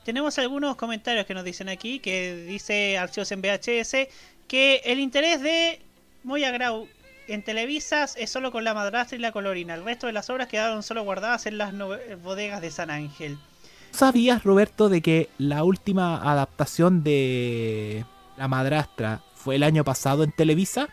[0.05, 1.99] Tenemos algunos comentarios que nos dicen aquí.
[1.99, 4.07] Que dice Archivos en VHS.
[4.47, 5.81] Que el interés de
[6.23, 6.87] Moya Grau
[7.27, 9.73] en Televisas es solo con la madrastra y la colorina.
[9.73, 11.73] El resto de las obras quedaron solo guardadas en las
[12.21, 13.39] bodegas de San Ángel.
[13.89, 18.05] ¿Sabías, Roberto, de que la última adaptación de
[18.37, 20.87] La Madrastra fue el año pasado en Televisa?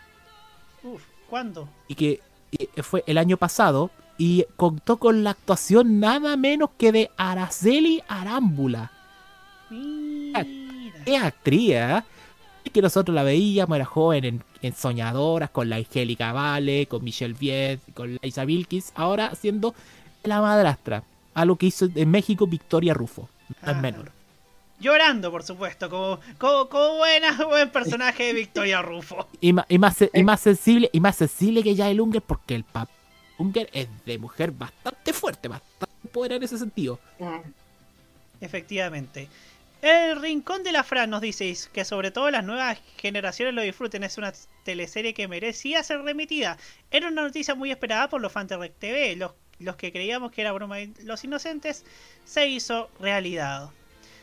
[0.83, 1.69] Uf, ¿cuándo?
[1.87, 2.21] y que
[2.51, 8.01] y fue el año pasado y contó con la actuación nada menos que de Araceli
[8.07, 8.91] Arámbula.
[11.05, 11.71] ¡Qué actriz!
[11.73, 12.01] ¿eh?
[12.63, 17.03] Y que nosotros la veíamos, era joven en, en Soñadoras, con la Angélica Vale, con
[17.03, 19.75] Michelle Viet, con Liza Wilkins, ahora haciendo
[20.23, 23.81] la madrastra, algo que hizo en México Victoria Rufo, no es Ah.
[23.81, 24.11] menor.
[24.79, 29.27] Llorando, por supuesto, como, como, como buena, buen personaje de Victoria Rufo.
[29.39, 32.63] Y, ma- y más, y más sensible y más sensible que Jael Unger porque el
[32.63, 32.91] papá
[33.37, 36.99] Unger es de mujer bastante fuerte, bastante poder en ese sentido.
[38.41, 39.27] Efectivamente.
[39.83, 44.05] El Rincón de la Fran nos dice que sobre todo las nuevas generaciones lo disfruten.
[44.05, 44.31] Es una
[44.63, 46.57] teleserie que merecía ser remitida.
[46.89, 49.17] Era una noticia muy esperada por los fans de Rec TV.
[49.17, 51.83] Los, los que creíamos que era broma de los inocentes,
[52.23, 53.71] se hizo realidad.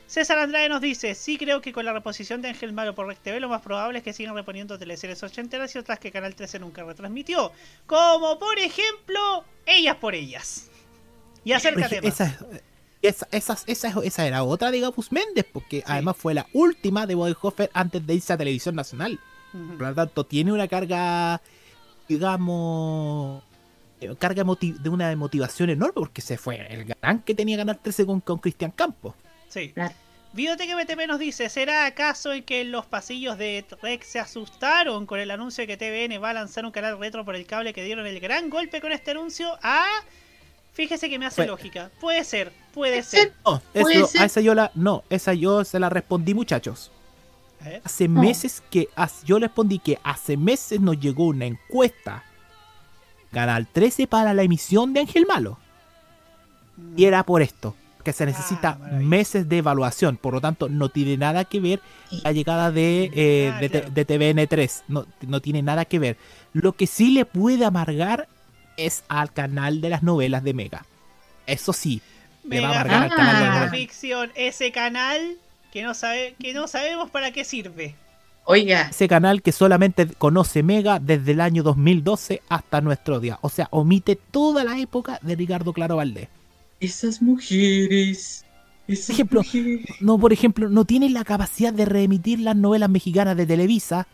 [0.06, 3.18] César Andrade nos dice, sí creo que con la reposición de Ángel Malo por Rec
[3.18, 6.58] TV lo más probable es que sigan reponiendo teleseries ochenteras y otras que Canal 13
[6.60, 7.52] nunca retransmitió.
[7.84, 10.70] Como por ejemplo, Ellas por Ellas.
[11.44, 12.18] Y acércate más.
[12.18, 12.38] esa,
[13.02, 17.14] esa, esa, esa, esa era otra de Gabus Méndez, porque además fue la última de
[17.14, 19.18] Bodenhofer antes de irse a Televisión Nacional.
[19.52, 21.40] Por lo tanto, tiene una carga,
[22.08, 23.42] digamos,
[24.00, 28.06] eh, carga de una motivación enorme, porque se fue el gran que tenía Canal 13
[28.06, 29.14] con, con Cristian Campos.
[29.48, 29.74] Sí.
[30.32, 35.18] Videoteca BTP nos dice, ¿será acaso en que los pasillos de Rex se asustaron con
[35.18, 37.82] el anuncio de que TVN va a lanzar un canal retro por el cable que
[37.82, 39.58] dieron el gran golpe con este anuncio?
[39.62, 40.04] Ah,
[40.72, 41.90] fíjese que me hace Fue- lógica.
[42.00, 43.32] Puede ser, puede ser.
[43.44, 46.90] No, eso- a esa yo la, no, esa yo se la respondí, muchachos.
[47.84, 48.88] Hace meses que,
[49.26, 52.24] yo le respondí que hace meses nos llegó una encuesta
[53.32, 55.58] Canal 13 para la emisión de Ángel Malo.
[56.96, 61.18] Y era por esto, que se necesita meses de evaluación, por lo tanto no tiene
[61.18, 61.80] nada que ver
[62.24, 66.16] la llegada de, eh, de, de TVN3, no, no tiene nada que ver.
[66.54, 68.26] Lo que sí le puede amargar
[68.76, 70.84] es al canal de las novelas de Mega.
[71.46, 72.00] Eso sí,
[72.44, 73.70] le va a Mega amargar al canal de las novelas.
[73.70, 75.36] Ficción, ese canal
[75.72, 77.94] que no sabe, que no sabemos para qué sirve.
[78.44, 78.88] Oiga.
[78.90, 83.38] Ese canal que solamente conoce Mega desde el año 2012 hasta nuestro día.
[83.42, 86.28] O sea, omite toda la época de Ricardo Claro Valdés.
[86.80, 88.44] Esas mujeres.
[88.86, 89.42] Por ejemplo,
[90.00, 94.08] no, por ejemplo, no tiene la capacidad de reemitir las novelas mexicanas de Televisa.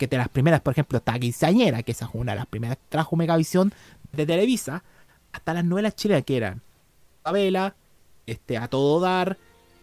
[0.00, 2.78] Que de las primeras, por ejemplo, está Quinceañera, que esa fue una de las primeras
[2.78, 3.70] que trajo Megavisión
[4.12, 4.82] de Televisa.
[5.30, 6.62] Hasta las novelas chilenas que eran
[7.20, 7.74] Isabela,
[8.26, 9.36] este, A Todo Dar,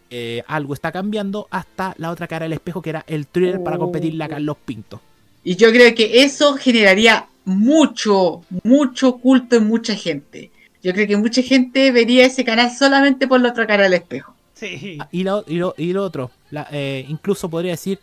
[0.09, 3.77] eh, Algo está cambiando, hasta la otra cara del espejo que era el thriller para
[3.77, 5.01] competirle a Carlos Pinto.
[5.43, 10.49] Y yo creo que eso generaría mucho, mucho culto en mucha gente.
[10.81, 14.33] Yo creo que mucha gente vería ese canal solamente por la otra cara del espejo.
[14.55, 14.97] Sí.
[14.99, 17.99] Ah, Y lo, y lo, y lo otro, la- eh, incluso podría decir,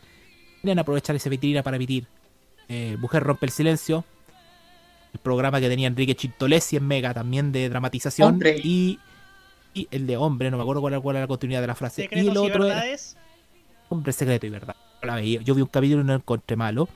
[0.65, 2.07] quieren aprovechar esa vitrina para emitir.
[2.69, 4.05] Eh, Mujer rompe el silencio.
[5.12, 8.32] el programa que tenía Enrique Chintolesi en Mega, también de dramatización.
[8.35, 8.59] Hombre.
[8.65, 8.99] Y,
[9.73, 11.74] y el de hombre, no me acuerdo cuál, era- cuál era la continuidad de la
[11.77, 12.09] frase.
[12.11, 13.16] y el y otro era verdades.
[13.91, 14.74] Hombre Secreto y Verdad.
[15.03, 15.41] No la veía.
[15.43, 16.89] Yo vi un capítulo y no lo encontré malo.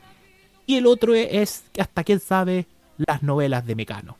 [0.67, 2.67] Y el otro es, hasta quién sabe,
[2.97, 4.17] las novelas de Mecano.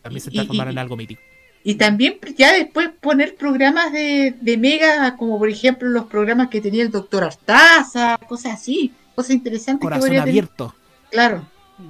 [0.00, 1.20] También se Y- transformaron y- en algo mítico.
[1.64, 6.60] Y también ya después poner programas de, de Mega, como por ejemplo los programas que
[6.60, 10.20] tenía el doctor Artaza, cosas así, cosas interesantes que Corazón tener.
[10.22, 10.74] abierto.
[11.10, 11.46] Claro.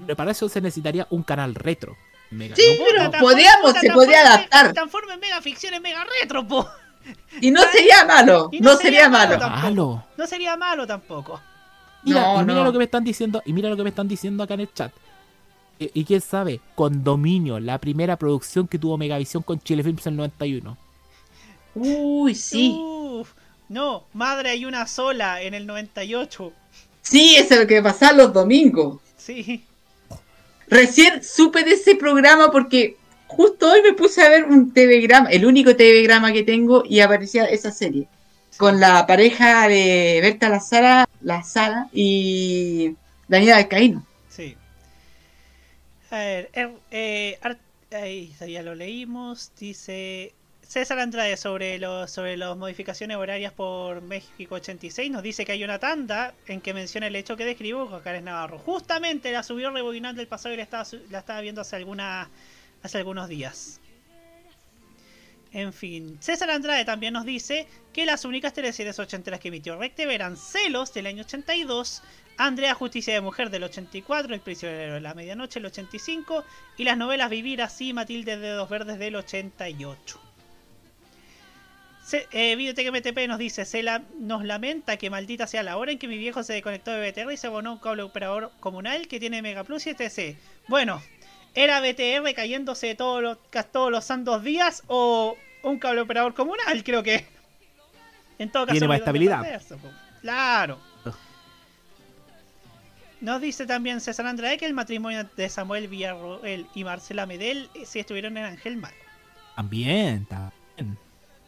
[0.07, 1.97] Pero para eso se necesitaría un canal retro.
[2.31, 2.85] Mega, Sí, ¿no?
[2.87, 3.11] pero No.
[3.19, 4.73] podríamos, se podría adaptar.
[4.73, 6.67] Transforma en mega ficción en mega retro, po.
[7.41, 9.39] Y no sería malo, Y no sería malo.
[9.39, 10.05] Malo.
[10.17, 11.41] No sería malo tampoco.
[12.05, 12.65] Mira, No, y mira no.
[12.65, 14.73] lo que me están diciendo, y mira lo que me están diciendo acá en el
[14.73, 14.93] chat.
[15.95, 20.15] Y, y quién sabe, Condominio, la primera producción que tuvo Megavisión con Chile Films en
[20.15, 20.77] el 91.
[21.75, 22.77] Uy, sí.
[22.79, 23.31] Uf,
[23.69, 26.53] no, madre hay una sola en el 98.
[27.01, 29.01] Sí, eso es lo que pasaba los domingos.
[29.17, 29.65] Sí.
[30.69, 32.97] Recién supe de ese programa porque
[33.27, 36.85] justo hoy me puse a ver un TV grama, el único TV grama que tengo,
[36.89, 38.09] y aparecía esa serie.
[38.57, 42.95] Con la pareja de Berta Lazara, La Sala y
[43.29, 44.05] Daniela Alcaíno.
[46.13, 47.59] A ver, er- eh, Ar-
[47.93, 49.51] ahí ya lo leímos.
[49.59, 50.33] Dice
[50.63, 55.11] César Andrade sobre los sobre las modificaciones horarias por México 86.
[55.11, 58.25] Nos dice que hay una tanda en que menciona el hecho que describo con Karen
[58.27, 58.59] Navarro.
[58.59, 62.29] Justamente la subió rebobinando el pasado y la estaba, la estaba viendo hace, alguna,
[62.83, 63.81] hace algunos días.
[65.55, 70.11] En fin, César Andrade también nos dice que las únicas teleseries ochenteras que emitió Rectv
[70.11, 72.03] eran Celos del año 82,
[72.37, 76.45] Andrea Justicia de Mujer del 84, El prisionero de la medianoche del 85
[76.79, 80.21] y las novelas Vivir así, Matilde de Dedos Verdes del 88.
[82.05, 85.93] Se, eh, Videoteca MTP nos dice, se la- nos lamenta que maldita sea la hora
[85.93, 89.07] en que mi viejo se desconectó de BTR y se abonó un cable operador comunal
[89.07, 90.37] que tiene Mega Plus y ETC.
[90.67, 91.01] Bueno,
[91.55, 93.39] ¿era BTR cayéndose todos los,
[93.71, 96.83] todos los santos días o un cable operador comunal?
[96.83, 97.25] Creo que...
[98.39, 99.39] En todo caso, Tiene más estabilidad.
[100.23, 100.81] Claro.
[103.23, 107.87] Nos dice también César Andrade que el matrimonio de Samuel Villarroel y Marcela Medel eh,
[107.87, 108.93] sí estuvieron en Ángel Mal.
[109.55, 110.99] También, también.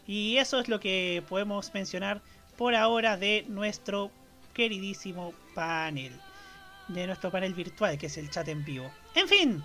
[0.07, 2.21] Y eso es lo que podemos mencionar
[2.57, 4.09] por ahora de nuestro
[4.53, 6.13] queridísimo panel.
[6.87, 8.89] De nuestro panel virtual, que es el chat en vivo.
[9.13, 9.61] En fin,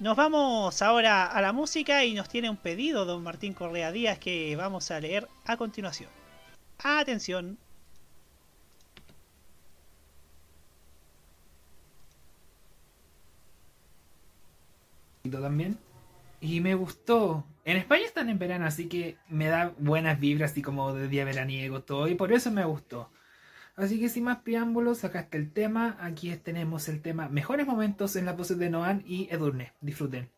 [0.00, 4.18] nos vamos ahora a la música y nos tiene un pedido don Martín Correa Díaz
[4.18, 6.10] que vamos a leer a continuación.
[6.80, 7.56] Atención.
[15.30, 15.78] También.
[16.40, 17.44] Y me gustó.
[17.64, 21.24] En España están en verano, así que me da buenas vibras, así como de día
[21.24, 22.08] veraniego todo.
[22.08, 23.10] Y por eso me gustó.
[23.76, 25.96] Así que sin más preámbulos, acá está el tema.
[26.00, 29.72] Aquí tenemos el tema Mejores momentos en las voces de Noan y Edurne.
[29.80, 30.30] Disfruten.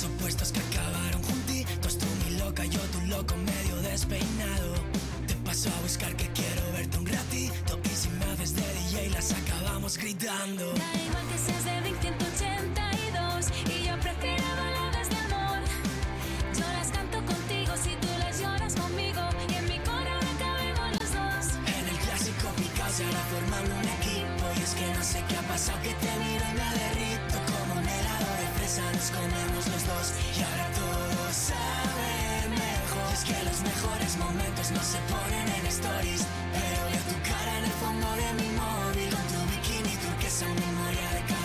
[0.00, 4.72] Dos opuestos que acabaron juntitos, tú mi loca, yo tu loco medio despeinado.
[5.26, 9.10] Te paso a buscar que quiero verte un ratito y si me haces de DJ
[9.10, 10.72] las acabamos gritando.
[10.72, 13.46] Da igual que seas de Blink 182
[13.76, 15.60] y yo prefiero baladas de amor.
[16.54, 19.20] Yo las canto contigo si tú las lloras conmigo
[19.50, 21.44] y en mi corazón cabemos los dos.
[21.76, 25.36] En el clásico picado se hará formando un equipo y es que no sé qué
[25.36, 27.29] ha pasado que te miro y me derrito
[28.78, 33.12] nos comemos los dos y ahora todo sabe mejor.
[33.12, 36.22] Es que los mejores momentos no se ponen en stories,
[36.52, 41.10] pero veo tu cara en el fondo de mi móvil con tu bikini turquesa memoria
[41.14, 41.39] de calor.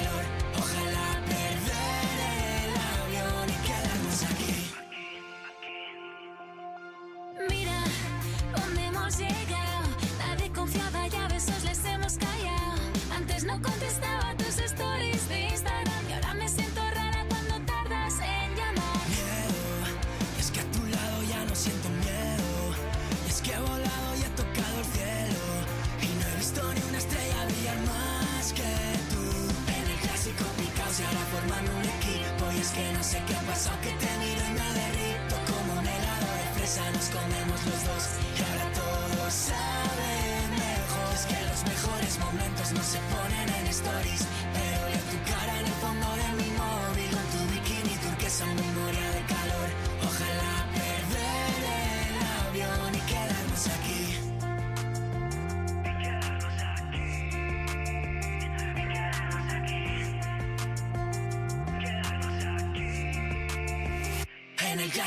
[33.27, 35.35] Qué pasado que te miro y me derrito.
[35.49, 38.03] Como un helado de fresa nos comemos los dos.
[38.37, 40.13] Y ahora todo sabe
[40.65, 41.13] mejor.
[41.13, 44.23] Es que los mejores momentos no se ponen en stories.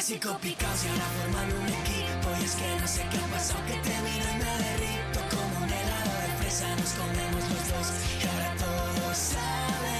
[0.08, 2.28] Clásico picados y ahora forman un equipo.
[2.40, 5.20] Y es que no sé qué pasado, que te miro y me derrito.
[5.28, 7.86] Como un helado de fresa nos comemos los dos.
[8.16, 9.96] Y ahora todo sabe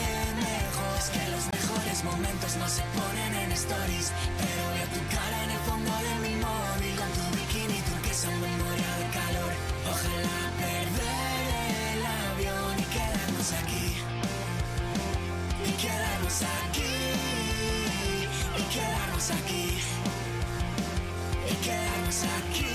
[0.49, 0.95] mejor.
[0.97, 4.09] Es que los mejores momentos no se ponen en stories.
[4.41, 6.95] Pero veo tu cara en el fondo de mi móvil.
[6.97, 9.53] Con tu bikini turquesa memoria de calor.
[9.93, 11.45] Ojalá perder
[11.93, 12.03] el
[12.33, 13.87] avión y quedarnos aquí.
[15.69, 16.97] Y quedarnos aquí.
[18.57, 19.68] Y quedarnos aquí.
[22.19, 22.67] Y quedarnos aquí.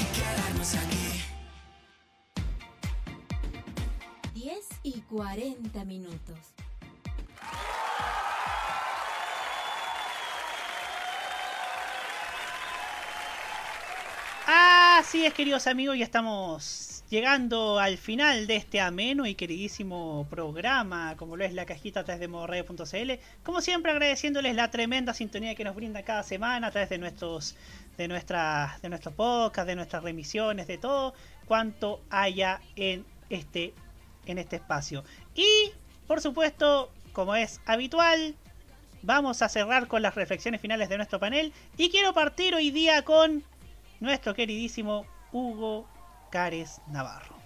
[0.00, 1.22] Y quedarnos aquí.
[4.34, 6.38] 10 y 40 minutos.
[14.46, 21.16] Así es, queridos amigos, ya estamos llegando al final de este ameno y queridísimo programa,
[21.16, 23.12] como lo es la cajita a través de modoradio.cl.
[23.42, 27.56] Como siempre, agradeciéndoles la tremenda sintonía que nos brinda cada semana a través de nuestros
[27.96, 31.14] de nuestra, de nuestros podcasts, de nuestras remisiones, de todo
[31.46, 33.74] cuanto haya en este
[34.26, 35.04] en este espacio.
[35.34, 35.72] Y,
[36.06, 38.36] por supuesto, como es habitual,
[39.02, 41.52] vamos a cerrar con las reflexiones finales de nuestro panel.
[41.76, 43.42] Y quiero partir hoy día con
[44.00, 45.88] nuestro queridísimo Hugo
[46.30, 47.36] Cares Navarro.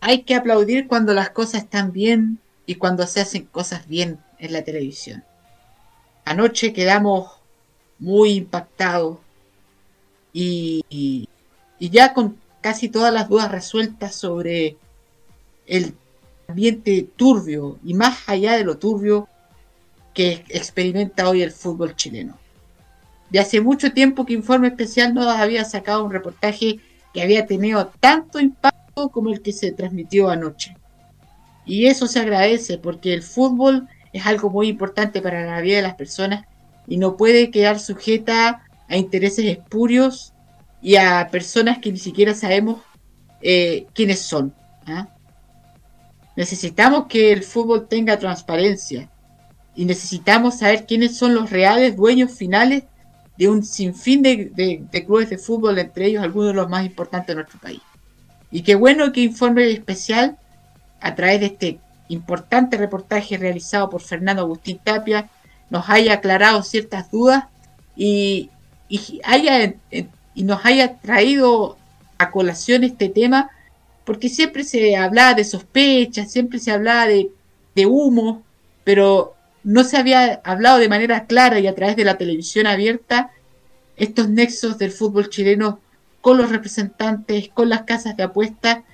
[0.00, 4.52] Hay que aplaudir cuando las cosas están bien y cuando se hacen cosas bien en
[4.52, 5.24] la televisión.
[6.24, 7.32] Anoche quedamos
[7.98, 9.18] muy impactados
[10.32, 11.28] y, y-
[11.78, 14.76] ya con casi todas las dudas resueltas sobre
[15.66, 15.94] el
[16.48, 19.28] ambiente turbio y más allá de lo turbio
[20.14, 22.38] que experimenta hoy el fútbol chileno.
[23.30, 26.80] De hace mucho tiempo que Informe Especial no había sacado un reportaje
[27.12, 30.76] que había tenido tanto impacto como el que se transmitió anoche.
[31.64, 35.82] Y eso se agradece porque el fútbol es algo muy importante para la vida de
[35.82, 36.46] las personas
[36.86, 40.32] y no puede quedar sujeta a intereses espurios
[40.80, 42.80] y a personas que ni siquiera sabemos
[43.42, 44.54] eh, quiénes son.
[44.86, 45.08] ¿ah?
[46.36, 49.10] Necesitamos que el fútbol tenga transparencia
[49.74, 52.84] y necesitamos saber quiénes son los reales dueños finales
[53.36, 56.84] de un sinfín de, de- de clubes de fútbol, entre ellos algunos de los más
[56.86, 57.80] importantes de nuestro país.
[58.50, 60.38] Y qué bueno que Informe Especial,
[61.00, 65.28] a través de este importante reportaje realizado por Fernando Agustín Tapia,
[65.70, 67.44] nos haya aclarado ciertas dudas
[67.96, 68.50] y,
[68.88, 69.74] y haya,
[70.34, 71.76] y nos haya traído
[72.18, 73.50] a colación este tema,
[74.04, 77.30] porque siempre se hablaba de sospechas, siempre se hablaba de,
[77.74, 78.42] de humo,
[78.84, 79.34] pero
[79.66, 83.32] no se había hablado de manera clara y a través de la televisión abierta
[83.96, 85.80] estos nexos del fútbol chileno
[86.20, 88.84] con los representantes, con las casas de apuestas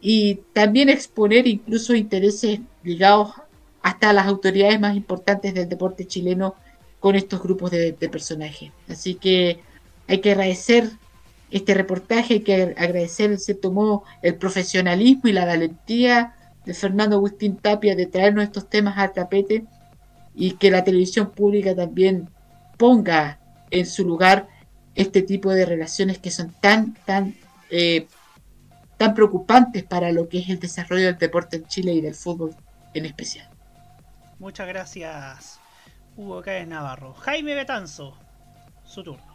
[0.00, 3.34] y también exponer incluso intereses ligados
[3.82, 6.54] hasta a las autoridades más importantes del deporte chileno
[7.00, 8.72] con estos grupos de, de personajes.
[8.88, 9.60] Así que
[10.06, 10.88] hay que agradecer
[11.50, 17.16] este reportaje, hay que agradecer en cierto modo el profesionalismo y la valentía de Fernando
[17.16, 19.66] Agustín Tapia de traernos estos temas al tapete
[20.38, 22.30] y que la televisión pública también
[22.76, 23.40] ponga
[23.70, 24.48] en su lugar
[24.94, 27.34] este tipo de relaciones que son tan, tan,
[27.70, 28.06] eh,
[28.96, 32.54] tan preocupantes para lo que es el desarrollo del deporte en Chile y del fútbol
[32.94, 33.48] en especial.
[34.38, 35.58] Muchas gracias,
[36.16, 37.14] Hugo Cares Navarro.
[37.14, 38.16] Jaime Betanzo,
[38.84, 39.27] su turno.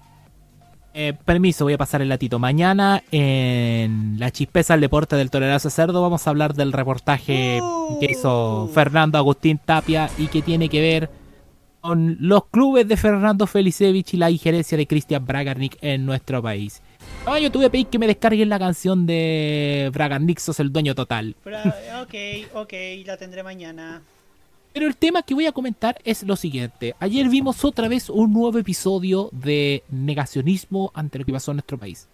[0.95, 2.37] Eh, permiso, voy a pasar el latito.
[2.37, 7.59] Mañana en La Chispeza al Deporte del Tolerazo Cerdo vamos a hablar del reportaje
[7.99, 11.09] que hizo Fernando Agustín Tapia y que tiene que ver
[11.81, 16.81] con los clubes de Fernando Felicevich y la injerencia de Cristian Bragarnik en nuestro país.
[17.25, 20.93] Ah, yo tuve que pedir que me descarguen la canción de Bragarnik, sos el dueño
[20.93, 21.35] total.
[21.43, 21.57] Pero,
[22.03, 22.13] ok,
[22.53, 22.73] ok,
[23.05, 24.01] la tendré mañana.
[24.73, 26.95] Pero el tema que voy a comentar es lo siguiente.
[26.99, 31.77] Ayer vimos otra vez un nuevo episodio de negacionismo ante lo que pasó en nuestro
[31.77, 32.07] país.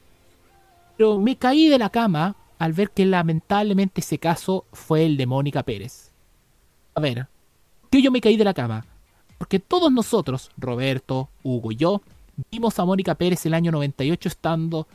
[0.98, 5.26] Pero me caí de la cama al ver que lamentablemente ese caso fue el de
[5.26, 6.11] Mónica Pérez.
[6.95, 7.27] A ver,
[7.90, 8.86] que yo me caí de la cama.
[9.38, 12.02] Porque todos nosotros, Roberto, Hugo y yo,
[12.52, 14.86] vimos a Mónica Pérez el año 98 estando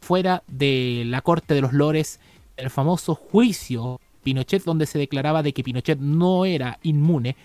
[0.00, 2.18] fuera de la Corte de los Lores,
[2.56, 7.36] el famoso juicio Pinochet, donde se declaraba de que Pinochet no era inmune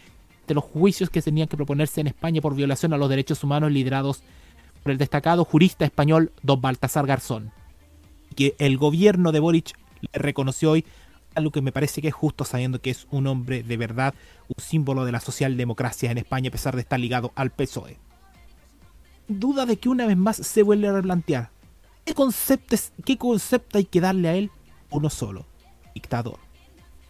[0.47, 3.71] de los juicios que tenían que proponerse en España por violación a los derechos humanos
[3.71, 4.21] liderados
[4.83, 7.51] por el destacado jurista español don Baltasar Garzón.
[8.35, 10.85] Que el gobierno de Boric le reconoció hoy
[11.35, 14.13] algo que me parece que es justo sabiendo que es un hombre de verdad,
[14.47, 17.97] un símbolo de la socialdemocracia en España a pesar de estar ligado al PSOE.
[19.27, 21.49] Duda de que una vez más se vuelve a replantear.
[22.05, 24.49] ¿Qué concepto, es- qué concepto hay que darle a él?
[24.89, 25.45] Uno solo,
[25.93, 26.39] dictador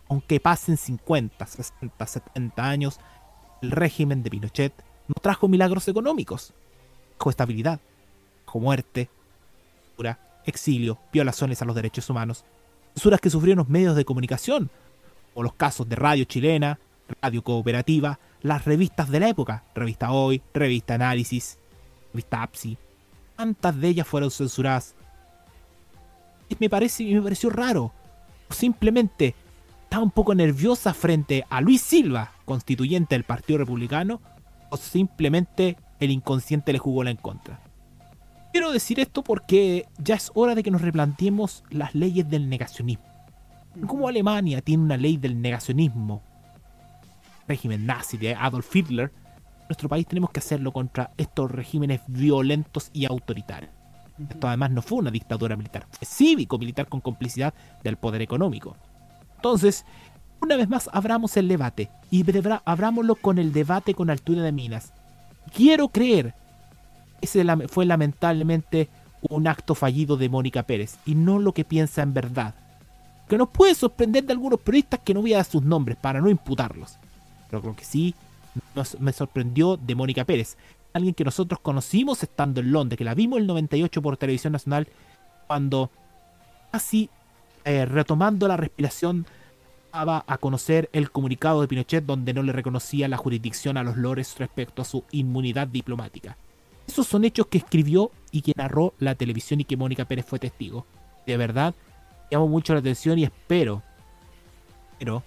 [0.10, 3.00] aunque pasen 50, 60, 70 años,
[3.62, 4.74] el régimen de Pinochet
[5.08, 6.54] no trajo milagros económicos,
[7.18, 7.80] trajo estabilidad,
[8.44, 9.10] trajo muerte,
[9.86, 12.46] censura, exilio, violaciones a los derechos humanos,
[12.94, 14.70] censuras que sufrieron los medios de comunicación,
[15.34, 16.80] o los casos de Radio Chilena,
[17.22, 21.58] Radio Cooperativa, las revistas de la época, Revista Hoy, Revista Análisis,
[22.12, 22.78] Revista APSI.
[23.36, 24.96] ¿Cuántas de ellas fueron censuradas?
[26.60, 27.92] Me parece, me pareció raro.
[28.50, 29.36] Simplemente
[29.88, 34.20] estaba un poco nerviosa frente a Luis Silva, constituyente del Partido Republicano,
[34.70, 37.62] o simplemente el inconsciente le jugó la en contra.
[38.52, 43.06] Quiero decir esto porque ya es hora de que nos replanteemos las leyes del negacionismo.
[43.88, 46.22] Como Alemania tiene una ley del negacionismo,
[47.48, 49.14] régimen nazi de Adolf Hitler,
[49.70, 53.72] nuestro país tenemos que hacerlo contra estos regímenes violentos y autoritarios.
[54.20, 57.54] Esto además no fue una dictadura militar, fue cívico-militar con complicidad
[57.84, 58.76] del poder económico.
[59.38, 59.86] Entonces,
[60.42, 62.26] una vez más abramos el debate y
[62.66, 64.94] abrámoslo con el debate con altura de minas.
[65.54, 66.34] Quiero creer
[67.22, 68.90] ese fue lamentablemente
[69.22, 72.56] un acto fallido de Mónica Pérez y no lo que piensa en verdad.
[73.28, 76.22] Que nos puede sorprender de algunos periodistas que no voy a dar sus nombres para
[76.22, 76.98] no imputarlos.
[77.50, 78.16] Pero creo que sí
[79.00, 80.58] me sorprendió de Mónica Pérez,
[80.94, 84.88] alguien que nosotros conocimos estando en Londres, que la vimos el 98 por televisión nacional,
[85.48, 85.92] cuando
[86.72, 87.10] así
[87.68, 89.26] eh, retomando la respiración
[89.92, 93.98] daba a conocer el comunicado de Pinochet donde no le reconocía la jurisdicción a los
[93.98, 96.38] lores respecto a su inmunidad diplomática.
[96.88, 100.40] Esos son hechos que escribió y que narró la televisión y que Mónica Pérez fue
[100.40, 100.86] testigo.
[101.26, 101.76] De verdad,
[102.32, 103.84] llamo mucho la atención y espero,
[104.98, 105.24] pero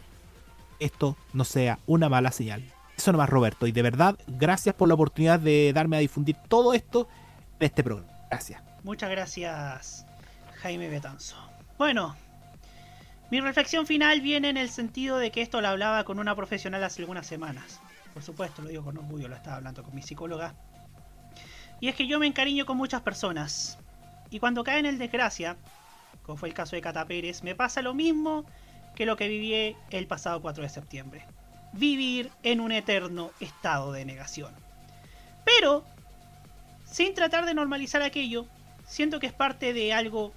[0.78, 2.64] esto no sea una mala señal.
[2.96, 3.66] Eso nomás, Roberto.
[3.66, 7.06] Y de verdad, gracias por la oportunidad de darme a difundir todo esto
[7.58, 8.10] en este programa.
[8.30, 8.62] Gracias.
[8.82, 10.06] Muchas gracias,
[10.62, 11.36] Jaime Betanzo.
[11.76, 12.14] Bueno,
[13.31, 16.82] mi reflexión final viene en el sentido de que esto lo hablaba con una profesional
[16.82, 17.81] hace algunas semanas.
[18.12, 20.55] Por supuesto, lo digo con orgullo, lo estaba hablando con mi psicóloga
[21.81, 23.78] y es que yo me encariño con muchas personas.
[24.31, 25.57] Y cuando caen en desgracia,
[26.23, 28.44] como fue el caso de Cata Pérez, me pasa lo mismo
[28.94, 31.24] que lo que viví el pasado 4 de septiembre.
[31.73, 34.52] Vivir en un eterno estado de negación.
[35.44, 35.85] Pero,
[36.85, 38.47] sin tratar de normalizar aquello,
[38.86, 40.32] siento que es parte de algo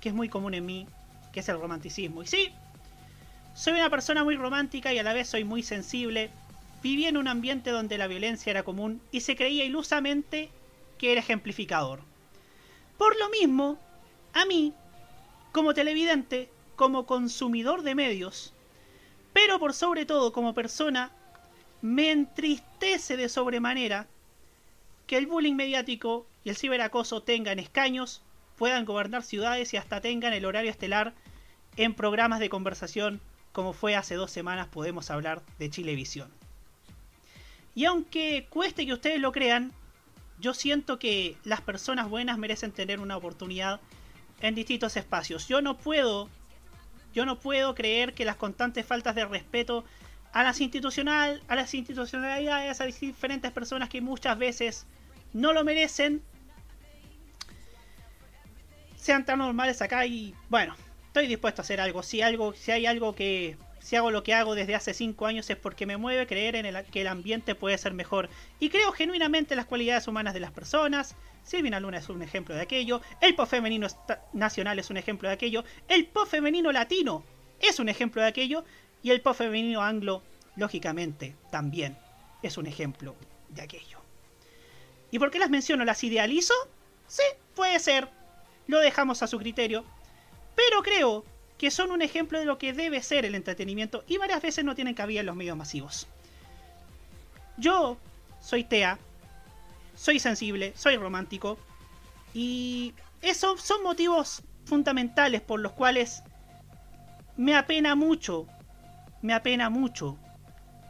[0.00, 0.86] que es muy común en mí,
[1.32, 2.22] que es el romanticismo.
[2.22, 2.52] Y sí,
[3.54, 6.30] soy una persona muy romántica y a la vez soy muy sensible
[6.82, 10.50] vivía en un ambiente donde la violencia era común y se creía ilusamente
[10.98, 12.00] que era ejemplificador.
[12.96, 13.78] Por lo mismo,
[14.32, 14.74] a mí,
[15.52, 18.52] como televidente, como consumidor de medios,
[19.32, 21.10] pero por sobre todo como persona,
[21.82, 24.06] me entristece de sobremanera
[25.06, 28.22] que el bullying mediático y el ciberacoso tengan escaños,
[28.60, 31.14] puedan gobernar ciudades y hasta tengan el horario estelar
[31.78, 33.22] en programas de conversación
[33.52, 36.30] como fue hace dos semanas podemos hablar de Chilevisión.
[37.74, 39.72] Y aunque cueste que ustedes lo crean,
[40.40, 43.80] yo siento que las personas buenas merecen tener una oportunidad
[44.42, 45.48] en distintos espacios.
[45.48, 46.28] Yo no puedo,
[47.14, 49.86] yo no puedo creer que las constantes faltas de respeto
[50.34, 54.84] a las institucional, a las institucionalidades, a las diferentes personas que muchas veces
[55.32, 56.22] no lo merecen,
[59.00, 62.02] sean tan normales acá y bueno, estoy dispuesto a hacer algo.
[62.02, 65.48] Si algo, si hay algo que si hago lo que hago desde hace 5 años
[65.48, 68.28] es porque me mueve creer en el, que el ambiente puede ser mejor.
[68.58, 71.16] Y creo genuinamente en las cualidades humanas de las personas.
[71.44, 73.00] Silvina Luna es un ejemplo de aquello.
[73.22, 73.88] El pop femenino
[74.34, 75.64] nacional es un ejemplo de aquello.
[75.88, 77.24] El pop femenino latino
[77.58, 78.64] es un ejemplo de aquello.
[79.02, 80.22] Y el pop femenino anglo,
[80.56, 81.96] lógicamente, también
[82.42, 83.16] es un ejemplo
[83.48, 83.98] de aquello.
[85.10, 85.86] ¿Y por qué las menciono?
[85.86, 86.52] ¿Las idealizo?
[87.06, 87.22] Sí,
[87.54, 88.19] puede ser.
[88.70, 89.84] Lo dejamos a su criterio.
[90.54, 91.24] Pero creo
[91.58, 94.76] que son un ejemplo de lo que debe ser el entretenimiento y varias veces no
[94.76, 96.06] tienen cabida en los medios masivos.
[97.56, 97.98] Yo
[98.40, 98.96] soy Tea,
[99.96, 101.58] soy sensible, soy romántico
[102.32, 106.22] y esos son motivos fundamentales por los cuales
[107.36, 108.46] me apena mucho,
[109.20, 110.16] me apena mucho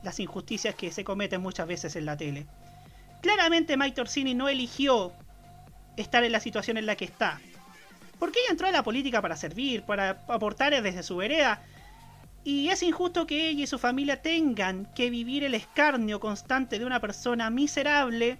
[0.02, 2.46] las injusticias que se cometen muchas veces en la tele.
[3.22, 5.14] Claramente Mike Orsini no eligió
[5.96, 7.40] estar en la situación en la que está.
[8.20, 11.62] Porque ella entró a la política para servir, para aportar desde su vereda.
[12.44, 16.84] Y es injusto que ella y su familia tengan que vivir el escarnio constante de
[16.84, 18.38] una persona miserable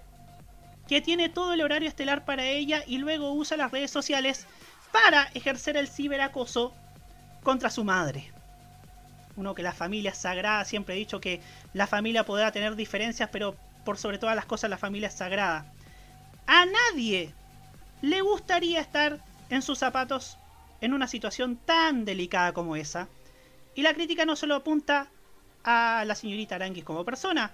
[0.87, 4.47] que tiene todo el horario estelar para ella y luego usa las redes sociales
[4.93, 6.75] para ejercer el ciberacoso
[7.43, 8.31] contra su madre.
[9.37, 11.41] Uno que la familia es sagrada, siempre he dicho que
[11.73, 15.65] la familia podrá tener diferencias, pero por sobre todas las cosas la familia es sagrada.
[16.47, 17.33] A nadie
[18.03, 19.21] le gustaría estar
[19.51, 20.39] en sus zapatos
[20.81, 23.09] en una situación tan delicada como esa.
[23.75, 25.09] Y la crítica no solo apunta
[25.65, 27.53] a la señorita Aranguis como persona,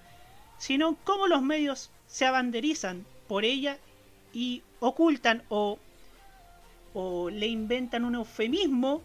[0.57, 3.77] sino cómo los medios se abanderizan por ella
[4.33, 5.79] y ocultan o,
[7.31, 9.03] le inventan un eufemismo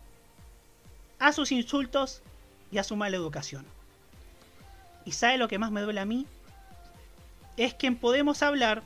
[1.18, 2.22] a sus insultos
[2.70, 3.66] y a su mala educación.
[5.04, 6.26] ¿Y sabe lo que más me duele a mí?
[7.58, 8.82] Es que Podemos Hablar,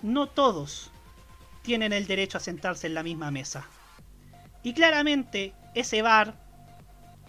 [0.00, 0.89] no todos
[1.62, 3.66] tienen el derecho a sentarse en la misma mesa.
[4.62, 6.34] Y claramente ese bar,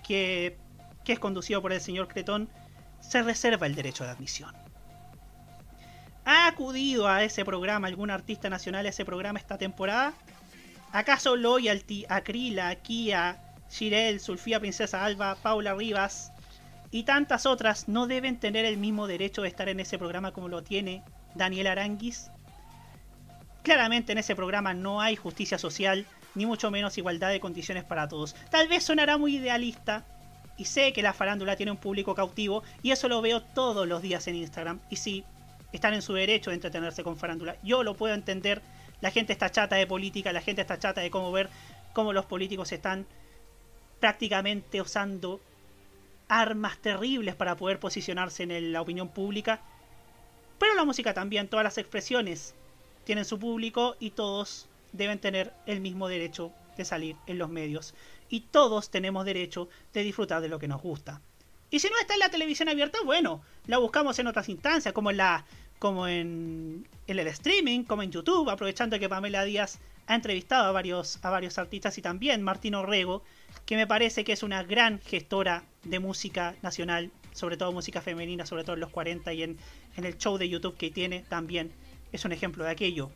[0.06, 0.58] que,
[1.06, 2.50] es conducido por el señor Cretón,
[3.02, 4.56] se reserva el derecho de admisión.
[6.24, 10.14] ¿Ha acudido a ese programa algún artista nacional a ese programa esta temporada?
[10.94, 16.32] ¿Acaso Loyalty, Acrila, Kia, Shirel, Sulfía Princesa Alba, Paula Rivas
[16.92, 20.48] y tantas otras no deben tener el mismo derecho de estar en ese programa como
[20.48, 21.04] lo tiene
[21.36, 22.30] Daniel Aranguis?
[23.64, 28.08] Claramente en ese programa no hay justicia social, ni mucho menos igualdad de condiciones para
[28.08, 28.36] todos.
[28.50, 30.06] Tal vez sonará muy idealista,
[30.58, 34.02] y sé que la farándula tiene un público cautivo, y eso lo veo todos los
[34.02, 34.80] días en Instagram.
[34.90, 35.24] Y sí,
[35.72, 37.56] están en su derecho de entretenerse con farándula.
[37.64, 38.62] Yo lo puedo entender.
[39.00, 41.50] La gente está chata de política, la gente está chata de cómo ver
[41.94, 43.06] cómo los políticos están
[44.00, 45.42] prácticamente usando
[46.28, 49.62] armas terribles para poder posicionarse en la opinión pública.
[50.60, 52.54] Pero la música también, todas las expresiones
[53.04, 57.94] tienen su público y todos deben tener el mismo derecho de salir en los medios.
[58.30, 61.22] Y todos tenemos derecho de disfrutar de lo que nos gusta.
[61.70, 65.10] Y si no está en la televisión abierta, bueno, la buscamos en otras instancias, como
[65.10, 65.46] en la
[65.80, 71.18] como en, el streaming, como en YouTube, aprovechando que Pamela Díaz ha entrevistado a varios,
[71.24, 73.24] a varios artistas y también Martín Orrego,
[73.66, 78.46] que me parece que es una gran gestora de música nacional, sobre todo música femenina,
[78.46, 79.58] sobre todo en los 40 y en,
[79.98, 81.72] en el show de YouTube que tiene también
[82.12, 83.12] es un ejemplo de aquello.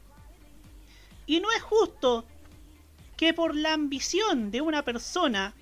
[1.26, 2.26] Y no es justo
[3.18, 5.54] que por la ambición de una persona,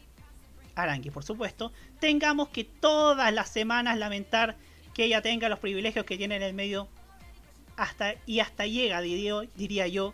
[0.75, 4.57] Arangui por supuesto, tengamos que todas las semanas lamentar
[4.93, 6.87] que ella tenga los privilegios que tiene en el medio
[7.75, 10.13] hasta, y hasta llega, diría, yo,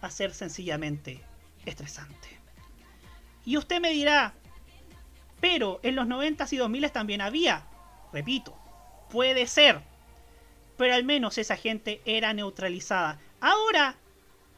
[0.00, 1.20] a ser sencillamente
[1.66, 2.28] estresante.
[3.44, 4.34] Y usted me dirá,
[5.40, 7.66] pero en los 90 y 2000 también había,
[8.12, 8.56] repito,
[9.10, 9.82] puede ser,
[10.80, 13.18] pero al menos esa gente era neutralizada.
[13.38, 13.96] Ahora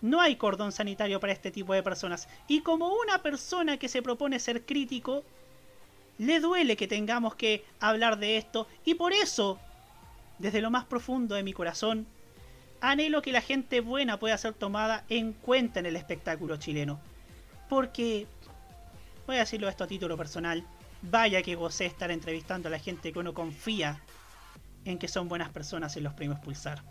[0.02, 2.28] no hay cordón sanitario para este tipo de personas.
[2.46, 5.24] Y como una persona que se propone ser crítico,
[6.18, 9.58] le duele que tengamos que hablar de esto y por eso,
[10.38, 12.06] desde lo más profundo de mi corazón,
[12.80, 17.00] anhelo que la gente buena pueda ser tomada en cuenta en el espectáculo chileno.
[17.68, 18.28] Porque,
[19.26, 20.64] voy a decirlo esto a título personal,
[21.02, 24.00] vaya que gocé estar entrevistando a la gente que uno confía
[24.84, 26.82] en que son buenas personas en los premios Pulsar.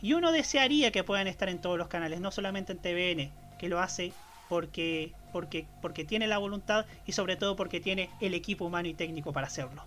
[0.00, 3.68] Y uno desearía que puedan estar en todos los canales, no solamente en TVN, que
[3.68, 4.12] lo hace
[4.48, 8.94] porque, porque, porque tiene la voluntad y sobre todo porque tiene el equipo humano y
[8.94, 9.82] técnico para hacerlo.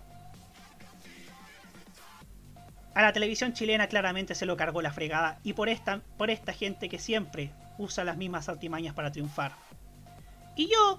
[2.94, 6.52] A la televisión chilena claramente se lo cargó la fregada y por esta, por esta
[6.52, 9.52] gente que siempre usa las mismas artimañas para triunfar.
[10.56, 10.98] Y yo,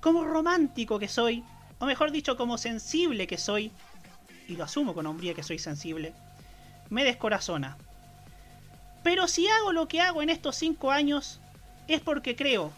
[0.00, 1.44] como romántico que soy,
[1.78, 3.70] o mejor dicho, como sensible que soy,
[4.52, 6.12] y lo asumo con hombría que soy sensible,
[6.90, 7.76] me descorazona.
[9.02, 11.40] Pero si hago lo que hago en estos cinco años,
[11.88, 12.70] es porque creo,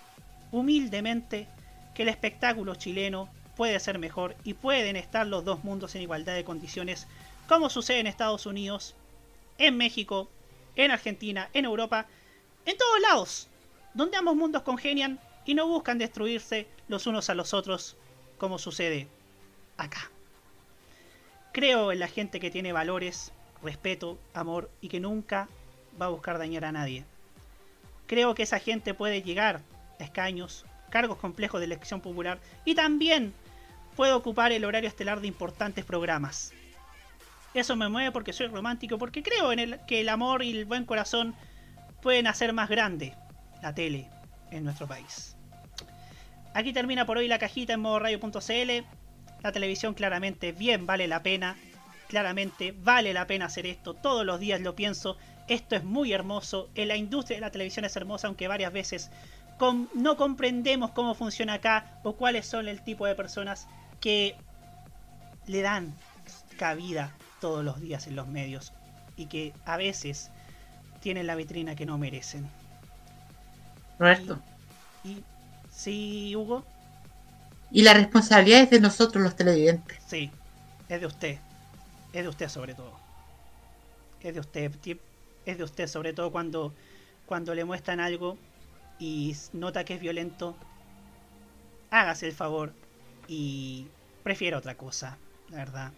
[0.53, 1.49] humildemente,
[1.95, 6.35] que el espectáculo chileno puede ser mejor y pueden estar los dos mundos en igualdad
[6.35, 7.07] de condiciones,
[7.49, 8.95] como sucede en Estados Unidos,
[9.59, 10.31] en México,
[10.77, 12.07] en Argentina, en Europa,
[12.67, 13.49] en todos lados,
[13.93, 17.97] donde ambos mundos congenian y no buscan destruirse los unos a los otros,
[18.39, 19.09] como sucede
[19.77, 20.11] acá.
[21.55, 23.33] Creo en la gente que tiene valores,
[23.63, 25.49] respeto, amor y que nunca
[26.03, 27.05] va a buscar dañar a nadie.
[28.09, 29.61] Creo que esa gente puede llegar
[30.01, 33.33] a escaños, cargos complejos de elección popular y también
[33.95, 36.53] puede ocupar el horario estelar de importantes programas.
[37.55, 40.65] Eso me mueve porque soy romántico, porque creo en el, que el amor y el
[40.65, 41.37] buen corazón
[42.03, 43.15] pueden hacer más grande
[43.63, 44.11] la tele
[44.51, 45.37] en nuestro país.
[46.53, 49.04] Aquí termina por hoy la cajita en modo radio.cl.
[49.45, 51.57] La televisión claramente bien vale la pena.
[52.09, 53.95] Claramente vale la pena hacer esto.
[53.95, 55.17] Todos los días lo pienso
[55.49, 56.71] esto es muy hermoso.
[56.75, 59.11] En la industria de la televisión es hermosa, aunque varias veces
[59.95, 63.69] no comprendemos cómo funciona acá o cuáles son el tipo de personas
[64.01, 64.35] que
[65.47, 65.95] le dan
[66.59, 68.73] cabida todos los días en los medios
[69.17, 70.31] y que a veces
[71.01, 72.49] tienen la vitrina que no merecen.
[73.99, 74.41] Roberto.
[75.05, 75.23] Y,
[75.71, 76.65] sí, Hugo.
[77.75, 79.99] Y la responsabilidad es de nosotros los televidentes.
[80.07, 80.31] Sí,
[80.89, 81.39] es de usted.
[82.13, 82.93] Es de usted sobre todo.
[84.23, 84.71] Es de usted
[85.45, 86.73] es de usted, sobre todo cuando,
[87.27, 88.39] cuando le muestran algo
[89.01, 90.57] y nota que es violento,
[91.91, 92.73] hágase el favor
[93.27, 93.89] y
[94.23, 95.19] prefiere otra cosa,
[95.51, 95.93] la verdad.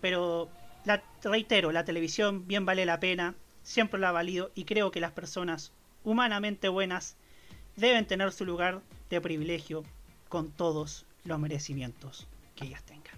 [0.00, 0.48] Pero
[0.84, 3.34] la, reitero, la televisión bien vale la pena,
[3.64, 5.72] siempre la ha valido y creo que las personas
[6.04, 7.16] humanamente buenas
[7.74, 8.80] deben tener su lugar
[9.10, 9.82] de privilegio
[10.32, 12.26] con todos los merecimientos
[12.56, 13.12] que ellas tengan.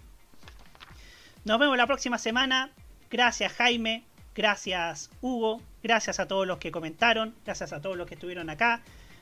[1.45, 2.71] Nos vemos la próxima semana.
[3.09, 4.03] Gracias Jaime,
[4.35, 8.81] gracias Hugo, gracias a todos los que comentaron, gracias a todos los que estuvieron acá.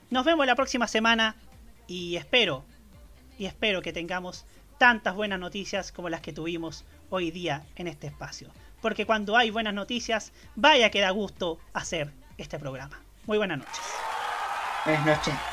[0.10, 1.36] Nos vemos la próxima semana
[1.86, 2.66] y espero,
[3.38, 4.48] y espero que tengamos
[4.80, 8.50] tantas buenas noticias como las que tuvimos hoy día en este espacio.
[8.82, 13.00] Porque cuando hay buenas noticias, vaya que da gusto hacer este programa.
[13.28, 13.82] Muy buenas noches.
[14.84, 15.53] Buenas noches.